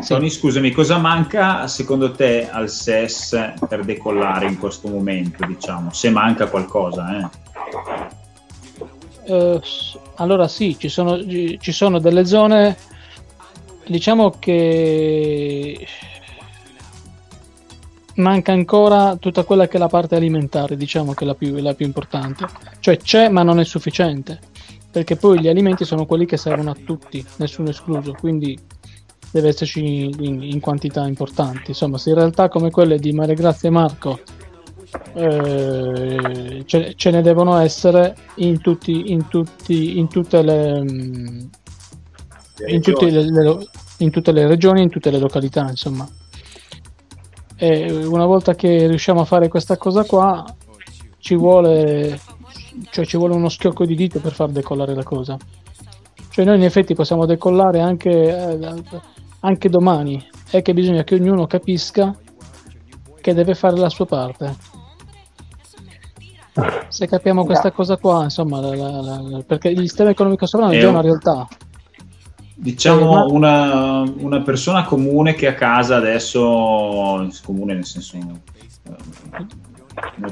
sì. 0.01 0.07
Tony, 0.07 0.29
scusami, 0.29 0.71
cosa 0.71 0.97
manca 0.97 1.67
secondo 1.67 2.11
te 2.11 2.49
al 2.49 2.69
SES 2.69 3.53
per 3.69 3.83
decollare 3.83 4.47
in 4.47 4.57
questo 4.57 4.87
momento, 4.87 5.45
diciamo? 5.45 5.91
Se 5.93 6.09
manca 6.09 6.47
qualcosa, 6.47 7.19
eh? 7.19 7.43
Uh, 9.31 9.61
allora 10.15 10.47
sì, 10.47 10.77
ci 10.77 10.89
sono, 10.89 11.19
ci 11.19 11.71
sono 11.71 11.99
delle 11.99 12.25
zone, 12.25 12.75
diciamo 13.87 14.31
che 14.39 15.87
manca 18.15 18.51
ancora 18.51 19.15
tutta 19.15 19.43
quella 19.43 19.67
che 19.67 19.77
è 19.77 19.79
la 19.79 19.87
parte 19.87 20.15
alimentare, 20.15 20.77
diciamo 20.77 21.13
che 21.13 21.23
è 21.23 21.27
la 21.27 21.35
più, 21.35 21.55
la 21.57 21.73
più 21.73 21.85
importante. 21.85 22.45
Cioè 22.79 22.97
c'è 22.97 23.29
ma 23.29 23.43
non 23.43 23.59
è 23.59 23.65
sufficiente, 23.65 24.39
perché 24.91 25.15
poi 25.15 25.39
gli 25.39 25.47
alimenti 25.47 25.85
sono 25.85 26.05
quelli 26.05 26.25
che 26.25 26.37
servono 26.37 26.71
a 26.71 26.77
tutti, 26.85 27.25
nessuno 27.37 27.69
escluso, 27.69 28.13
quindi 28.13 28.57
deve 29.31 29.49
esserci 29.49 30.05
in, 30.05 30.41
in 30.41 30.59
quantità 30.59 31.05
importanti. 31.05 31.71
Insomma, 31.71 31.97
se 31.97 32.09
in 32.09 32.15
realtà 32.15 32.47
come 32.47 32.71
quelle 32.71 32.99
di 32.99 33.11
Maria 33.11 33.35
Grazia 33.35 33.67
e 33.67 33.71
Marco 33.71 34.19
eh, 35.13 36.63
ce, 36.65 36.93
ce, 36.95 37.11
ne 37.11 37.21
devono 37.21 37.57
essere 37.57 38.15
in, 38.35 38.61
tutti, 38.61 39.11
in, 39.11 39.27
tutti, 39.27 39.97
in 39.97 40.07
tutte 40.07 40.41
le... 40.41 40.85
In 42.67 42.79
tutte 42.79 43.09
le, 43.09 43.29
le, 43.29 43.67
in 43.97 44.11
tutte 44.11 44.31
le 44.31 44.47
regioni, 44.47 44.81
in 44.81 44.89
tutte 44.89 45.11
le 45.11 45.19
località, 45.19 45.67
insomma. 45.69 46.07
E 47.57 48.05
una 48.05 48.25
volta 48.25 48.53
che 48.53 48.87
riusciamo 48.87 49.21
a 49.21 49.25
fare 49.25 49.47
questa 49.47 49.77
cosa 49.77 50.03
qua, 50.03 50.43
ci 51.19 51.35
vuole, 51.35 52.19
cioè 52.91 53.05
ci 53.05 53.17
vuole 53.17 53.33
uno 53.33 53.49
schiocco 53.49 53.85
di 53.85 53.95
dito 53.95 54.19
per 54.19 54.33
far 54.33 54.49
decollare 54.49 54.93
la 54.93 55.03
cosa. 55.03 55.37
Cioè 56.29 56.45
noi 56.45 56.57
in 56.57 56.63
effetti 56.63 56.93
possiamo 56.93 57.25
decollare 57.25 57.79
anche, 57.79 58.09
eh, 58.11 58.73
anche 59.39 59.69
domani, 59.69 60.21
è 60.51 60.61
che 60.61 60.73
bisogna 60.73 61.03
che 61.03 61.15
ognuno 61.15 61.47
capisca 61.47 62.13
che 63.21 63.33
deve 63.33 63.55
fare 63.55 63.77
la 63.77 63.89
sua 63.89 64.05
parte. 64.05 64.55
Se 66.89 67.07
capiamo 67.07 67.45
questa 67.45 67.71
cosa 67.71 67.97
qua, 67.97 68.23
insomma, 68.23 68.59
la, 68.59 68.75
la, 68.75 69.01
la, 69.01 69.43
perché 69.45 69.69
il 69.69 69.79
sistema 69.79 70.09
economico 70.09 70.45
sovrano 70.45 70.73
è 70.73 70.79
già 70.79 70.89
una 70.89 71.01
realtà 71.01 71.47
diciamo 72.55 73.27
una, 73.27 74.01
una, 74.01 74.41
persona 74.41 74.85
comune 74.85 75.33
che 75.35 75.47
a 75.47 75.53
casa 75.53 75.97
adesso 75.97 77.29
comune 77.43 77.73
nel 77.73 77.85
senso 77.85 78.17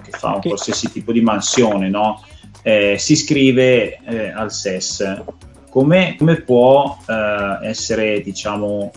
che 0.02 0.12
fa 0.12 0.36
un 0.36 0.42
qualsiasi 0.42 0.90
tipo 0.90 1.12
di 1.12 1.22
mansione 1.22 1.90
no? 1.90 2.24
Eh, 2.62 2.96
si 2.98 3.14
iscrive 3.14 4.00
eh, 4.06 4.32
al 4.32 4.52
SES 4.52 5.22
come, 5.70 6.16
come 6.18 6.38
può 6.42 6.98
eh, 7.06 7.68
essere 7.68 8.22
diciamo 8.22 8.92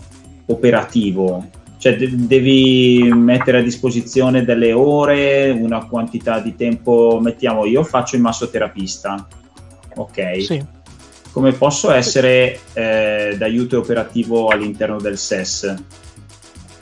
operativo? 0.45 1.49
Cioè 1.77 1.97
de- 1.97 2.09
devi 2.15 3.11
mettere 3.13 3.59
a 3.59 3.61
disposizione 3.61 4.45
delle 4.45 4.71
ore 4.71 5.49
una 5.49 5.85
quantità 5.85 6.39
di 6.39 6.55
tempo 6.55 7.19
mettiamo 7.21 7.65
io 7.65 7.83
faccio 7.83 8.15
il 8.15 8.21
massoterapista 8.21 9.27
ok? 9.95 10.43
Sì 10.43 10.75
come 11.31 11.51
posso 11.51 11.91
essere 11.91 12.59
eh, 12.73 13.35
d'aiuto 13.37 13.77
operativo 13.79 14.47
all'interno 14.47 14.99
del 14.99 15.17
SES? 15.17 15.75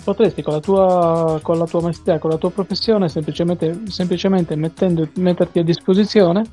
Potresti 0.03 0.41
con 0.43 0.53
la 0.53 0.59
tua, 0.59 1.39
con 1.41 1.57
la 1.57 1.65
tua 1.65 1.81
maestria, 1.81 2.19
con 2.19 2.29
la 2.29 2.37
tua 2.37 2.51
professione, 2.51 3.09
semplicemente, 3.09 3.81
semplicemente 3.87 4.55
mettendo, 4.55 5.09
metterti 5.15 5.59
a 5.59 5.63
disposizione 5.63 6.43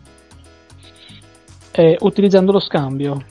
e 1.70 1.96
utilizzando 2.00 2.52
lo 2.52 2.60
scambio. 2.60 3.24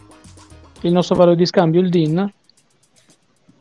Il 0.82 0.92
nostro 0.92 1.16
valore 1.16 1.36
di 1.36 1.46
scambio 1.46 1.82
il 1.82 1.90
DIN, 1.90 2.32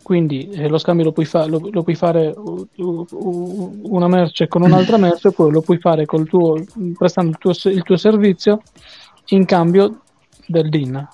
quindi 0.03 0.49
eh, 0.51 0.69
lo 0.69 0.79
scambio 0.79 1.05
lo 1.05 1.13
puoi, 1.13 1.27
fa- 1.27 1.47
lo, 1.47 1.67
lo 1.71 1.83
puoi 1.83 1.95
fare 1.95 2.35
una 2.77 4.09
merce 4.09 4.49
con 4.49 4.63
un'altra 4.63 4.97
merce, 4.97 5.31
poi 5.33 5.51
lo 5.51 5.61
puoi 5.61 5.79
fare 5.79 6.05
tuo, 6.05 6.63
prestando 6.97 7.31
il 7.31 7.39
tuo, 7.39 7.71
il 7.71 7.83
tuo 7.83 7.97
servizio 7.97 8.61
in 9.29 9.45
cambio 9.45 10.01
del 10.51 10.69
DIN. 10.69 11.09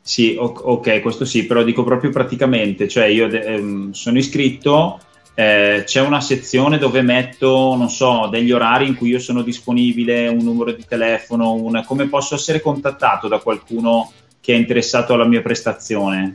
Sì, 0.00 0.36
ok, 0.38 1.00
questo 1.00 1.24
sì, 1.24 1.46
però 1.46 1.62
dico 1.62 1.82
proprio 1.82 2.10
praticamente, 2.10 2.88
cioè 2.88 3.06
io 3.06 3.26
ehm, 3.26 3.92
sono 3.92 4.18
iscritto, 4.18 5.00
eh, 5.34 5.82
c'è 5.86 6.00
una 6.02 6.20
sezione 6.20 6.76
dove 6.76 7.00
metto, 7.00 7.74
non 7.74 7.88
so, 7.88 8.28
degli 8.30 8.52
orari 8.52 8.86
in 8.86 8.96
cui 8.96 9.08
io 9.08 9.18
sono 9.18 9.40
disponibile, 9.40 10.28
un 10.28 10.44
numero 10.44 10.72
di 10.72 10.84
telefono, 10.86 11.54
un, 11.54 11.82
come 11.86 12.06
posso 12.08 12.34
essere 12.34 12.60
contattato 12.60 13.28
da 13.28 13.38
qualcuno 13.38 14.12
che 14.40 14.52
è 14.52 14.56
interessato 14.56 15.14
alla 15.14 15.26
mia 15.26 15.40
prestazione? 15.40 16.34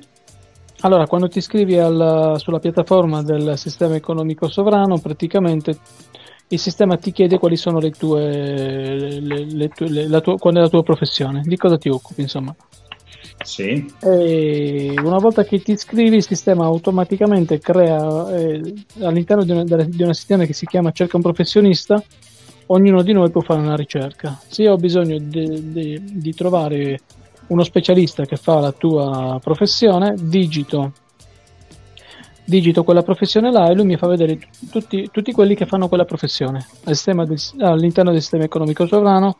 Allora, 0.81 1.05
quando 1.05 1.27
ti 1.27 1.37
iscrivi 1.37 1.77
al, 1.77 2.37
sulla 2.39 2.59
piattaforma 2.59 3.21
del 3.21 3.57
sistema 3.57 3.95
economico 3.95 4.47
sovrano, 4.49 4.97
praticamente 4.97 5.77
il 6.51 6.59
sistema 6.59 6.97
ti 6.97 7.11
chiede 7.11 7.37
quali 7.37 7.55
sono 7.55 7.79
le 7.79 7.91
tue, 7.91 9.19
le, 9.19 9.45
le 9.45 9.69
tue 9.69 10.07
la 10.07 10.19
tua, 10.19 10.37
qual 10.37 10.55
è 10.55 10.59
la 10.59 10.69
tua 10.69 10.83
professione, 10.83 11.41
di 11.43 11.57
cosa 11.57 11.77
ti 11.77 11.89
occupi, 11.89 12.21
insomma. 12.21 12.55
Sì. 13.43 13.85
E 14.01 14.93
una 14.97 15.17
volta 15.17 15.43
che 15.43 15.59
ti 15.59 15.71
iscrivi, 15.71 16.17
il 16.17 16.25
sistema 16.25 16.65
automaticamente 16.65 17.59
crea 17.59 18.35
eh, 18.35 18.73
all'interno 18.99 19.43
di 19.43 19.51
una, 19.51 19.63
di 19.63 20.03
una 20.03 20.13
sistema 20.13 20.45
che 20.45 20.53
si 20.53 20.65
chiama 20.65 20.91
Cerca 20.91 21.15
un 21.15 21.23
professionista. 21.23 22.03
Ognuno 22.71 23.01
di 23.01 23.13
noi 23.13 23.31
può 23.31 23.41
fare 23.41 23.61
una 23.61 23.75
ricerca. 23.75 24.39
Se 24.47 24.63
io 24.63 24.73
ho 24.73 24.77
bisogno 24.77 25.17
di, 25.19 25.71
di, 25.71 26.01
di 26.03 26.33
trovare 26.33 26.99
uno 27.47 27.63
specialista 27.63 28.25
che 28.25 28.35
fa 28.35 28.59
la 28.59 28.71
tua 28.71 29.39
professione, 29.41 30.15
digito 30.19 30.91
digito 32.49 32.83
quella 32.83 33.03
professione 33.03 33.51
là 33.51 33.69
e 33.69 33.75
lui 33.75 33.85
mi 33.85 33.95
fa 33.95 34.07
vedere 34.07 34.39
tutti, 34.71 35.09
tutti 35.11 35.31
quelli 35.31 35.55
che 35.55 35.65
fanno 35.65 35.87
quella 35.87 36.05
professione 36.05 36.65
del, 36.83 37.39
all'interno 37.59 38.11
del 38.11 38.21
sistema 38.21 38.43
economico 38.43 38.87
sovrano 38.87 39.37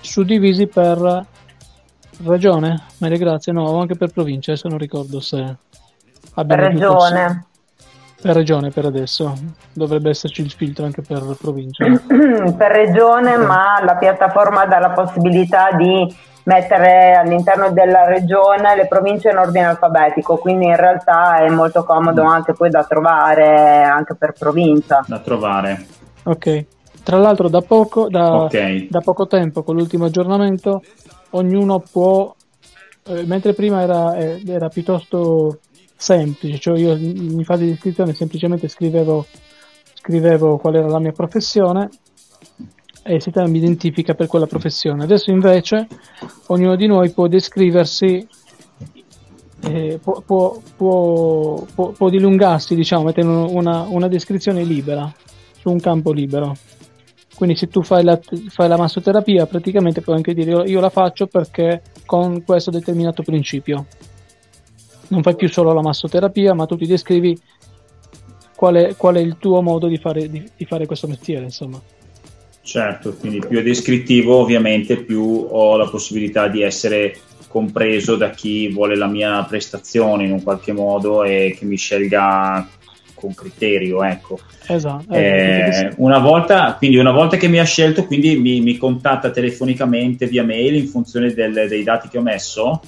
suddivisi 0.00 0.66
per 0.66 1.26
regione, 2.24 2.82
Maria 2.98 3.16
Grazia, 3.16 3.52
no, 3.52 3.78
anche 3.80 3.96
per 3.96 4.10
provincia, 4.10 4.52
adesso 4.52 4.68
non 4.68 4.78
ricordo 4.78 5.20
se 5.20 5.36
abbiamo 6.34 6.62
per 6.62 6.72
regione. 6.72 7.44
Per 8.20 8.34
regione 8.34 8.68
per 8.68 8.84
adesso, 8.84 9.32
dovrebbe 9.72 10.10
esserci 10.10 10.42
il 10.42 10.50
filtro 10.50 10.84
anche 10.84 11.00
per 11.00 11.22
provincia. 11.40 11.86
per 11.88 12.70
regione, 12.70 13.38
ma 13.38 13.82
la 13.82 13.96
piattaforma 13.96 14.66
dà 14.66 14.78
la 14.78 14.90
possibilità 14.90 15.70
di 15.72 16.06
mettere 16.44 17.14
all'interno 17.14 17.70
della 17.70 18.06
regione 18.06 18.74
le 18.76 18.86
province 18.86 19.30
in 19.30 19.36
ordine 19.36 19.66
alfabetico, 19.66 20.36
quindi 20.36 20.66
in 20.66 20.76
realtà 20.76 21.44
è 21.44 21.48
molto 21.48 21.84
comodo 21.84 22.22
mm. 22.22 22.26
anche 22.26 22.52
poi 22.52 22.70
da 22.70 22.84
trovare 22.84 23.82
anche 23.82 24.14
per 24.14 24.32
provincia. 24.38 25.04
Da 25.06 25.18
trovare. 25.18 25.86
Ok. 26.24 26.64
Tra 27.02 27.18
l'altro 27.18 27.48
da 27.48 27.60
poco, 27.62 28.08
da, 28.08 28.42
okay. 28.42 28.88
da 28.88 29.00
poco 29.00 29.26
tempo, 29.26 29.62
con 29.62 29.76
l'ultimo 29.76 30.04
aggiornamento, 30.06 30.82
ognuno 31.30 31.82
può, 31.90 32.34
eh, 33.06 33.24
mentre 33.24 33.54
prima 33.54 33.82
era, 33.82 34.14
eh, 34.16 34.42
era, 34.46 34.68
piuttosto 34.68 35.60
semplice, 35.96 36.58
cioè 36.58 36.78
io 36.78 36.94
in 36.94 37.42
fase 37.44 37.64
di 37.64 37.70
iscrizione 37.70 38.12
semplicemente 38.12 38.68
scrivevo, 38.68 39.26
scrivevo 39.94 40.58
qual 40.58 40.76
era 40.76 40.88
la 40.88 40.98
mia 40.98 41.12
professione 41.12 41.88
e 43.02 43.14
il 43.14 43.22
sistema 43.22 43.48
identifica 43.48 44.14
per 44.14 44.26
quella 44.26 44.46
professione. 44.46 45.04
Adesso 45.04 45.30
invece 45.30 45.86
ognuno 46.46 46.76
di 46.76 46.86
noi 46.86 47.10
può 47.10 47.26
descriversi 47.26 48.26
eh, 49.62 49.98
può, 50.02 50.22
può, 50.22 50.58
può, 50.76 51.92
può, 51.92 52.08
dilungarsi, 52.08 52.74
diciamo, 52.74 53.04
mettendo 53.04 53.52
una, 53.54 53.82
una, 53.82 54.08
descrizione 54.08 54.64
libera 54.64 55.12
su 55.58 55.70
un 55.70 55.78
campo 55.80 56.12
libero. 56.12 56.56
Quindi 57.34 57.56
se 57.56 57.68
tu 57.68 57.82
fai 57.82 58.04
la, 58.04 58.18
fai 58.48 58.68
la 58.68 58.76
massoterapia, 58.76 59.46
praticamente 59.46 60.00
puoi 60.00 60.16
anche 60.16 60.34
dire 60.34 60.50
io, 60.50 60.64
io 60.64 60.80
la 60.80 60.90
faccio 60.90 61.26
perché 61.26 61.82
con 62.06 62.42
questo 62.44 62.70
determinato 62.70 63.22
principio. 63.22 63.86
Non 65.08 65.22
fai 65.22 65.36
più 65.36 65.48
solo 65.48 65.72
la 65.72 65.82
massoterapia, 65.82 66.54
ma 66.54 66.66
tu 66.66 66.76
ti 66.76 66.86
descrivi 66.86 67.38
qual 68.54 68.76
è, 68.76 68.96
qual 68.96 69.16
è 69.16 69.20
il 69.20 69.36
tuo 69.38 69.60
modo 69.62 69.88
di 69.88 69.96
fare, 69.98 70.28
di, 70.28 70.48
di 70.56 70.64
fare 70.64 70.86
questo 70.86 71.06
mestiere, 71.06 71.44
insomma. 71.44 71.80
Certo, 72.62 73.14
quindi 73.14 73.38
più 73.46 73.58
è 73.58 73.62
descrittivo 73.62 74.36
ovviamente 74.36 74.98
più 74.98 75.46
ho 75.50 75.76
la 75.76 75.88
possibilità 75.88 76.46
di 76.46 76.62
essere 76.62 77.16
compreso 77.48 78.16
da 78.16 78.30
chi 78.30 78.68
vuole 78.68 78.96
la 78.96 79.06
mia 79.06 79.42
prestazione 79.44 80.24
in 80.24 80.32
un 80.32 80.42
qualche 80.42 80.72
modo 80.72 81.24
e 81.24 81.56
che 81.58 81.64
mi 81.64 81.76
scelga 81.76 82.68
con 83.14 83.34
criterio, 83.34 84.02
ecco. 84.02 84.38
Esatto. 84.66 85.12
Eh, 85.12 85.92
una 85.96 86.18
volta, 86.18 86.74
quindi 86.78 86.96
una 86.96 87.10
volta 87.12 87.36
che 87.36 87.48
mi 87.48 87.58
ha 87.58 87.64
scelto, 87.64 88.06
quindi 88.06 88.36
mi, 88.38 88.60
mi 88.60 88.76
contatta 88.76 89.30
telefonicamente 89.30 90.26
via 90.26 90.44
mail 90.44 90.74
in 90.74 90.86
funzione 90.86 91.34
del, 91.34 91.66
dei 91.68 91.82
dati 91.82 92.08
che 92.08 92.18
ho 92.18 92.22
messo? 92.22 92.80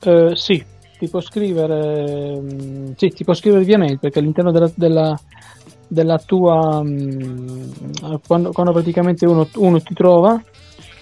Eh, 0.00 0.32
sì, 0.34 0.62
ti 0.98 1.08
può 1.08 1.20
scrivere, 1.20 2.40
mm, 2.40 2.92
sì, 2.96 3.08
ti 3.10 3.24
può 3.24 3.32
scrivere 3.32 3.64
via 3.64 3.78
mail 3.78 3.98
perché 3.98 4.18
all'interno 4.18 4.50
della, 4.50 4.70
della, 4.74 5.18
della 5.94 6.18
tua, 6.18 6.82
mh, 6.82 6.88
mm, 6.88 8.14
quando, 8.26 8.52
quando, 8.52 8.72
praticamente 8.72 9.24
uno, 9.24 9.48
uno 9.54 9.80
ti 9.80 9.94
trova, 9.94 10.42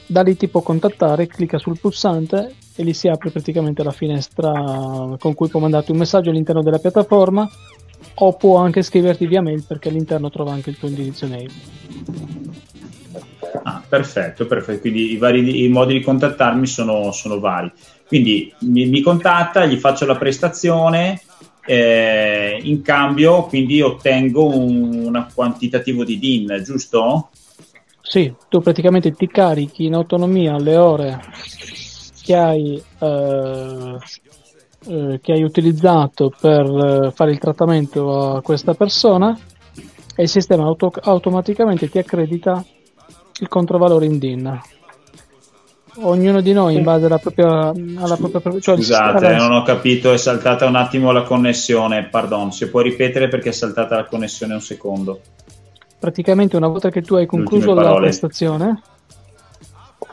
da 0.06 0.22
lì 0.22 0.36
ti 0.36 0.48
può 0.48 0.60
contattare, 0.60 1.26
clicca 1.26 1.58
sul 1.58 1.78
pulsante 1.80 2.54
e 2.76 2.84
gli 2.84 2.92
si 2.92 3.08
apre 3.08 3.30
praticamente 3.30 3.82
la 3.82 3.90
finestra 3.90 4.52
con 5.18 5.34
cui 5.34 5.48
può 5.48 5.58
mandarti 5.58 5.90
un 5.90 5.98
messaggio 5.98 6.30
all'interno 6.30 6.62
della 6.62 6.78
piattaforma 6.78 7.48
o 8.14 8.32
può 8.34 8.58
anche 8.58 8.82
scriverti 8.82 9.26
via 9.26 9.42
mail 9.42 9.64
perché 9.66 9.88
all'interno 9.88 10.30
trova 10.30 10.52
anche 10.52 10.70
il 10.70 10.78
tuo 10.78 10.88
indirizzo 10.88 11.26
mail. 11.26 11.50
Ah, 13.64 13.82
perfetto, 13.86 14.46
perfetto. 14.46 14.80
Quindi 14.80 15.12
i, 15.12 15.16
vari, 15.16 15.64
i 15.64 15.68
modi 15.68 15.94
di 15.94 16.02
contattarmi 16.02 16.66
sono, 16.66 17.10
sono 17.12 17.38
vari. 17.38 17.70
Quindi 18.06 18.52
mi, 18.60 18.86
mi, 18.86 19.00
contatta, 19.00 19.64
gli 19.64 19.76
faccio 19.76 20.04
la 20.04 20.16
prestazione, 20.16 21.20
eh, 21.64 22.58
in 22.62 22.82
cambio 22.82 23.44
quindi 23.44 23.80
ottengo 23.80 24.46
un, 24.46 25.26
quantitativo 25.34 26.04
di 26.04 26.18
DIN, 26.18 26.62
giusto? 26.64 27.30
Sì, 28.00 28.34
tu 28.48 28.60
praticamente 28.60 29.12
ti 29.12 29.26
carichi 29.28 29.84
in 29.84 29.94
autonomia 29.94 30.58
le 30.58 30.76
ore 30.76 31.20
che 32.22 32.34
hai, 32.34 32.82
eh, 32.98 33.96
eh, 34.86 35.20
che 35.22 35.32
hai 35.32 35.42
utilizzato 35.42 36.32
per 36.38 36.66
eh, 36.66 37.10
fare 37.12 37.30
il 37.30 37.38
trattamento 37.38 38.34
a 38.34 38.42
questa 38.42 38.74
persona 38.74 39.38
e 40.14 40.22
il 40.22 40.28
sistema 40.28 40.64
auto- 40.64 40.92
automaticamente 41.02 41.88
ti 41.88 41.98
accredita 41.98 42.64
il 43.40 43.48
controvalore 43.48 44.06
in 44.06 44.18
DIN. 44.18 44.60
Ognuno 45.96 46.40
di 46.40 46.52
noi 46.52 46.76
in 46.76 46.82
base 46.82 47.06
alla 47.06 47.18
propria... 47.18 47.68
Alla 47.68 48.16
propria 48.16 48.60
cioè 48.60 48.76
Scusate, 48.76 49.26
alla... 49.26 49.36
non 49.36 49.52
ho 49.52 49.62
capito, 49.62 50.12
è 50.12 50.16
saltata 50.16 50.66
un 50.66 50.76
attimo 50.76 51.12
la 51.12 51.22
connessione, 51.22 52.04
pardon, 52.04 52.52
se 52.52 52.70
puoi 52.70 52.84
ripetere 52.84 53.28
perché 53.28 53.50
è 53.50 53.52
saltata 53.52 53.96
la 53.96 54.04
connessione 54.04 54.54
un 54.54 54.62
secondo. 54.62 55.20
Praticamente 55.98 56.56
una 56.56 56.68
volta 56.68 56.90
che 56.90 57.02
tu 57.02 57.14
hai 57.14 57.26
concluso 57.26 57.74
la 57.74 57.94
prestazione 57.94 58.82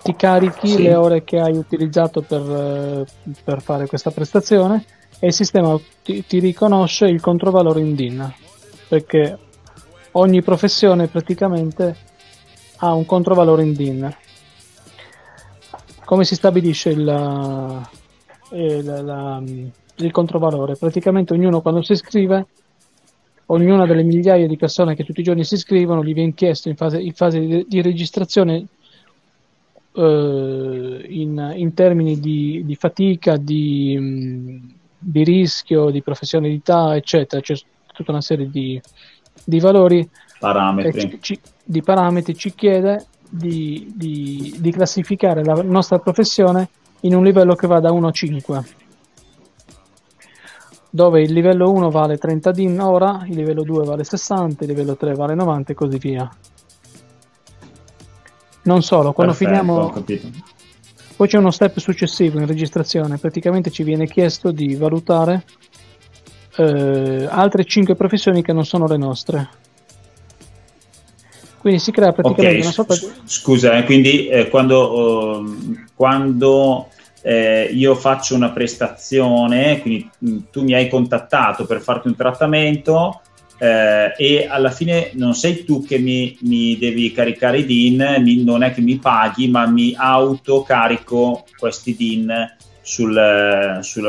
ti 0.03 0.15
carichi 0.15 0.67
sì. 0.67 0.83
le 0.83 0.95
ore 0.95 1.23
che 1.23 1.39
hai 1.39 1.55
utilizzato 1.57 2.21
per, 2.21 3.05
per, 3.43 3.61
fare 3.61 3.87
questa 3.87 4.11
prestazione 4.11 4.85
e 5.19 5.27
il 5.27 5.33
sistema 5.33 5.77
ti, 6.03 6.25
ti, 6.25 6.39
riconosce 6.39 7.05
il 7.07 7.19
controvalore 7.19 7.81
in 7.81 7.95
DIN 7.95 8.33
perché 8.87 9.37
ogni 10.11 10.41
professione 10.41 11.07
praticamente 11.07 11.95
ha 12.77 12.93
un 12.93 13.05
controvalore 13.05 13.63
in 13.63 13.73
DIN 13.73 14.15
come 16.09 16.23
si 16.23 16.33
stabilisce 16.33 16.89
il, 16.89 17.87
il, 18.53 18.83
la, 18.83 19.43
il 19.45 20.11
controvalore 20.11 20.75
praticamente 20.75 21.33
ognuno 21.33 21.61
quando 21.61 21.83
si 21.83 21.91
iscrive 21.91 22.47
ognuna 23.45 23.85
delle 23.85 24.01
migliaia 24.01 24.47
di 24.47 24.57
persone 24.57 24.95
che 24.95 25.03
tutti 25.03 25.19
i 25.19 25.23
giorni 25.23 25.43
si 25.43 25.53
iscrivono 25.53 26.03
gli 26.03 26.15
viene 26.15 26.33
chiesto 26.33 26.67
in 26.67 26.75
fase, 26.75 26.99
in 26.99 27.13
fase 27.13 27.39
di, 27.39 27.63
di, 27.67 27.81
registrazione 27.83 28.65
eh, 29.93 31.05
in, 31.09 31.53
in, 31.55 31.73
termini 31.75 32.19
di, 32.19 32.63
di 32.65 32.73
fatica, 32.73 33.37
di, 33.37 33.95
mm, 33.95 34.57
di, 34.97 35.23
rischio, 35.23 35.91
di 35.91 36.01
professionalità, 36.01 36.95
eccetera. 36.95 37.39
C'è 37.39 37.53
tutta 37.93 38.09
una 38.09 38.21
serie 38.21 38.49
di, 38.49 38.81
valori, 39.59 40.09
parametri. 40.39 41.01
Ci, 41.01 41.17
ci, 41.21 41.39
di 41.63 41.83
parametri, 41.83 42.33
ci 42.33 42.55
chiede 42.55 43.05
di 43.29 44.71
classificare 44.73 45.43
la 45.43 45.61
nostra 45.61 45.99
professione 45.99 46.69
in 47.01 47.15
un 47.15 47.23
livello 47.23 47.55
che 47.55 47.67
va 47.67 47.79
da 47.79 47.91
1 47.91 48.07
a 48.07 48.11
5 48.11 48.63
dove 50.89 51.21
il 51.21 51.31
livello 51.31 51.71
1 51.71 51.89
vale 51.89 52.17
30 52.17 52.51
DIN 52.51 52.79
ora, 52.79 53.23
il 53.27 53.35
livello 53.35 53.63
2 53.63 53.85
vale 53.85 54.03
60, 54.03 54.63
il 54.63 54.69
livello 54.69 54.95
3 54.95 55.13
vale 55.13 55.35
90 55.35 55.71
e 55.71 55.75
così 55.75 55.97
via. 55.97 56.29
Non 58.63 58.81
solo, 58.81 59.13
quando 59.13 59.33
Perfetto, 59.33 59.59
finiamo... 59.61 60.03
Poi 61.15 61.27
c'è 61.27 61.37
uno 61.37 61.51
step 61.51 61.77
successivo 61.79 62.39
in 62.39 62.47
registrazione, 62.47 63.17
praticamente 63.17 63.69
ci 63.71 63.83
viene 63.83 64.07
chiesto 64.07 64.51
di 64.51 64.75
valutare 64.75 65.43
eh, 66.55 67.27
altre 67.29 67.65
5 67.65 67.95
professioni 67.95 68.41
che 68.41 68.53
non 68.53 68.65
sono 68.65 68.87
le 68.87 68.97
nostre. 68.97 69.49
Quindi 71.59 71.79
si 71.79 71.91
crea 71.91 72.11
praticamente 72.11 72.51
okay, 72.51 72.61
una 72.61 72.71
sorta 72.71 72.95
di... 72.95 73.11
Scusa, 73.25 73.77
eh, 73.77 73.83
quindi 73.83 74.27
eh, 74.27 74.47
quando, 74.47 75.43
quando 75.93 76.87
eh, 77.21 77.69
io 77.73 77.95
faccio 77.95 78.35
una 78.35 78.51
prestazione, 78.51 79.81
quindi 79.81 80.09
mm, 80.25 80.37
tu 80.51 80.63
mi 80.63 80.73
hai 80.73 80.87
contattato 80.87 81.65
per 81.65 81.81
farti 81.81 82.07
un 82.07 82.15
trattamento 82.15 83.21
eh, 83.57 84.13
e 84.17 84.47
alla 84.49 84.71
fine 84.71 85.11
non 85.13 85.33
sei 85.33 85.65
tu 85.65 85.83
che 85.83 85.99
mi, 85.99 86.37
mi 86.41 86.77
devi 86.77 87.11
caricare 87.11 87.59
i 87.59 87.65
DIN, 87.65 88.15
mi, 88.19 88.43
non 88.43 88.63
è 88.63 88.73
che 88.73 88.81
mi 88.81 88.97
paghi, 88.97 89.49
ma 89.49 89.67
mi 89.67 89.93
autocarico 89.97 91.43
questi 91.57 91.95
DIN 91.95 92.55
sul, 92.81 93.13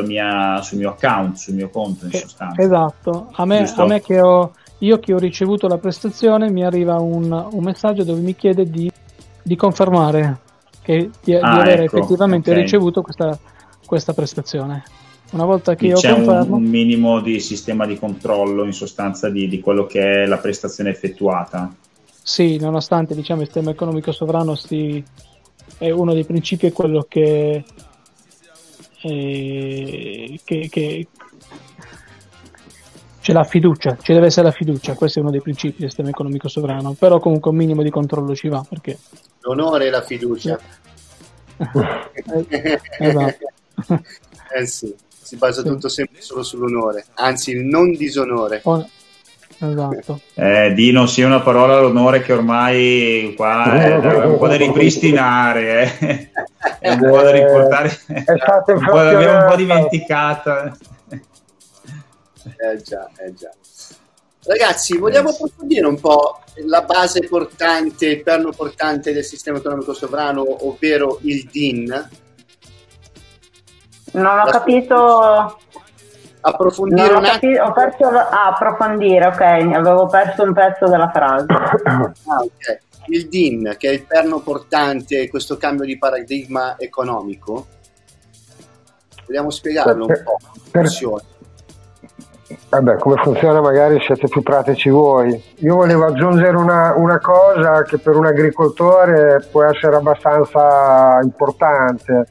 mia, 0.07 0.63
sul 0.63 0.79
mio 0.79 0.91
account, 0.91 1.37
sul 1.37 1.55
mio 1.55 1.69
conto 1.69 2.07
in 2.07 2.13
eh, 2.15 2.19
sostanza. 2.19 2.63
Esatto, 2.63 3.31
a 3.33 3.45
me, 3.45 3.71
a 3.75 3.87
me 3.87 4.01
che 4.01 4.21
ho, 4.21 4.53
io 4.81 4.99
che 4.99 5.15
ho 5.15 5.19
ricevuto 5.19 5.67
la 5.67 5.79
prestazione 5.79 6.51
mi 6.51 6.65
arriva 6.65 6.99
un, 7.01 7.31
un 7.31 7.63
messaggio 7.63 8.05
dove 8.05 8.21
mi 8.21 8.35
chiede 8.35 8.69
di, 8.69 8.91
di 9.43 9.57
confermare 9.57 10.41
che, 10.83 11.11
di, 11.23 11.35
ah, 11.35 11.39
di 11.39 11.61
aver 11.61 11.81
ecco, 11.83 11.99
effettivamente 11.99 12.51
okay. 12.51 12.63
ricevuto 12.63 13.03
questa, 13.03 13.39
questa, 13.87 14.13
prestazione. 14.13 14.83
Una 15.33 15.45
volta 15.45 15.75
che 15.77 15.93
c'è 15.93 16.15
confermo, 16.15 16.57
un 16.57 16.65
minimo 16.65 17.21
di 17.21 17.39
sistema 17.39 17.87
di 17.87 17.97
controllo 17.99 18.65
in 18.65 18.73
sostanza 18.73 19.29
di, 19.29 19.47
di 19.47 19.61
quello 19.61 19.87
che 19.87 20.23
è 20.23 20.27
la 20.27 20.39
prestazione 20.39 20.91
effettuata. 20.91 21.73
Sì, 22.23 22.59
nonostante 22.59 23.15
diciamo, 23.15 23.41
il 23.41 23.47
sistema 23.47 23.71
economico 23.71 24.13
sovrano 24.13 24.55
si, 24.55 25.03
è 25.79 25.91
uno 25.91 26.15
dei 26.15 26.25
principi 26.25 26.67
è 26.67 26.73
quello 26.73 27.07
che, 27.09 27.65
eh, 29.03 30.41
che, 30.43 30.69
che, 30.69 31.07
c'è 33.21 33.33
la 33.35 33.45
fiducia, 33.45 33.99
ci 34.01 34.15
deve 34.15 34.27
essere 34.27 34.47
la 34.47 34.53
fiducia, 34.53 34.95
questo 34.95 35.19
è 35.19 35.23
uno 35.23 35.31
dei 35.31 35.43
principi 35.43 35.81
del 35.81 35.89
sistema 35.89 36.09
economico 36.09 36.49
sovrano, 36.49 36.95
però 36.99 37.19
comunque 37.19 37.51
un 37.51 37.57
minimo 37.57 37.83
di 37.83 37.91
controllo 37.91 38.35
ci 38.35 38.49
va 38.49 38.65
perché... 38.67 38.99
L'onore 39.41 39.87
e 39.87 39.91
la 39.91 40.03
fiducia. 40.03 40.59
esatto. 42.99 43.53
eh 44.57 44.67
sì, 44.67 44.95
si 45.07 45.37
basa 45.37 45.61
sì. 45.61 45.69
tutto 45.69 45.89
sempre 45.89 46.23
solo 46.23 46.43
sull'onore, 46.43 47.05
anzi 47.15 47.51
il 47.51 47.61
non 47.61 47.93
disonore. 47.93 48.63
Oh, 48.65 48.89
esatto. 49.59 50.21
Eh, 50.35 50.73
Dino, 50.73 51.05
sia 51.07 51.27
una 51.27 51.41
parola 51.41 51.77
all'onore 51.77 52.23
che 52.23 52.33
ormai 52.33 53.35
qua 53.37 53.71
è 53.71 54.25
un 54.25 54.39
po' 54.39 54.49
da 54.49 54.57
ripristinare, 54.57 55.99
eh. 55.99 56.31
è 56.79 56.91
un 56.91 56.99
po' 56.99 57.21
da 57.21 57.31
riportare, 57.33 57.89
è 58.07 58.35
stato 58.39 58.73
un 58.73 58.85
po', 58.87 58.97
l'abbiamo 58.97 59.41
un 59.41 59.51
po' 59.51 59.57
dimenticata. 59.57 60.75
Eh 62.45 62.83
già, 62.83 63.11
eh 63.19 63.35
già. 63.35 63.51
Ragazzi, 64.45 64.97
vogliamo 64.97 65.31
approfondire 65.31 65.87
un 65.87 66.01
po' 66.01 66.41
la 66.65 66.83
base 66.83 67.27
portante, 67.29 68.07
il 68.07 68.23
perno 68.23 68.51
portante 68.51 69.13
del 69.13 69.25
sistema 69.25 69.59
economico 69.59 69.93
sovrano, 69.93 70.67
ovvero 70.67 71.19
il 71.23 71.45
DIN? 71.51 72.09
Non 74.13 74.27
ho 74.27 74.37
la 74.37 74.51
capito. 74.51 75.59
Approfondire 76.43 77.09
non 77.09 77.23
ho, 77.23 77.29
capi- 77.29 77.59
ho 77.59 77.73
perso 77.73 78.05
ah, 78.07 78.47
approfondire, 78.47 79.27
ok, 79.27 79.41
avevo 79.41 80.07
perso 80.07 80.43
un 80.43 80.55
pezzo 80.55 80.89
della 80.89 81.11
frase. 81.11 81.47
ah, 81.53 82.41
okay. 82.41 82.79
Il 83.09 83.29
DIN, 83.29 83.75
che 83.77 83.91
è 83.91 83.93
il 83.93 84.07
perno 84.07 84.41
portante, 84.41 85.29
questo 85.29 85.59
cambio 85.59 85.85
di 85.85 85.99
paradigma 85.99 86.77
economico, 86.79 87.67
Vogliamo 89.31 89.51
spiegarlo 89.51 90.07
per, 90.07 90.19
un 90.19 90.25
po'? 90.25 90.39
Per, 90.73 90.89
Vabbè, 92.71 92.99
come 92.99 93.17
funziona 93.21 93.61
magari 93.61 93.99
siete 94.01 94.29
più 94.29 94.43
pratici 94.43 94.91
voi. 94.91 95.43
Io 95.57 95.75
volevo 95.75 96.05
aggiungere 96.05 96.57
una, 96.57 96.95
una, 96.97 97.19
cosa 97.19 97.83
che 97.83 97.99
per 97.99 98.15
un 98.15 98.27
agricoltore 98.27 99.45
può 99.51 99.65
essere 99.65 99.97
abbastanza 99.97 101.19
importante. 101.21 102.27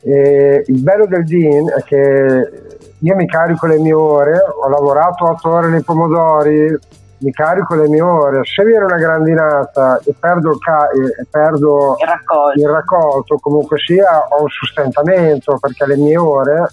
E 0.00 0.62
il 0.64 0.80
bello 0.80 1.06
del 1.06 1.24
DIN 1.24 1.68
è 1.76 1.82
che 1.82 2.50
io 2.96 3.16
mi 3.16 3.26
carico 3.26 3.66
le 3.66 3.78
mie 3.78 3.92
ore, 3.92 4.38
ho 4.38 4.68
lavorato 4.68 5.24
8 5.24 5.50
ore 5.50 5.68
nei 5.70 5.82
pomodori, 5.82 6.78
mi 7.18 7.32
carico 7.32 7.74
le 7.74 7.88
mie 7.88 8.00
ore. 8.00 8.42
Se 8.44 8.64
viene 8.64 8.84
una 8.84 8.96
grandinata 8.96 9.98
e 10.04 10.14
perdo 10.16 10.52
il, 10.52 10.58
ca- 10.58 10.88
e 10.90 11.26
perdo 11.28 11.96
il, 11.98 12.06
raccolto. 12.06 12.60
il 12.60 12.68
raccolto, 12.68 13.38
comunque 13.40 13.78
sia, 13.78 14.24
ho 14.28 14.42
un 14.42 14.48
sostentamento 14.48 15.58
perché 15.58 15.84
le 15.84 15.96
mie 15.96 16.16
ore 16.16 16.68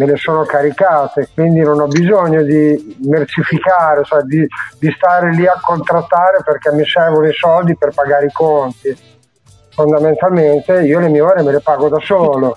me 0.00 0.06
le 0.06 0.16
sono 0.16 0.44
caricate, 0.44 1.28
quindi 1.34 1.60
non 1.60 1.78
ho 1.78 1.86
bisogno 1.86 2.42
di 2.42 2.96
mercificare, 3.02 4.02
cioè 4.04 4.22
di, 4.22 4.46
di, 4.78 4.90
stare 4.96 5.30
lì 5.34 5.46
a 5.46 5.60
contrattare 5.60 6.38
perché 6.42 6.72
mi 6.72 6.86
servono 6.86 7.28
i 7.28 7.34
soldi 7.34 7.76
per 7.76 7.92
pagare 7.92 8.24
i 8.24 8.32
conti. 8.32 8.96
Fondamentalmente 9.68 10.80
io 10.84 11.00
le 11.00 11.08
mie 11.08 11.20
ore 11.20 11.42
me 11.42 11.52
le 11.52 11.60
pago 11.60 11.90
da 11.90 11.98
solo. 12.00 12.56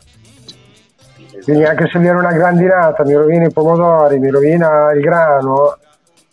Quindi 1.43 1.65
anche 1.65 1.89
se 1.91 1.99
viene 1.99 2.19
una 2.19 2.31
grandinata, 2.31 3.03
mi 3.03 3.13
rovina 3.13 3.45
i 3.45 3.51
pomodori, 3.51 4.19
mi 4.19 4.29
rovina 4.29 4.93
il 4.93 5.01
grano, 5.01 5.77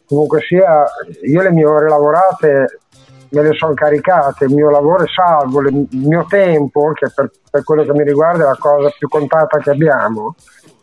comunque 0.06 0.40
sia, 0.42 0.84
io 1.22 1.42
le 1.42 1.50
mie 1.50 1.66
ore 1.66 1.88
lavorate 1.88 2.78
me 3.30 3.42
le 3.42 3.54
sono 3.54 3.74
caricate, 3.74 4.44
il 4.44 4.54
mio 4.54 4.70
lavoro 4.70 5.04
è 5.04 5.08
salvo, 5.08 5.60
il 5.60 5.86
mio 5.90 6.26
tempo, 6.28 6.92
che 6.92 7.10
per, 7.14 7.30
per 7.50 7.62
quello 7.64 7.84
che 7.84 7.92
mi 7.92 8.04
riguarda 8.04 8.44
è 8.44 8.46
la 8.46 8.56
cosa 8.58 8.92
più 8.96 9.08
contata 9.08 9.58
che 9.58 9.70
abbiamo, 9.70 10.34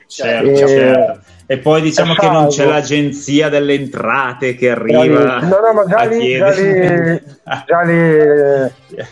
Certo, 0.08 0.50
e... 0.50 0.56
certo. 0.56 1.20
E 1.50 1.60
poi 1.60 1.82
diciamo 1.82 2.14
che 2.14 2.30
non 2.30 2.48
c'è 2.48 2.66
l'agenzia 2.66 3.48
delle 3.48 3.74
entrate 3.74 4.56
che 4.56 4.72
arriva. 4.72 5.40
No, 5.40 5.60
no, 5.60 5.74
ma 5.74 5.86
già 5.88 6.04
lì, 6.04 6.36
già 6.36 6.50
lì, 6.50 7.22
già 7.66 7.82
lì 7.84 9.06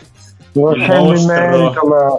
non 0.60 0.74
scendo 0.74 1.14
in 1.14 1.26
merito, 1.26 1.86
ma 1.86 2.16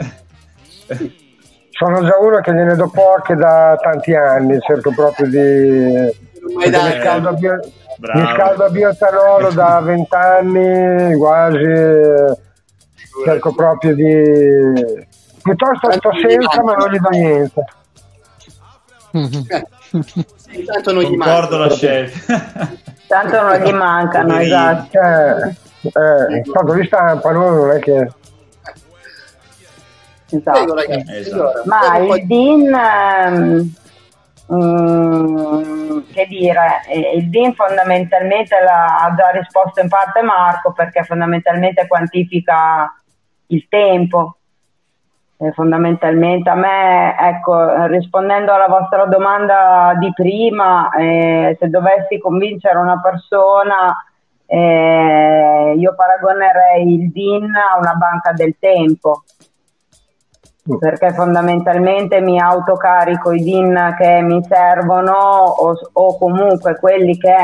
sono 1.69 2.03
già 2.03 2.17
uno 2.19 2.39
che 2.39 2.53
gliene 2.53 2.75
do 2.75 2.89
poche 2.89 3.36
da 3.36 3.78
tanti 3.82 4.13
anni, 4.15 4.59
cerco 4.61 4.91
proprio 4.91 5.28
di... 5.28 6.25
Mi 6.55 6.71
scaldo, 6.71 7.30
a 7.30 7.34
bio... 7.34 7.59
mi 7.97 8.25
scaldo 8.34 8.63
a 8.63 8.69
bioetanolo 8.69 9.51
da 9.51 9.82
vent'anni, 9.86 11.15
quasi, 11.17 12.36
cerco 13.25 13.53
proprio 13.53 13.93
di... 13.95 15.05
Piuttosto 15.43 15.91
sto 15.91 16.11
senza 16.28 16.63
ma 16.63 16.73
non 16.73 16.91
gli 16.91 16.97
do 16.97 17.09
niente. 17.09 17.65
Eh, 19.12 20.64
tanto 20.66 20.93
non 20.93 21.03
gli 21.03 21.16
manca. 21.16 21.58
la 21.58 21.70
scelta. 21.70 22.72
tanto 23.08 23.41
non 23.41 23.55
gli 23.58 23.72
mancano, 23.72 24.38
esatto. 24.38 24.99
Eh, 24.99 25.55
eh, 25.82 26.41
tanto 26.51 26.74
li 26.74 26.86
stampano, 26.86 27.49
non 27.49 27.72
è 27.72 27.80
che... 27.80 28.12
Esatto. 30.30 30.74
Prego, 30.74 31.12
esatto. 31.12 31.64
Ma 31.66 31.97
il 31.97 32.26
DIN... 32.26 33.76
Um, 34.49 36.05
che 36.14 36.26
dire, 36.28 36.82
eh, 36.88 37.18
il 37.18 37.30
DIN 37.30 37.53
fondamentalmente 37.53 38.55
ha 38.55 39.14
già 39.16 39.30
risposto 39.32 39.82
in 39.82 39.89
parte 39.89 40.22
Marco 40.22 40.72
perché 40.72 41.03
fondamentalmente 41.03 41.86
quantifica 41.86 42.89
il 43.47 43.68
tempo 43.68 44.38
eh, 45.39 45.51
fondamentalmente 45.51 46.49
a 46.49 46.55
me, 46.55 47.15
ecco, 47.17 47.85
rispondendo 47.85 48.53
alla 48.53 48.67
vostra 48.67 49.05
domanda 49.05 49.93
di 49.99 50.11
prima, 50.13 50.89
eh, 50.95 51.55
se 51.59 51.69
dovessi 51.69 52.17
convincere 52.17 52.77
una 52.79 52.99
persona, 52.99 53.95
eh, 54.47 55.73
io 55.77 55.93
paragonerei 55.95 56.91
il 56.91 57.11
DIN 57.11 57.53
a 57.55 57.77
una 57.77 57.93
banca 57.93 58.31
del 58.31 58.55
tempo, 58.57 59.23
mm. 60.71 60.77
perché 60.77 61.13
fondamentalmente 61.13 62.19
mi 62.19 62.39
autocarico 62.39 63.31
i 63.31 63.43
DIN 63.43 63.95
che 63.95 64.21
mi 64.21 64.43
servono 64.43 65.13
o, 65.13 65.73
o 65.93 66.17
comunque 66.17 66.79
quelli 66.79 67.15
che 67.17 67.35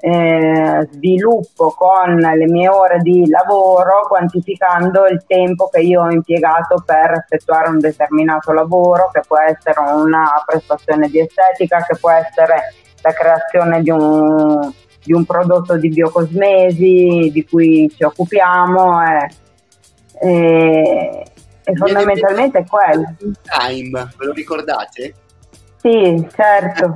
eh, 0.00 0.88
sviluppo 0.92 1.70
con 1.70 2.16
le 2.16 2.46
mie 2.46 2.68
ore 2.68 2.98
di 2.98 3.26
lavoro 3.28 4.06
quantificando 4.06 5.06
il 5.06 5.24
tempo 5.26 5.68
che 5.68 5.80
io 5.80 6.02
ho 6.02 6.10
impiegato 6.10 6.82
per 6.84 7.24
effettuare 7.24 7.70
un 7.70 7.78
determinato 7.78 8.52
lavoro 8.52 9.08
che 9.10 9.22
può 9.26 9.38
essere 9.38 9.80
una 9.80 10.42
prestazione 10.44 11.08
di 11.08 11.20
estetica, 11.20 11.84
che 11.84 11.96
può 11.98 12.10
essere 12.10 12.74
la 13.00 13.12
creazione 13.12 13.82
di 13.82 13.90
un, 13.90 14.72
di 15.02 15.12
un 15.12 15.24
prodotto 15.24 15.76
di 15.76 15.88
biocosmesi 15.88 17.30
di 17.32 17.46
cui 17.48 17.90
ci 17.94 18.04
occupiamo 18.04 19.02
e, 19.02 19.28
e, 20.20 21.26
e 21.64 21.74
fondamentalmente 21.76 22.58
è 22.58 22.64
quello. 22.66 23.14
Time, 23.42 24.10
ve 24.18 24.24
lo 24.26 24.32
ricordate? 24.32 25.14
Sì, 25.84 26.26
certo, 26.34 26.94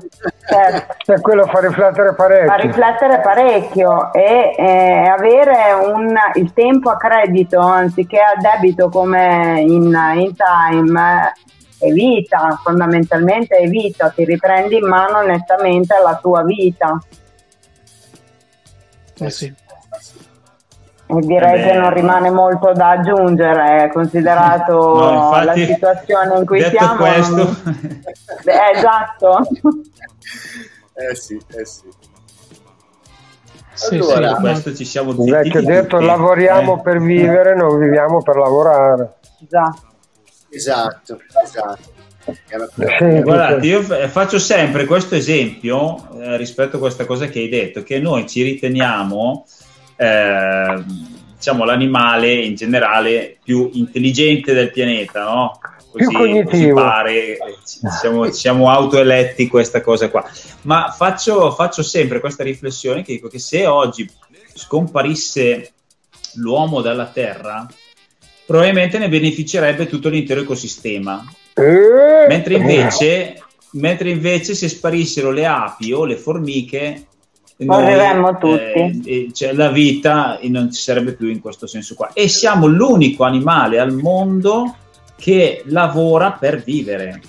certo. 0.49 1.13
E 1.13 1.21
quello 1.21 1.45
fa 1.45 1.61
riflettere 1.61 2.15
parecchio. 2.15 2.49
Fa 2.49 2.55
riflettere 2.55 3.21
parecchio 3.21 4.13
e 4.15 4.55
eh, 4.57 5.07
avere 5.07 5.75
un, 5.75 6.17
il 6.37 6.55
tempo 6.55 6.89
a 6.89 6.97
credito 6.97 7.59
anziché 7.59 8.17
a 8.19 8.33
debito 8.41 8.89
come 8.89 9.61
in, 9.61 9.95
in 10.15 10.35
time 10.35 11.35
è 11.79 11.91
vita, 11.91 12.59
fondamentalmente 12.63 13.59
è 13.59 13.69
vita, 13.69 14.09
ti 14.09 14.25
riprendi 14.25 14.79
in 14.79 14.89
mano 14.89 15.21
nettamente 15.21 15.95
la 16.03 16.17
tua 16.17 16.43
vita. 16.45 16.99
Eh 19.19 19.31
sì. 19.31 19.55
Direi 21.09 21.61
Beh, 21.61 21.67
che 21.67 21.73
non 21.75 21.93
rimane 21.95 22.31
molto 22.31 22.73
da 22.73 22.91
aggiungere, 22.91 23.91
considerato 23.93 24.75
no, 24.75 25.41
infatti, 25.41 25.47
la 25.47 25.55
situazione 25.55 26.39
in 26.39 26.45
cui 26.45 26.63
siamo. 26.63 26.97
Questo... 26.97 27.57
Eh, 28.45 28.77
esatto. 28.77 29.41
Eh 31.01 31.15
sì, 31.15 31.41
eh 31.55 31.65
sì. 31.65 31.85
Sì, 33.73 33.95
allora, 33.95 34.35
sì, 34.35 34.41
questo 34.41 34.75
ci 34.75 34.85
siamo 34.85 35.13
zitti. 35.13 35.49
Che 35.49 35.63
detto 35.63 36.01
lavoriamo 36.01 36.79
eh. 36.79 36.83
per 36.83 37.01
vivere, 37.01 37.55
non 37.55 37.79
viviamo 37.79 38.21
per 38.21 38.37
lavorare. 38.37 39.15
Esatto. 39.41 39.87
Esatto, 40.51 41.21
esatto. 41.45 41.97
Sì, 42.99 43.23
Guardate, 43.23 43.67
io 43.67 43.83
faccio 43.83 44.39
sempre 44.39 44.85
questo 44.87 45.15
esempio 45.15 46.09
eh, 46.19 46.37
rispetto 46.37 46.77
a 46.77 46.81
questa 46.81 47.07
cosa 47.07 47.27
che 47.27 47.39
hai 47.39 47.49
detto, 47.49 47.85
che 47.85 48.01
noi 48.01 48.29
ci 48.29 48.43
riteniamo 48.43 49.47
eh, 49.99 50.85
diciamo, 51.35 51.65
l'animale 51.65 52.33
in 52.33 52.55
generale 52.55 53.37
più 53.43 53.69
intelligente 53.73 54.55
del 54.55 54.71
pianeta, 54.71 55.25
no? 55.25 55.59
Così, 55.91 56.07
più 56.07 56.17
cognitivo. 56.17 56.75
pare, 56.75 57.39
siamo, 57.65 58.31
siamo 58.31 58.71
autoeletti 58.71 59.49
questa 59.49 59.81
cosa 59.81 60.09
qua. 60.09 60.25
Ma 60.63 60.95
faccio, 60.97 61.51
faccio 61.51 61.83
sempre 61.83 62.21
questa 62.21 62.45
riflessione 62.45 63.03
che 63.03 63.15
dico 63.15 63.29
che 63.29 63.39
se 63.39 63.67
oggi 63.67 64.09
scomparisse 64.55 65.73
l'uomo 66.35 66.81
dalla 66.81 67.07
Terra, 67.07 67.67
probabilmente 68.47 68.99
ne 68.99 69.09
beneficerebbe 69.09 69.87
tutto 69.87 70.09
l'intero 70.09 70.43
ecosistema. 70.43 71.25
Eh, 71.55 72.27
mentre 72.29 72.55
invece, 72.55 73.43
mentre 73.73 74.11
invece 74.11 74.55
se 74.55 74.69
sparissero 74.69 75.31
le 75.31 75.47
api 75.47 75.93
o 75.93 76.05
le 76.05 76.17
formiche, 76.17 77.08
Moriremmo 77.59 78.39
tutti. 78.39 79.03
Eh, 79.05 79.31
cioè, 79.33 79.53
la 79.53 79.71
vita 79.71 80.39
non 80.43 80.73
ci 80.73 80.81
sarebbe 80.81 81.15
più 81.15 81.29
in 81.29 81.41
questo 81.41 81.67
senso 81.67 81.95
qua. 81.95 82.13
E 82.13 82.29
siamo 82.29 82.67
l'unico 82.67 83.25
animale 83.25 83.81
al 83.81 83.95
mondo 83.95 84.77
che 85.17 85.63
lavora 85.67 86.33
per 86.33 86.63
vivere. 86.63 87.21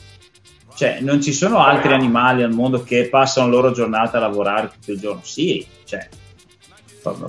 Cioè, 0.75 0.99
non 1.01 1.21
ci 1.21 1.33
sono 1.33 1.57
altri 1.59 1.93
animali 1.93 2.43
al 2.43 2.53
mondo 2.53 2.83
che 2.83 3.09
passano 3.09 3.47
la 3.47 3.55
loro 3.55 3.71
giornata 3.71 4.17
a 4.17 4.21
lavorare 4.21 4.69
tutto 4.73 4.91
il 4.91 4.99
giorno. 4.99 5.21
Sì, 5.23 5.65
cioè, 5.83 6.07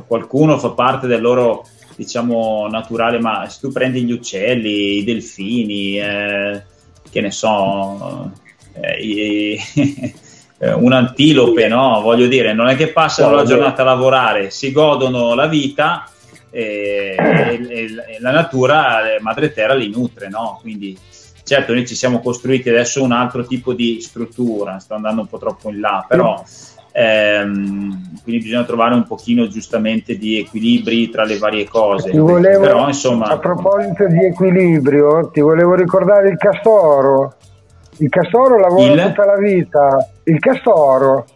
qualcuno 0.07 0.59
fa 0.59 0.71
parte 0.71 1.07
del 1.07 1.23
loro, 1.23 1.67
diciamo, 1.97 2.69
naturale, 2.69 3.19
ma 3.19 3.49
se 3.49 3.59
tu 3.61 3.73
prendi 3.73 4.05
gli 4.05 4.13
uccelli, 4.13 4.99
i 4.99 5.05
delfini, 5.05 5.99
eh, 5.99 6.63
che 7.11 7.21
ne 7.21 7.31
so, 7.31 8.31
eh, 8.75 9.03
i, 9.03 9.61
eh, 10.63 10.73
un 10.75 10.93
antilope, 10.93 11.69
no? 11.69 12.03
Voglio 12.03 12.27
dire, 12.27 12.53
non 12.53 12.69
è 12.69 12.77
che 12.77 12.89
passano 12.89 13.35
la 13.35 13.45
giornata 13.45 13.81
a 13.81 13.87
lavorare, 13.87 14.51
si 14.51 14.71
godono 14.73 15.35
la 15.35 15.47
vita 15.47 16.05
e, 16.51 17.17
e, 17.17 17.69
e 17.69 17.87
la 18.21 18.31
natura, 18.31 18.99
madre 19.21 19.53
terra, 19.53 19.75
li 19.75 19.91
nutre, 19.91 20.29
no? 20.29 20.59
Quindi 20.61 20.97
certo 21.43 21.73
noi 21.73 21.87
ci 21.87 21.95
siamo 21.97 22.21
costruiti 22.21 22.69
adesso 22.69 23.03
un 23.03 23.13
altro 23.13 23.45
tipo 23.45 23.73
di 23.73 24.01
struttura, 24.01 24.79
sto 24.79 24.95
andando 24.95 25.23
un 25.23 25.27
po' 25.27 25.39
troppo 25.39 25.71
in 25.71 25.81
là, 25.81 26.05
però 26.07 26.41
ehm, 26.93 28.21
quindi 28.23 28.43
bisogna 28.43 28.65
trovare 28.65 28.95
un 28.95 29.05
pochino 29.05 29.49
giustamente 29.49 30.19
di 30.19 30.39
equilibri 30.39 31.09
tra 31.09 31.25
le 31.25 31.39
varie 31.39 31.67
cose. 31.67 32.11
Volevo, 32.13 32.61
però, 32.61 32.87
insomma, 32.87 33.27
a 33.29 33.39
proposito 33.39 34.07
di 34.07 34.27
equilibrio, 34.27 35.31
ti 35.33 35.41
volevo 35.41 35.75
ricordare 35.75 36.29
il 36.29 36.37
castoro 36.37 37.35
Il 37.97 38.09
castoro 38.09 38.59
lavora 38.59 38.93
il... 38.93 39.03
tutta 39.09 39.25
la 39.25 39.37
vita. 39.37 40.09
Il 40.31 40.39
castoro 40.39 41.27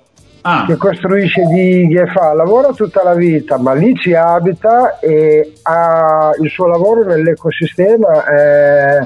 ah. 0.43 0.65
che 0.67 0.77
costruisce 0.77 1.45
dighe 1.47 2.03
e 2.03 2.07
fa, 2.07 2.33
lavora 2.33 2.73
tutta 2.73 3.03
la 3.03 3.15
vita, 3.15 3.59
ma 3.59 3.73
lì 3.73 3.95
ci 3.97 4.15
abita 4.15 4.99
e 5.01 5.55
ha 5.63 6.31
il 6.41 6.49
suo 6.49 6.67
lavoro 6.67 7.05
nell'ecosistema 7.05 8.25
è, 8.25 8.99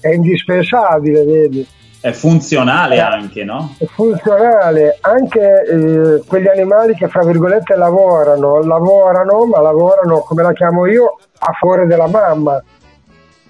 è 0.00 0.08
indispensabile, 0.08 1.24
vedi? 1.24 1.66
È 2.00 2.10
funzionale 2.12 3.00
anche, 3.00 3.44
no? 3.44 3.76
È 3.78 3.84
funzionale, 3.84 4.98
anche 5.02 5.62
eh, 5.62 6.22
quegli 6.26 6.48
animali 6.48 6.94
che 6.94 7.06
fra 7.06 7.22
virgolette 7.22 7.76
lavorano, 7.76 8.60
lavorano, 8.60 9.44
ma 9.44 9.60
lavorano, 9.60 10.20
come 10.20 10.42
la 10.42 10.52
chiamo 10.52 10.86
io, 10.86 11.18
a 11.38 11.52
favore 11.52 11.86
della 11.86 12.08
mamma, 12.08 12.54
a 12.54 12.64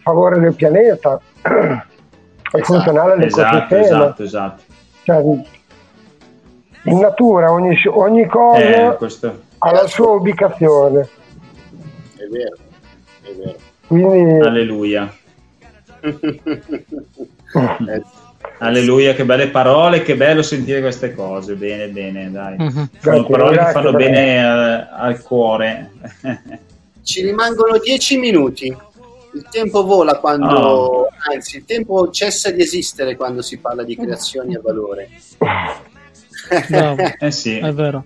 favore 0.02 0.38
del 0.38 0.54
pianeta. 0.54 1.18
È 2.52 2.58
esatto, 2.58 2.74
funzionale 2.74 3.24
esatto, 3.24 3.48
all'ecosistema. 3.48 3.80
Esatto, 4.04 4.22
esatto. 4.22 4.62
Cioè, 5.04 5.22
in 6.84 6.98
natura 6.98 7.52
ogni, 7.52 7.80
ogni 7.86 8.26
cosa 8.26 8.58
eh, 8.58 8.96
ha 9.58 9.72
la 9.72 9.86
sua 9.86 10.10
ubicazione. 10.10 11.08
È 12.16 12.24
vero, 12.30 12.56
è 13.22 13.34
vero. 13.36 13.56
Quindi... 13.86 14.44
Alleluia. 14.44 15.12
eh. 16.00 16.40
Alleluia, 18.58 19.14
che 19.14 19.24
belle 19.24 19.48
parole, 19.48 20.02
che 20.02 20.16
bello 20.16 20.42
sentire 20.42 20.80
queste 20.80 21.14
cose. 21.14 21.54
Bene, 21.54 21.88
bene, 21.88 22.30
dai. 22.30 22.56
Uh-huh. 22.58 22.88
Sono 23.00 23.00
grazie, 23.00 23.30
parole 23.30 23.54
grazie, 23.54 23.66
che 23.66 23.72
fanno 23.72 23.90
grazie. 23.90 24.10
bene 24.10 24.44
al, 24.44 24.88
al 24.92 25.22
cuore. 25.22 25.90
Ci 27.02 27.22
rimangono 27.22 27.78
dieci 27.78 28.18
minuti. 28.18 28.76
Il 29.34 29.46
tempo 29.50 29.84
vola 29.84 30.18
quando, 30.18 30.46
oh. 30.46 31.08
anzi, 31.32 31.58
il 31.58 31.64
tempo 31.64 32.10
cessa 32.10 32.50
di 32.50 32.62
esistere 32.62 33.16
quando 33.16 33.42
si 33.42 33.58
parla 33.58 33.82
di 33.82 33.96
creazioni 33.96 34.54
a 34.54 34.60
valore. 34.60 35.08
Bravo. 36.68 37.02
eh 37.18 37.30
sì, 37.30 37.56
è 37.56 37.72
vero. 37.72 38.04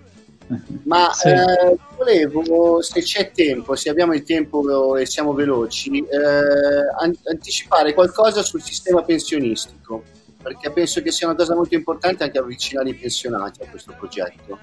Ma 0.83 1.11
sì. 1.11 1.27
eh, 1.27 1.75
volevo, 1.97 2.81
se 2.81 3.01
c'è 3.01 3.31
tempo, 3.31 3.75
se 3.75 3.89
abbiamo 3.89 4.13
il 4.13 4.23
tempo 4.23 4.95
e 4.95 5.05
siamo 5.05 5.33
veloci, 5.33 5.99
eh, 5.99 7.29
anticipare 7.29 7.93
qualcosa 7.93 8.41
sul 8.41 8.61
sistema 8.61 9.03
pensionistico 9.03 10.03
perché 10.47 10.71
penso 10.71 11.01
che 11.01 11.11
sia 11.11 11.27
una 11.27 11.35
cosa 11.35 11.55
molto 11.55 11.75
importante 11.75 12.23
anche 12.23 12.37
avvicinare 12.37 12.89
i 12.89 12.93
pensionati 12.93 13.63
a 13.63 13.67
questo 13.69 13.93
progetto. 13.97 14.57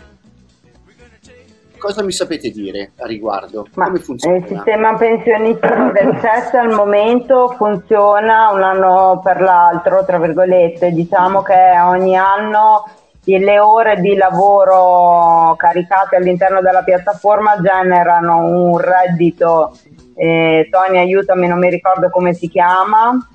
Cosa 1.85 2.03
mi 2.03 2.13
sapete 2.13 2.49
dire 2.49 2.93
a 2.99 3.07
riguardo? 3.07 3.67
Ma 3.75 3.85
Come 3.85 3.99
funziona? 3.99 4.39
Il 4.39 4.47
sistema 4.47 4.95
pensionistico 4.95 5.91
del 5.93 6.19
CES 6.19 6.55
al 6.55 6.73
momento 6.73 7.49
funziona 7.59 8.49
un 8.53 8.63
anno 8.63 9.21
per 9.23 9.43
l'altro, 9.43 10.03
tra 10.07 10.19
virgolette, 10.19 10.93
diciamo 10.93 11.43
che 11.43 11.79
ogni 11.85 12.17
anno 12.17 12.89
le 13.25 13.59
ore 13.59 14.01
di 14.01 14.15
lavoro 14.15 15.55
caricate 15.59 16.17
all'interno 16.17 16.63
della 16.63 16.83
piattaforma 16.83 17.61
generano 17.61 18.39
un 18.47 18.79
reddito, 18.79 19.77
eh, 20.15 20.67
Tony 20.71 20.97
aiutami, 20.97 21.47
non 21.47 21.59
mi 21.59 21.69
ricordo 21.69 22.09
come 22.09 22.33
si 22.33 22.49
chiama, 22.49 23.29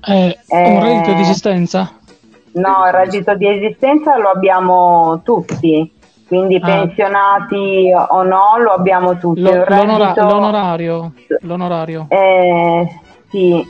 è 0.00 0.38
eh, 0.46 0.70
un 0.70 0.84
reddito 0.84 1.12
di 1.12 1.22
esistenza? 1.22 1.90
No, 2.52 2.84
il 2.86 2.92
reddito 2.92 3.34
di 3.34 3.48
esistenza 3.48 4.16
lo 4.16 4.30
abbiamo 4.30 5.22
tutti, 5.24 5.92
quindi 6.26 6.56
ah. 6.56 6.64
pensionati 6.64 7.92
o 7.94 8.22
no 8.22 8.58
lo 8.58 8.72
abbiamo 8.72 9.16
tutti. 9.18 9.40
Lo, 9.40 9.64
l'onora- 9.66 10.14
l'onorario? 10.16 11.12
l'onorario. 11.40 12.06
Eh, 12.08 12.86
sì, 13.28 13.64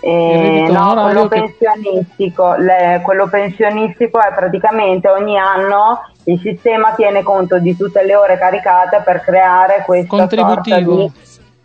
eh, 0.00 0.68
no, 0.70 1.02
quello 1.02 1.28
pensionistico, 1.28 2.54
le, 2.56 3.00
quello 3.02 3.28
pensionistico 3.28 4.20
è 4.20 4.32
praticamente 4.34 5.08
ogni 5.08 5.38
anno 5.38 6.00
il 6.24 6.38
sistema 6.40 6.92
tiene 6.92 7.22
conto 7.22 7.58
di 7.58 7.76
tutte 7.76 8.04
le 8.04 8.14
ore 8.14 8.38
caricate 8.38 9.02
per 9.04 9.20
creare 9.22 9.82
questo 9.84 10.16
contributivo. 10.16 10.96
Di, 10.96 11.12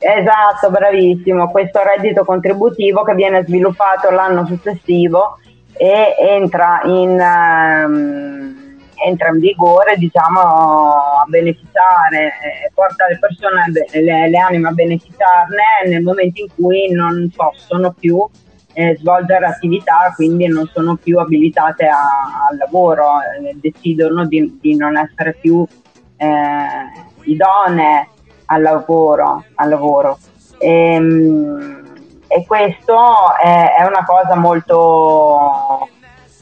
Esatto, 0.06 0.70
bravissimo, 0.70 1.50
questo 1.50 1.80
reddito 1.82 2.26
contributivo 2.26 3.04
che 3.04 3.16
viene 3.16 3.46
sviluppato 3.46 4.10
l'anno 4.10 4.46
successivo 4.46 5.38
e 5.72 6.14
entra 6.20 6.82
in, 6.84 7.18
um, 7.18 8.63
entra 9.06 9.30
in 9.30 9.40
vigore 9.40 9.96
diciamo, 9.98 10.40
a 10.40 11.26
beneficiare, 11.28 12.28
eh, 12.28 12.72
porta 12.74 13.08
le 13.08 13.20
persone, 13.20 13.66
le, 13.92 14.30
le, 14.30 14.38
anime 14.38 14.70
a 14.70 14.72
beneficiarne 14.72 15.88
nel 15.88 16.02
momento 16.02 16.42
in 16.42 16.48
cui 16.56 16.92
non 16.92 17.32
possono 17.36 17.92
più 17.92 18.28
eh, 18.74 18.96
svolgere 19.00 19.46
attività, 19.46 20.12
quindi 20.16 20.48
non 20.48 20.70
sono 20.74 20.96
più 20.96 21.20
abilitate 21.20 21.86
a, 21.86 22.48
al 22.50 22.58
lavoro, 22.58 23.20
eh, 23.22 23.56
decidono 23.60 24.26
di, 24.26 24.58
di, 24.60 24.76
non 24.76 24.98
essere 24.98 25.38
più 25.40 25.66
eh, 26.18 26.68
idonee 27.24 28.10
al 28.46 28.62
lavoro. 28.62 29.46
Al 29.56 29.70
lavoro. 29.70 30.18
E, 30.58 30.94
ehm, 30.94 31.82
e, 32.28 32.46
questo 32.46 32.98
è, 33.42 33.76
è 33.80 33.86
una 33.86 34.04
cosa 34.06 34.36
molto 34.36 35.88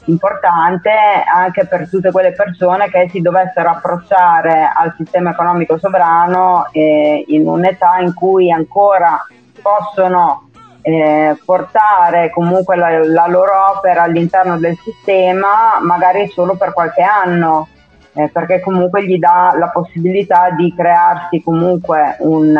importante 0.06 0.90
anche 0.90 1.66
per 1.66 1.88
tutte 1.88 2.10
quelle 2.10 2.32
persone 2.32 2.88
che 2.88 3.08
si 3.10 3.20
dovessero 3.20 3.70
approcciare 3.70 4.70
al 4.74 4.94
sistema 4.96 5.30
economico 5.30 5.78
sovrano 5.78 6.68
eh, 6.72 7.24
in 7.28 7.46
un'età 7.46 7.98
in 7.98 8.12
cui 8.14 8.50
ancora 8.50 9.24
possono 9.60 10.48
eh, 10.82 11.36
portare 11.44 12.30
comunque 12.30 12.74
la, 12.76 13.04
la, 13.04 13.26
loro 13.28 13.52
opera 13.76 14.02
all'interno 14.02 14.58
del 14.58 14.76
sistema 14.82 15.78
magari 15.80 16.28
solo 16.28 16.56
per 16.56 16.72
qualche 16.72 17.02
anno 17.02 17.68
eh, 18.14 18.28
perché 18.28 18.60
comunque 18.60 19.06
gli 19.06 19.18
dà 19.18 19.54
la 19.56 19.68
possibilità 19.68 20.50
di 20.50 20.74
crearsi 20.74 21.42
comunque 21.42 22.16
un, 22.20 22.54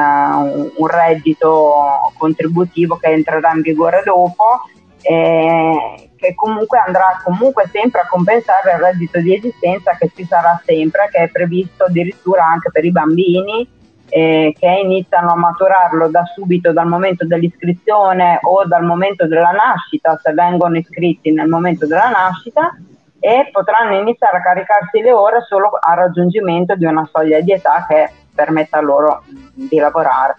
un, 0.77 0.87
reddito 0.87 2.13
contributivo 2.17 2.97
che 2.97 3.09
entrerà 3.09 3.53
in 3.53 3.61
vigore 3.61 4.03
dopo 4.05 4.63
eh, 5.03 6.11
che 6.17 6.35
comunque 6.35 6.79
andrà 6.79 7.21
comunque 7.23 7.69
sempre 7.71 8.01
a 8.01 8.07
compensare 8.07 8.73
il 8.73 8.79
reddito 8.79 9.21
di 9.21 9.35
esistenza 9.35 9.97
che 9.99 10.11
ci 10.15 10.25
sarà 10.25 10.61
sempre, 10.65 11.09
che 11.11 11.25
è 11.25 11.29
previsto 11.29 11.85
addirittura 11.85 12.45
anche 12.45 12.71
per 12.71 12.85
i 12.85 12.93
bambini 12.93 13.69
eh, 14.09 14.55
che 14.59 14.67
iniziano 14.67 15.33
a 15.33 15.37
maturarlo 15.37 16.09
da 16.09 16.25
subito 16.27 16.73
dal 16.73 16.87
momento 16.87 17.27
dell'iscrizione 17.27 18.39
o 18.43 18.67
dal 18.67 18.85
momento 18.85 19.27
della 19.27 19.53
nascita, 19.53 20.19
se 20.23 20.33
vengono 20.33 20.77
iscritti 20.77 21.33
nel 21.33 21.49
momento 21.49 21.87
della 21.87 22.11
nascita 22.11 22.77
e 23.19 23.49
potranno 23.51 23.99
iniziare 23.99 24.37
a 24.37 24.43
caricarsi 24.43 25.01
le 25.01 25.13
ore 25.13 25.43
solo 25.49 25.71
a 25.81 25.95
raggiungimento 25.95 26.75
di 26.77 26.85
una 26.85 27.09
soglia 27.11 27.41
di 27.41 27.53
età 27.53 27.87
che 27.89 28.11
permetta 28.35 28.81
loro 28.81 29.23
di 29.55 29.79
lavorare. 29.79 30.35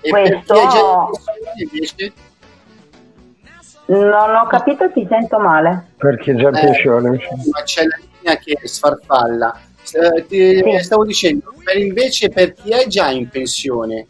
E 0.00 0.10
Questo? 0.10 1.10
Non 3.88 4.34
ho 4.34 4.46
capito, 4.46 4.90
ti 4.92 5.06
sento 5.08 5.38
male. 5.38 5.92
Perché 5.96 6.34
già 6.34 6.48
eh, 6.48 6.60
pensione. 6.60 7.10
Ma 7.10 7.62
c'è 7.64 7.84
la 7.84 7.96
linea 7.96 8.36
che 8.36 8.58
sfarfalla. 8.66 9.58
Eh, 9.92 10.26
ti 10.26 10.62
sì. 10.62 10.78
stavo 10.84 11.04
dicendo, 11.04 11.54
per 11.64 11.76
invece 11.78 12.28
per 12.28 12.52
chi 12.52 12.70
è 12.70 12.86
già 12.86 13.08
in 13.10 13.28
pensione, 13.28 14.06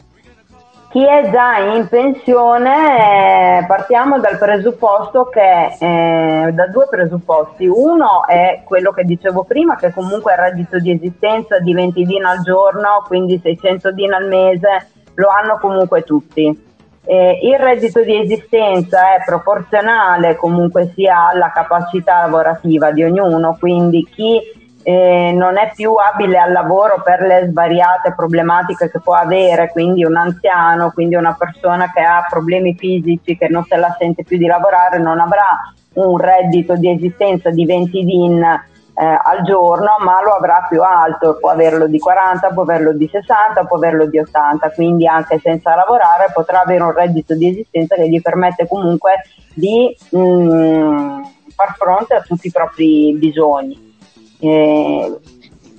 chi 0.89 1.05
è 1.05 1.29
già 1.29 1.57
in 1.59 1.87
pensione, 1.87 3.59
eh, 3.59 3.65
partiamo 3.67 4.19
dal 4.19 4.39
presupposto 4.39 5.25
che, 5.25 5.77
eh, 5.79 6.51
da 6.51 6.65
due 6.65 6.87
presupposti. 6.89 7.67
Uno 7.67 8.25
è 8.27 8.63
quello 8.65 8.91
che 8.91 9.03
dicevo 9.03 9.43
prima, 9.43 9.75
che 9.75 9.93
comunque 9.93 10.33
il 10.33 10.39
reddito 10.39 10.79
di 10.79 10.91
esistenza 10.91 11.59
di 11.59 11.75
20 11.75 12.05
din 12.05 12.25
al 12.25 12.41
giorno, 12.41 13.03
quindi 13.05 13.39
600 13.39 13.91
din 13.91 14.13
al 14.13 14.27
mese, 14.27 14.89
lo 15.13 15.27
hanno 15.29 15.59
comunque 15.59 16.01
tutti. 16.01 16.68
Eh, 17.11 17.39
il 17.41 17.57
reddito 17.57 18.03
di 18.03 18.15
esistenza 18.21 19.15
è 19.15 19.23
proporzionale 19.25 20.35
comunque 20.35 20.91
sia 20.93 21.29
alla 21.29 21.51
capacità 21.51 22.19
lavorativa 22.19 22.91
di 22.91 23.03
ognuno, 23.03 23.57
quindi 23.59 24.07
chi 24.13 24.39
eh, 24.83 25.31
non 25.33 25.57
è 25.57 25.71
più 25.75 25.95
abile 25.95 26.37
al 26.37 26.51
lavoro 26.51 27.01
per 27.03 27.21
le 27.21 27.47
svariate 27.49 28.13
problematiche 28.15 28.91
che 28.91 28.99
può 28.99 29.15
avere, 29.15 29.71
quindi 29.71 30.05
un 30.05 30.17
anziano, 30.17 30.91
quindi 30.91 31.15
una 31.15 31.35
persona 31.35 31.91
che 31.91 32.01
ha 32.01 32.27
problemi 32.29 32.75
fisici, 32.77 33.35
che 33.35 33.47
non 33.47 33.63
se 33.63 33.75
la 33.77 33.95
sente 33.97 34.23
più 34.23 34.37
di 34.37 34.45
lavorare, 34.45 34.99
non 34.99 35.19
avrà 35.19 35.59
un 35.93 36.15
reddito 36.15 36.75
di 36.75 36.91
esistenza 36.91 37.49
di 37.49 37.65
20 37.65 38.05
DIN 38.05 38.61
eh, 38.99 39.05
al 39.05 39.43
giorno, 39.43 39.91
ma 40.03 40.21
lo 40.21 40.33
avrà 40.33 40.65
più 40.67 40.81
alto, 40.83 41.37
può 41.39 41.51
averlo 41.51 41.87
di 41.87 41.97
40, 41.99 42.49
può 42.49 42.63
averlo 42.63 42.91
di 42.91 43.07
60, 43.07 43.63
può 43.63 43.77
averlo 43.77 44.05
di 44.07 44.19
80, 44.19 44.71
quindi 44.71 45.07
anche 45.07 45.39
senza 45.39 45.73
lavorare 45.73 46.31
potrà 46.33 46.63
avere 46.63 46.83
un 46.83 46.91
reddito 46.91 47.33
di 47.33 47.47
esistenza 47.47 47.95
che 47.95 48.09
gli 48.09 48.21
permette 48.21 48.67
comunque 48.67 49.21
di 49.53 49.95
mh, 50.09 50.19
mm, 50.19 51.21
far 51.55 51.75
fronte 51.77 52.15
a 52.15 52.21
tutti 52.21 52.47
i 52.47 52.51
propri 52.51 53.15
bisogni. 53.17 53.95
Eh, 54.41 55.19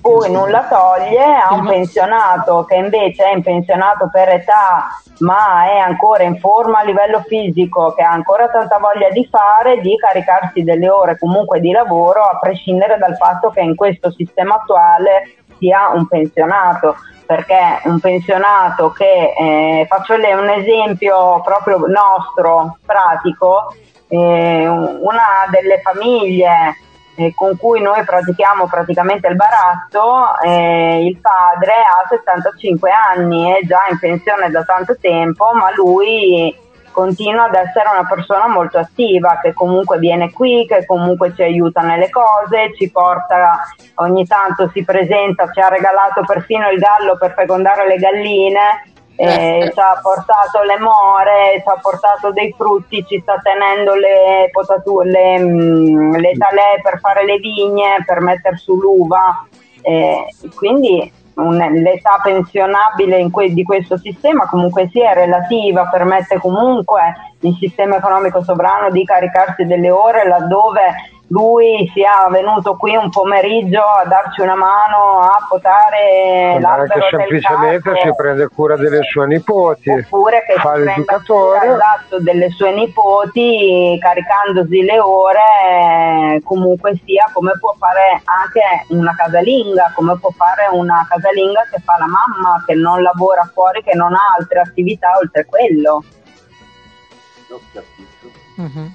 poi 0.01 0.31
nulla 0.31 0.67
toglie 0.67 1.23
a 1.23 1.53
un 1.53 1.65
pensionato 1.67 2.65
che 2.65 2.75
invece 2.75 3.23
è 3.23 3.33
in 3.33 3.43
pensionato 3.43 4.09
per 4.11 4.29
età 4.29 4.89
ma 5.21 5.71
è 5.71 5.77
ancora 5.77 6.23
in 6.23 6.37
forma 6.39 6.79
a 6.79 6.83
livello 6.83 7.21
fisico, 7.27 7.93
che 7.93 8.01
ha 8.01 8.11
ancora 8.11 8.47
tanta 8.49 8.77
voglia 8.77 9.09
di 9.09 9.27
fare, 9.29 9.79
di 9.79 9.95
caricarsi 9.95 10.63
delle 10.63 10.89
ore 10.89 11.17
comunque 11.17 11.59
di 11.59 11.71
lavoro, 11.71 12.23
a 12.23 12.39
prescindere 12.39 12.97
dal 12.97 13.15
fatto 13.15 13.49
che 13.49 13.61
in 13.61 13.75
questo 13.75 14.11
sistema 14.11 14.55
attuale 14.55 15.35
sia 15.57 15.89
un 15.93 16.07
pensionato. 16.07 16.95
Perché 17.25 17.81
un 17.85 17.99
pensionato 17.99 18.91
che, 18.91 19.33
eh, 19.37 19.85
faccio 19.87 20.15
un 20.15 20.49
esempio 20.49 21.39
proprio 21.41 21.77
nostro, 21.87 22.77
pratico, 22.85 23.73
eh, 24.09 24.67
una 24.67 25.45
delle 25.49 25.79
famiglie 25.79 26.75
eh, 27.15 27.33
con 27.35 27.57
cui 27.57 27.81
noi 27.81 28.03
pratichiamo 28.03 28.67
praticamente 28.67 29.27
il 29.27 29.35
baratto, 29.35 30.39
eh, 30.43 31.05
il 31.05 31.17
padre 31.19 31.73
ha 31.73 32.07
65 32.07 32.89
anni, 32.91 33.51
è 33.51 33.65
già 33.65 33.81
in 33.89 33.99
pensione 33.99 34.49
da 34.49 34.63
tanto 34.63 34.97
tempo, 34.99 35.51
ma 35.53 35.73
lui 35.75 36.55
continua 36.91 37.45
ad 37.45 37.55
essere 37.55 37.89
una 37.91 38.07
persona 38.07 38.47
molto 38.47 38.77
attiva, 38.77 39.39
che 39.41 39.53
comunque 39.53 39.97
viene 39.97 40.31
qui, 40.31 40.65
che 40.67 40.85
comunque 40.85 41.33
ci 41.33 41.41
aiuta 41.41 41.81
nelle 41.81 42.09
cose, 42.09 42.73
ci 42.77 42.91
porta, 42.91 43.61
ogni 43.95 44.27
tanto 44.27 44.69
si 44.73 44.83
presenta, 44.83 45.49
ci 45.51 45.59
ha 45.59 45.69
regalato 45.69 46.23
perfino 46.25 46.69
il 46.69 46.79
gallo 46.79 47.17
per 47.17 47.33
fecondare 47.33 47.87
le 47.87 47.95
galline 47.95 48.90
eh, 49.21 49.71
ci 49.71 49.79
ha 49.79 49.99
portato 50.01 50.63
le 50.63 50.79
more, 50.79 51.61
ci 51.61 51.69
ha 51.69 51.77
portato 51.79 52.31
dei 52.31 52.53
frutti, 52.57 53.05
ci 53.05 53.19
sta 53.21 53.39
tenendo 53.43 53.93
le, 53.93 54.49
potature, 54.51 55.09
le, 55.09 55.39
mm, 55.39 56.15
le 56.15 56.31
talè 56.33 56.81
per 56.81 56.99
fare 56.99 57.23
le 57.23 57.37
vigne, 57.37 58.03
per 58.03 58.21
mettere 58.21 58.57
su 58.57 58.75
l'uva. 58.75 59.45
Eh, 59.83 60.25
quindi 60.55 61.11
un, 61.35 61.57
l'età 61.57 62.19
pensionabile 62.23 63.29
que- 63.29 63.53
di 63.53 63.63
questo 63.63 63.97
sistema 63.97 64.47
comunque 64.47 64.89
sia 64.91 65.13
relativa, 65.13 65.87
permette 65.87 66.39
comunque 66.39 67.13
il 67.41 67.55
sistema 67.59 67.97
economico 67.97 68.43
sovrano 68.43 68.89
di 68.89 69.03
caricarsi 69.03 69.65
delle 69.65 69.91
ore 69.91 70.27
laddove 70.27 71.20
lui 71.31 71.89
sia 71.93 72.27
venuto 72.29 72.75
qui 72.75 72.95
un 72.95 73.09
pomeriggio 73.09 73.79
a 73.79 74.05
darci 74.05 74.41
una 74.41 74.55
mano 74.55 75.19
a 75.19 75.45
potare 75.47 76.59
l'albero 76.59 77.05
anche 77.05 77.17
semplicemente 77.17 77.93
si 78.03 78.13
prende 78.15 78.47
cura 78.53 78.75
delle 78.75 79.01
sue 79.03 79.27
nipoti 79.27 79.89
oppure 79.89 80.43
che 80.45 80.59
fa 80.59 80.75
si 80.75 80.83
l'educatore 80.83 81.67
esatto, 81.67 82.19
delle 82.19 82.49
sue 82.49 82.73
nipoti 82.73 83.97
caricandosi 83.99 84.81
le 84.81 84.99
ore 84.99 86.41
comunque 86.43 86.99
sia 87.05 87.29
come 87.33 87.53
può 87.59 87.73
fare 87.77 88.21
anche 88.25 88.85
una 88.89 89.13
casalinga 89.15 89.93
come 89.95 90.17
può 90.19 90.31
fare 90.31 90.67
una 90.71 91.05
casalinga 91.09 91.67
che 91.71 91.79
fa 91.79 91.95
la 91.97 92.07
mamma 92.07 92.63
che 92.65 92.75
non 92.75 93.01
lavora 93.01 93.49
fuori 93.53 93.81
che 93.83 93.95
non 93.95 94.13
ha 94.13 94.35
altre 94.37 94.59
attività 94.59 95.09
oltre 95.21 95.45
quello. 95.45 96.03
Ho 97.49 97.59
capito. 97.73 98.31
Uh-huh. 98.57 98.91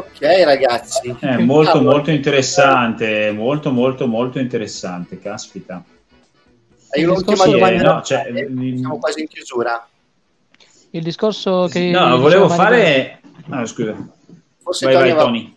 Ok 0.00 0.44
ragazzi. 0.44 1.14
È 1.18 1.34
eh, 1.34 1.38
molto 1.38 1.78
ah, 1.78 1.82
molto 1.82 2.10
interessante, 2.10 3.32
molto 3.32 3.70
molto 3.70 4.06
molto 4.06 4.38
interessante, 4.38 5.18
caspita. 5.18 5.84
Hai 6.90 7.04
un'ultima 7.04 7.44
sì, 7.44 7.50
domanda? 7.50 7.94
No, 7.94 8.02
cioè, 8.02 8.32
siamo 8.76 8.98
quasi 8.98 9.20
in 9.20 9.28
chiusura. 9.28 9.86
Il 10.90 11.02
discorso 11.02 11.68
che... 11.70 11.90
No, 11.90 12.18
volevo 12.18 12.48
fare... 12.48 13.20
No, 13.46 13.64
scusa. 13.66 13.94
Forse 14.60 14.86
vai, 14.86 14.94
Tony 14.94 15.12
vai, 15.12 15.24
Tony. 15.24 15.56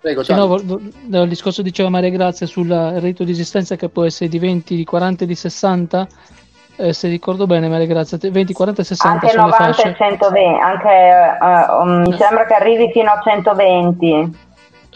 Prego, 0.00 0.22
sì, 0.22 0.34
no, 0.34 1.22
il 1.22 1.28
discorso 1.28 1.62
diceva 1.62 1.88
Maria 1.88 2.10
Grazia 2.10 2.46
sul 2.46 2.68
reddito 2.68 3.24
di 3.24 3.30
esistenza 3.30 3.74
che 3.74 3.88
può 3.88 4.04
essere 4.04 4.28
di 4.28 4.38
20, 4.38 4.76
di 4.76 4.84
40 4.84 5.24
di 5.24 5.34
60 5.34 6.08
eh, 6.76 6.92
se 6.92 7.08
ricordo 7.08 7.46
bene, 7.46 7.68
Maria 7.68 7.86
Grazia, 7.86 8.18
20, 8.20 8.52
40 8.52 8.80
e 8.80 8.84
60 8.84 9.26
anche 9.26 9.36
90 9.36 9.68
e 9.68 9.94
120, 9.94 10.60
anche, 10.60 11.38
uh, 11.40 11.82
um, 11.82 12.00
mi 12.00 12.16
sembra 12.16 12.46
che 12.46 12.54
arrivi 12.54 12.90
fino 12.90 13.10
a 13.10 13.20
120. 13.22 14.38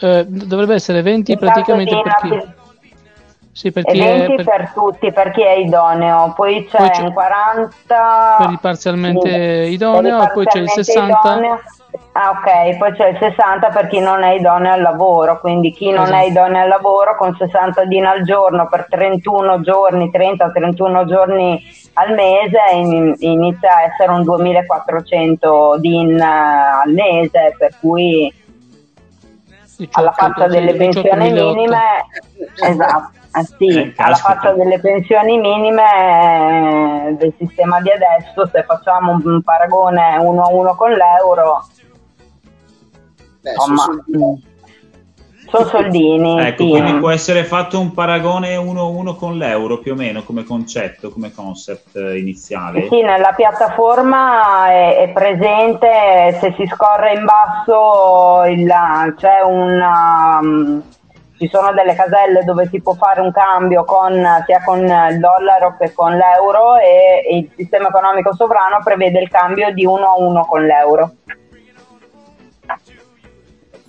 Eh, 0.01 0.25
dovrebbe 0.27 0.75
essere 0.75 1.01
20 1.01 1.31
In 1.31 1.37
praticamente 1.37 2.01
per 2.01 2.15
chi... 2.21 2.57
Sì, 3.51 3.71
per, 3.71 3.83
chi 3.83 3.99
20 3.99 4.31
è, 4.31 4.35
per... 4.35 4.45
per... 4.45 4.71
tutti, 4.73 5.11
per 5.11 5.31
chi 5.31 5.41
è 5.41 5.53
idoneo, 5.53 6.33
poi 6.35 6.65
c'è, 6.65 6.77
poi 6.77 6.89
c'è 6.91 7.01
un 7.01 7.13
40 7.13 8.35
per 8.37 8.49
il 8.51 8.59
parzialmente 8.61 9.29
idoneo, 9.69 10.23
e 10.23 10.31
poi 10.31 10.45
c'è 10.45 10.59
il 10.59 10.69
60 10.69 11.19
idoneo. 11.19 11.59
Ah, 12.11 12.29
ok, 12.29 12.77
poi 12.77 12.91
c'è 12.93 13.07
il 13.09 13.17
60 13.17 13.69
per 13.69 13.87
chi 13.87 13.99
non 13.99 14.23
è 14.23 14.33
idoneo 14.33 14.73
al 14.73 14.81
lavoro, 14.81 15.39
quindi 15.39 15.71
chi 15.71 15.89
non 15.89 16.03
esatto. 16.03 16.23
è 16.23 16.27
idoneo 16.27 16.61
al 16.61 16.67
lavoro 16.67 17.17
con 17.17 17.35
60 17.35 17.85
din 17.85 18.05
al 18.05 18.23
giorno 18.23 18.67
per 18.67 18.85
31 18.89 19.61
giorni, 19.61 20.11
30-31 20.13 21.05
giorni 21.05 21.61
al 21.93 22.13
mese 22.13 22.59
in, 22.73 23.15
inizia 23.19 23.75
a 23.75 23.81
essere 23.83 24.11
un 24.11 24.23
2400 24.23 25.77
din 25.79 26.15
uh, 26.15 26.83
al 26.83 26.93
mese, 26.93 27.55
per 27.57 27.73
cui 27.79 28.31
18, 29.77 29.99
alla 29.99 30.11
faccia 30.11 30.47
delle 30.47 30.75
pensioni 30.75 31.31
minime, 31.31 32.05
esatto. 32.55 33.17
Eh 33.31 33.43
sì, 33.57 33.67
eh, 33.67 33.93
alla 33.97 34.15
faccia 34.15 34.53
delle 34.53 34.79
pensioni 34.79 35.37
minime 35.37 37.09
eh, 37.09 37.13
del 37.13 37.33
sistema 37.37 37.79
di 37.79 37.89
adesso, 37.91 38.47
se 38.51 38.63
facciamo 38.63 39.11
un, 39.11 39.21
un 39.23 39.41
paragone 39.43 40.17
uno 40.17 40.43
a 40.43 40.49
uno 40.49 40.75
con 40.75 40.91
l'euro, 40.91 41.67
Beh, 43.41 43.51
Insomma, 43.51 44.03
sono 45.49 45.65
soldini. 45.65 46.39
ecco, 46.39 46.63
sì. 46.63 46.69
quindi 46.69 46.99
può 46.99 47.09
essere 47.09 47.43
fatto 47.43 47.79
un 47.79 47.93
paragone 47.93 48.55
1-1 48.55 49.15
con 49.15 49.37
l'euro 49.37 49.79
più 49.79 49.93
o 49.93 49.95
meno 49.95 50.23
come 50.23 50.43
concetto, 50.43 51.09
come 51.09 51.31
concept 51.33 51.95
iniziale. 51.95 52.87
Sì, 52.89 53.01
nella 53.01 53.33
piattaforma 53.35 54.67
è, 54.67 54.97
è 54.97 55.09
presente, 55.09 56.37
se 56.39 56.53
si 56.57 56.67
scorre 56.67 57.13
in 57.13 57.25
basso 57.25 58.43
il, 58.45 58.71
c'è 59.17 59.41
una... 59.41 60.39
Ci 61.39 61.47
sono 61.47 61.71
delle 61.71 61.95
caselle 61.95 62.43
dove 62.43 62.67
si 62.67 62.81
può 62.81 62.95
fare 62.95 63.21
un 63.21 63.31
cambio 63.31 63.85
con, 63.85 64.11
sia 64.45 64.61
con 64.61 64.79
il 64.79 65.19
dollaro 65.19 65.77
che 65.79 65.93
con 65.93 66.11
l'euro 66.11 66.75
e, 66.75 67.23
e 67.25 67.37
il 67.37 67.49
sistema 67.55 67.87
economico 67.87 68.35
sovrano 68.35 68.81
prevede 68.83 69.21
il 69.21 69.29
cambio 69.29 69.71
di 69.71 69.85
uno 69.85 70.05
a 70.05 70.17
uno 70.17 70.45
con 70.45 70.65
l'euro. 70.65 71.15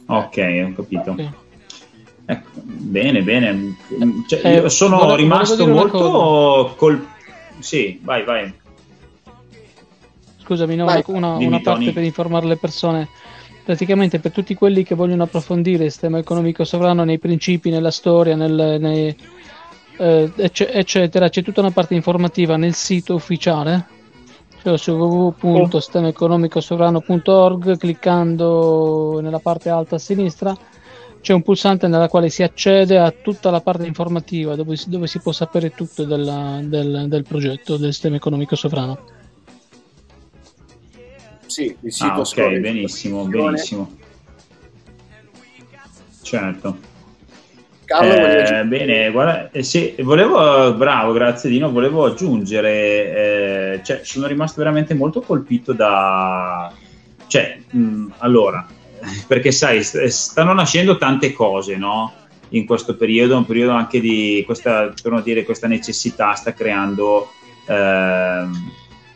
Ok, 0.07 0.67
ho 0.69 0.73
capito. 0.77 1.11
Okay. 1.11 1.31
Ecco, 2.27 2.49
bene, 2.55 3.23
bene. 3.23 3.77
Cioè, 4.29 4.65
eh, 4.65 4.69
sono 4.69 4.99
volevo, 4.99 5.17
rimasto 5.17 5.67
volevo 5.67 5.77
molto 5.77 6.75
col... 6.77 7.05
Sì, 7.59 8.01
vai, 8.05 8.23
vai. 8.23 8.55
Scusami, 10.39 10.77
no, 10.77 10.85
vai. 10.85 11.03
una, 11.07 11.33
una 11.33 11.61
parte 11.61 11.93
per 11.93 12.05
informare 12.05 12.47
le 12.47 12.57
persone. 12.57 13.09
Praticamente 13.65 14.19
per 14.19 14.33
tutti 14.33 14.55
quelli 14.55 14.83
che 14.83 14.95
vogliono 14.95 15.25
approfondire 15.25 15.85
il 15.85 15.91
sistema 15.91 16.19
economico 16.19 16.65
sovrano 16.65 17.05
nei 17.05 17.19
principi, 17.19 17.71
nella 17.71 17.91
storia, 17.91 18.35
nel, 18.35 18.79
nei, 18.81 19.15
eh, 19.99 20.33
eccetera, 20.37 21.29
c'è 21.29 21.43
tutta 21.43 21.61
una 21.61 21.71
parte 21.71 21.95
informativa 21.95 22.57
nel 22.57 22.75
sito 22.75 23.15
ufficiale 23.15 23.99
cioè 24.63 24.77
su 24.77 24.93
www.sistemaeconomicosovrano.org 24.93 27.79
cliccando 27.79 29.21
nella 29.23 29.39
parte 29.39 29.71
alta 29.71 29.95
a 29.97 29.99
sinistra 29.99 30.55
c'è 31.21 31.33
un 31.33 31.43
pulsante 31.43 31.89
nella 31.89 32.09
quale 32.09 32.29
si 32.31 32.43
accede 32.43 32.99
a 32.99 33.11
tutta 33.11 33.51
la 33.51 33.61
parte 33.61 33.87
informativa 33.87 34.57
dove, 34.57 34.77
dove 34.87 35.07
si 35.07 35.19
può 35.19 35.33
sapere 35.33 35.71
tutto 35.71 36.05
della, 36.05 36.61
del, 36.63 37.07
del, 37.09 37.25
progetto 37.25 37.77
del 37.77 37.93
sistema 37.93 38.17
economico 38.17 38.57
sovrano. 38.57 38.99
Sì, 41.51 41.77
il 41.81 41.93
sito 41.93 42.13
ah, 42.13 42.21
ok, 42.21 42.59
benissimo, 42.59 43.25
benissimo. 43.25 43.93
Certo. 46.23 46.79
Carlo, 47.85 48.13
eh, 48.15 48.65
bene, 48.67 49.11
guarda, 49.11 49.51
eh, 49.51 49.65
sì, 49.65 49.97
volevo, 49.99 50.73
bravo, 50.75 51.13
grazie 51.13 51.51
Dino, 51.51 51.73
volevo 51.73 52.05
aggiungere, 52.05 53.73
eh, 53.73 53.81
cioè, 53.83 54.03
sono 54.05 54.29
rimasto 54.29 54.59
veramente 54.59 54.95
molto 54.95 55.23
colpito 55.23 55.73
da, 55.73 56.73
cioè, 57.27 57.59
mh, 57.69 58.13
allora, 58.19 58.65
perché 59.27 59.51
sai, 59.51 59.83
stanno 59.83 60.53
nascendo 60.53 60.99
tante 60.99 61.33
cose, 61.33 61.77
no? 61.77 62.13
In 62.51 62.65
questo 62.65 62.95
periodo, 62.95 63.37
un 63.37 63.45
periodo 63.45 63.73
anche 63.73 63.99
di 64.01 64.45
questa, 64.47 64.91
torno 64.91 65.21
dire, 65.21 65.43
questa 65.43 65.67
necessità 65.67 66.35
sta 66.35 66.53
creando 66.55 67.29
eh, 67.67 68.45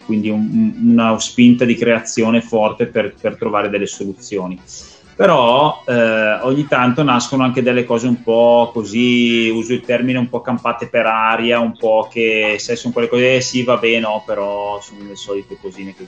quindi 0.04 0.28
un, 0.28 0.74
una 0.82 1.18
spinta 1.18 1.64
di 1.64 1.74
creazione 1.74 2.40
forte 2.40 2.86
per, 2.86 3.14
per 3.20 3.36
trovare 3.36 3.68
delle 3.68 3.86
soluzioni. 3.86 4.60
Però 5.16 5.84
eh, 5.86 6.40
ogni 6.42 6.66
tanto 6.66 7.04
nascono 7.04 7.44
anche 7.44 7.62
delle 7.62 7.84
cose 7.84 8.08
un 8.08 8.20
po' 8.22 8.70
così, 8.72 9.48
uso 9.48 9.72
il 9.72 9.82
termine 9.82 10.18
un 10.18 10.28
po' 10.28 10.40
campate 10.40 10.88
per 10.88 11.06
aria, 11.06 11.60
un 11.60 11.76
po' 11.76 12.08
che 12.10 12.56
se 12.58 12.74
sono 12.74 12.92
quelle 12.92 13.08
cose, 13.08 13.36
eh, 13.36 13.40
sì 13.40 13.62
va 13.62 13.76
bene, 13.76 14.00
no, 14.00 14.24
però 14.26 14.80
sono 14.80 15.04
le 15.06 15.16
solite 15.16 15.56
cosine 15.60 15.94
che... 15.94 16.06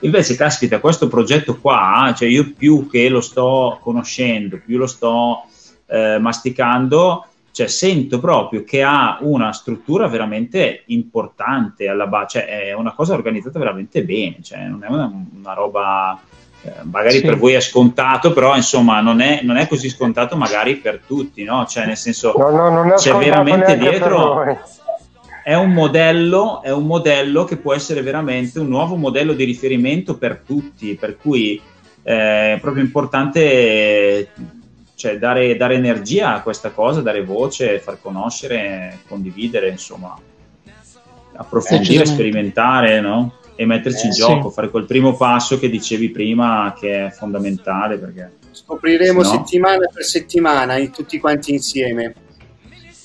Invece, 0.00 0.36
caspita, 0.36 0.80
questo 0.80 1.08
progetto 1.08 1.58
qua, 1.58 2.14
cioè 2.16 2.28
io 2.28 2.52
più 2.56 2.88
che 2.88 3.08
lo 3.08 3.20
sto 3.20 3.78
conoscendo, 3.82 4.60
più 4.64 4.78
lo 4.78 4.86
sto 4.86 5.44
eh, 5.86 6.18
masticando, 6.18 7.26
cioè 7.56 7.68
sento 7.68 8.20
proprio 8.20 8.64
che 8.64 8.82
ha 8.82 9.16
una 9.22 9.50
struttura 9.54 10.08
veramente 10.08 10.82
importante 10.88 11.88
alla 11.88 12.06
base, 12.06 12.40
cioè 12.40 12.66
è 12.66 12.74
una 12.74 12.92
cosa 12.92 13.14
organizzata 13.14 13.58
veramente 13.58 14.04
bene, 14.04 14.42
cioè 14.42 14.66
non 14.66 14.84
è 14.84 14.88
una, 14.88 15.10
una 15.38 15.54
roba 15.54 16.20
eh, 16.60 16.72
magari 16.82 17.16
sì. 17.16 17.22
per 17.22 17.38
voi 17.38 17.54
è 17.54 17.60
scontato, 17.60 18.34
però 18.34 18.54
insomma 18.56 19.00
non 19.00 19.22
è, 19.22 19.40
non 19.42 19.56
è, 19.56 19.66
così 19.68 19.88
scontato 19.88 20.36
magari 20.36 20.76
per 20.76 21.00
tutti, 21.06 21.44
no? 21.44 21.64
Cioè 21.64 21.86
nel 21.86 21.96
senso 21.96 22.34
no, 22.36 22.68
no, 22.68 22.94
c'è 22.96 23.14
veramente 23.14 23.78
dietro 23.78 24.58
è 25.42 25.54
un, 25.54 25.72
modello, 25.72 26.60
è 26.60 26.72
un 26.72 26.84
modello 26.84 27.44
che 27.44 27.56
può 27.56 27.72
essere 27.72 28.02
veramente 28.02 28.60
un 28.60 28.68
nuovo 28.68 28.96
modello 28.96 29.32
di 29.32 29.44
riferimento 29.44 30.18
per 30.18 30.42
tutti, 30.44 30.94
per 30.94 31.16
cui 31.16 31.58
eh, 32.02 32.52
è 32.52 32.58
proprio 32.60 32.82
importante 32.82 34.28
cioè 34.96 35.18
dare, 35.18 35.56
dare, 35.56 35.74
energia 35.74 36.34
a 36.34 36.42
questa 36.42 36.70
cosa, 36.70 37.02
dare 37.02 37.22
voce, 37.22 37.78
far 37.78 38.00
conoscere, 38.00 39.00
condividere, 39.06 39.68
insomma, 39.68 40.18
approfondire, 41.34 42.02
eh, 42.02 42.06
sperimentare, 42.06 43.00
no? 43.00 43.34
E 43.54 43.66
metterci 43.66 44.04
eh, 44.04 44.08
in 44.08 44.12
gioco, 44.12 44.48
sì. 44.48 44.54
fare 44.54 44.70
quel 44.70 44.86
primo 44.86 45.14
passo 45.14 45.58
che 45.58 45.68
dicevi 45.68 46.10
prima 46.10 46.74
che 46.78 47.06
è 47.06 47.10
fondamentale 47.10 47.98
perché 47.98 48.32
scopriremo 48.52 49.22
no... 49.22 49.28
settimana 49.28 49.86
per 49.92 50.02
settimana 50.02 50.78
in 50.78 50.90
tutti 50.90 51.20
quanti 51.20 51.52
insieme. 51.52 52.14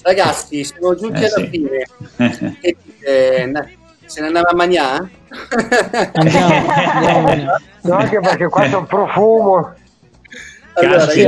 Ragazzi, 0.01 0.63
siamo 0.63 0.95
giunti 0.95 1.21
eh, 1.21 1.25
alla 1.25 1.35
sì. 1.35 1.49
fine. 1.49 2.57
e, 2.61 3.67
se 4.05 4.19
ne 4.19 4.27
andava 4.27 4.49
a 4.49 4.55
mangiare? 4.55 5.09
Andiamo, 6.13 6.67
andiamo. 6.67 7.51
No, 7.83 7.95
anche 7.95 8.19
perché 8.19 8.47
qua 8.47 8.67
c'è 8.67 8.75
un 8.75 8.85
profumo. 8.85 9.73
Allora, 10.73 11.07
sì, 11.09 11.25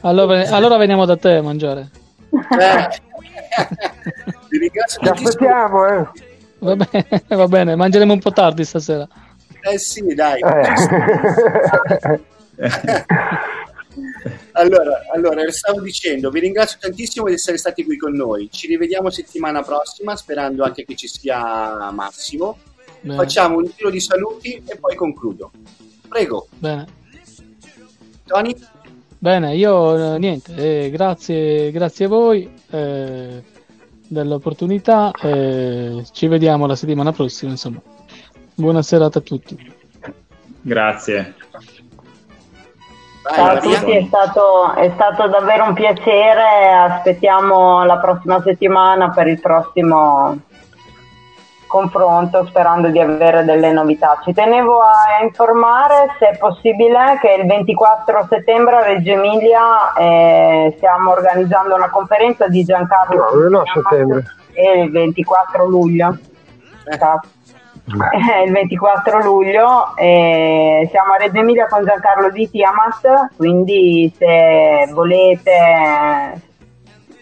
allora, 0.00 0.48
allora, 0.50 0.76
veniamo 0.76 1.04
da 1.04 1.16
te 1.16 1.34
a 1.36 1.42
mangiare. 1.42 1.90
Eh. 2.30 2.88
Ti 4.48 4.58
ringrazio 4.58 5.00
Ti 5.00 5.08
aspettiamo, 5.08 5.86
eh. 5.86 6.06
Va 6.58 6.74
bene, 6.76 7.22
va 7.28 7.46
bene, 7.46 7.76
mangeremo 7.76 8.12
un 8.12 8.18
po' 8.18 8.32
tardi 8.32 8.64
stasera. 8.64 9.06
Eh 9.60 9.78
sì, 9.78 10.02
dai. 10.14 10.40
Eh. 10.40 12.20
allora, 14.52 15.02
allora, 15.14 15.50
stavo 15.50 15.80
dicendo, 15.80 16.30
vi 16.30 16.40
ringrazio 16.40 16.78
tantissimo 16.80 17.26
di 17.26 17.34
essere 17.34 17.56
stati 17.58 17.84
qui 17.84 17.96
con 17.96 18.12
noi. 18.12 18.48
Ci 18.50 18.66
rivediamo 18.66 19.10
settimana 19.10 19.62
prossima, 19.62 20.16
sperando 20.16 20.64
anche 20.64 20.84
che 20.84 20.96
ci 20.96 21.06
sia 21.08 21.90
Massimo. 21.92 22.58
Bene. 23.00 23.16
Facciamo 23.16 23.58
un 23.58 23.70
giro 23.76 23.90
di 23.90 24.00
saluti 24.00 24.60
e 24.66 24.76
poi 24.76 24.96
concludo. 24.96 25.52
Prego. 26.08 26.48
Bene. 26.58 26.97
Tony? 28.28 28.54
Bene, 29.18 29.56
io 29.56 30.14
eh, 30.14 30.18
niente, 30.18 30.54
eh, 30.54 30.90
grazie, 30.90 31.72
grazie 31.72 32.04
a 32.04 32.08
voi 32.08 32.48
eh, 32.70 33.42
dell'opportunità. 34.06 35.10
Eh, 35.20 36.04
ci 36.12 36.28
vediamo 36.28 36.66
la 36.66 36.76
settimana 36.76 37.10
prossima. 37.10 37.50
Insomma, 37.50 37.80
buona 38.54 38.82
serata 38.82 39.18
a 39.18 39.22
tutti. 39.22 39.74
Grazie. 40.60 41.34
Ciao 43.34 43.46
a 43.46 43.58
tutti, 43.58 43.90
è 43.90 44.04
stato, 44.06 44.74
è 44.74 44.90
stato 44.94 45.26
davvero 45.28 45.64
un 45.64 45.74
piacere. 45.74 46.68
Aspettiamo 46.88 47.84
la 47.84 47.98
prossima 47.98 48.40
settimana 48.42 49.10
per 49.10 49.26
il 49.26 49.40
prossimo 49.40 50.38
confronto 51.68 52.44
sperando 52.46 52.88
di 52.88 52.98
avere 52.98 53.44
delle 53.44 53.70
novità. 53.70 54.18
Ci 54.24 54.32
tenevo 54.32 54.80
a 54.80 55.22
informare 55.22 56.16
se 56.18 56.30
è 56.30 56.36
possibile 56.36 57.18
che 57.20 57.36
il 57.40 57.46
24 57.46 58.26
settembre 58.28 58.76
a 58.76 58.82
Reggio 58.82 59.12
Emilia 59.12 59.92
eh, 59.92 60.74
stiamo 60.76 61.12
organizzando 61.12 61.76
una 61.76 61.90
conferenza 61.90 62.48
di 62.48 62.64
Giancarlo 62.64 63.48
no, 63.48 63.58
no, 63.58 63.62
settembre. 63.72 64.24
e 64.52 64.80
il 64.80 64.90
24 64.90 65.66
luglio. 65.66 66.18
Esatto. 66.84 67.28
Eh, 67.88 68.44
il 68.44 68.52
24 68.52 69.22
luglio 69.22 69.96
eh, 69.96 70.86
siamo 70.90 71.12
a 71.12 71.16
Reggio 71.16 71.38
Emilia 71.38 71.66
con 71.68 71.84
Giancarlo 71.84 72.30
di 72.30 72.50
Tiamat 72.50 73.30
quindi 73.34 74.12
se 74.14 74.90
volete 74.92 76.42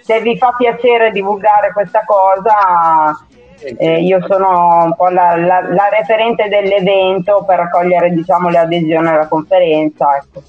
se 0.00 0.20
vi 0.22 0.36
fa 0.36 0.54
piacere 0.58 1.12
divulgare 1.12 1.72
questa 1.72 2.02
cosa 2.04 3.16
eh, 3.60 4.02
io 4.02 4.24
sono 4.26 4.84
un 4.84 4.94
po' 4.94 5.08
la, 5.08 5.36
la, 5.36 5.60
la, 5.60 5.88
referente 5.88 6.48
dell'evento 6.48 7.44
per 7.46 7.58
raccogliere 7.58 8.10
diciamo, 8.10 8.48
le 8.48 8.58
adesioni 8.58 9.08
alla 9.08 9.26
conferenza. 9.26 10.16
Ecco. 10.16 10.42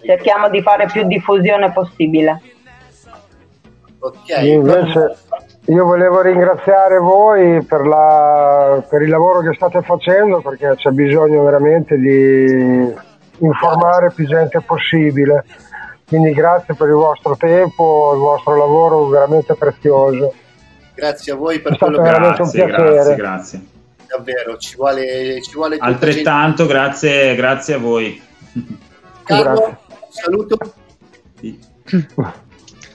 Cerchiamo 0.00 0.48
di 0.48 0.62
fare 0.62 0.86
più 0.86 1.04
diffusione 1.06 1.72
possibile. 1.72 2.40
Ok. 4.00 4.42
Invece 4.42 5.16
io 5.66 5.84
volevo 5.84 6.22
ringraziare 6.22 6.98
voi 6.98 7.62
per, 7.64 7.86
la, 7.86 8.82
per 8.88 9.02
il 9.02 9.10
lavoro 9.10 9.40
che 9.40 9.54
state 9.54 9.82
facendo 9.82 10.40
perché 10.40 10.74
c'è 10.76 10.90
bisogno 10.90 11.42
veramente 11.42 11.98
di 11.98 12.94
informare 13.38 14.12
più 14.12 14.26
gente 14.26 14.60
possibile. 14.60 15.44
Quindi 16.06 16.32
grazie 16.32 16.74
per 16.74 16.88
il 16.88 16.94
vostro 16.94 17.36
tempo, 17.36 18.12
il 18.14 18.20
vostro 18.20 18.56
lavoro 18.56 19.08
veramente 19.08 19.54
prezioso. 19.54 20.32
Grazie 20.98 21.32
a 21.32 21.36
voi 21.36 21.60
per 21.60 21.78
quello 21.78 22.02
che 22.02 22.08
grazie, 22.08 22.66
grazie, 22.66 23.14
grazie. 23.14 23.66
Davvero, 24.08 24.56
ci 24.56 24.74
vuole, 24.74 25.40
ci 25.42 25.54
vuole 25.54 25.76
altrettanto, 25.78 26.66
grazie, 26.66 27.36
grazie 27.36 27.74
a 27.74 27.78
voi. 27.78 28.20
Carlo, 29.22 29.78
saluto. 30.08 30.58
Sì. 31.38 31.56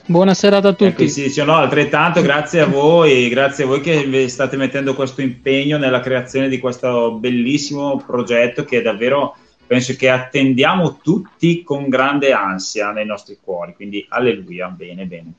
Buona 0.04 0.34
serata 0.34 0.68
a 0.68 0.72
tutti. 0.74 1.04
Eh, 1.04 1.08
sì, 1.08 1.30
sì, 1.30 1.42
no, 1.42 1.54
altrettanto 1.54 2.20
grazie 2.20 2.60
a 2.60 2.66
voi, 2.66 3.30
grazie 3.30 3.64
a 3.64 3.68
voi 3.68 3.80
che 3.80 4.28
state 4.28 4.58
mettendo 4.58 4.94
questo 4.94 5.22
impegno 5.22 5.78
nella 5.78 6.00
creazione 6.00 6.50
di 6.50 6.58
questo 6.58 7.12
bellissimo 7.12 8.02
progetto 8.04 8.64
che 8.64 8.82
davvero 8.82 9.34
penso 9.66 9.94
che 9.96 10.10
attendiamo 10.10 10.98
tutti 10.98 11.62
con 11.62 11.88
grande 11.88 12.34
ansia 12.34 12.92
nei 12.92 13.06
nostri 13.06 13.38
cuori. 13.42 13.72
Quindi 13.72 14.04
alleluia, 14.10 14.68
bene, 14.68 15.06
bene. 15.06 15.32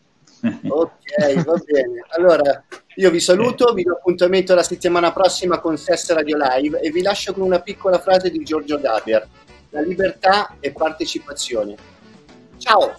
Ok, 0.68 1.44
va 1.44 1.62
bene. 1.66 2.04
Allora, 2.10 2.64
io 2.96 3.10
vi 3.10 3.20
saluto, 3.20 3.74
vi 3.74 3.84
do 3.84 3.94
appuntamento 3.94 4.54
la 4.54 4.64
settimana 4.64 5.12
prossima 5.12 5.60
con 5.60 5.78
Sess 5.78 6.12
Radio 6.14 6.38
Live 6.38 6.80
e 6.80 6.92
vi 6.92 7.02
lascio 7.02 7.34
con 7.34 7.44
una 7.44 7.60
piccola 7.60 8.00
frase 8.00 8.30
di 8.30 8.44
Giorgio 8.44 8.80
Gaber. 8.80 9.28
La 9.70 9.82
libertà 9.82 10.56
è 10.60 10.72
partecipazione. 10.72 11.76
Ciao! 12.58 12.96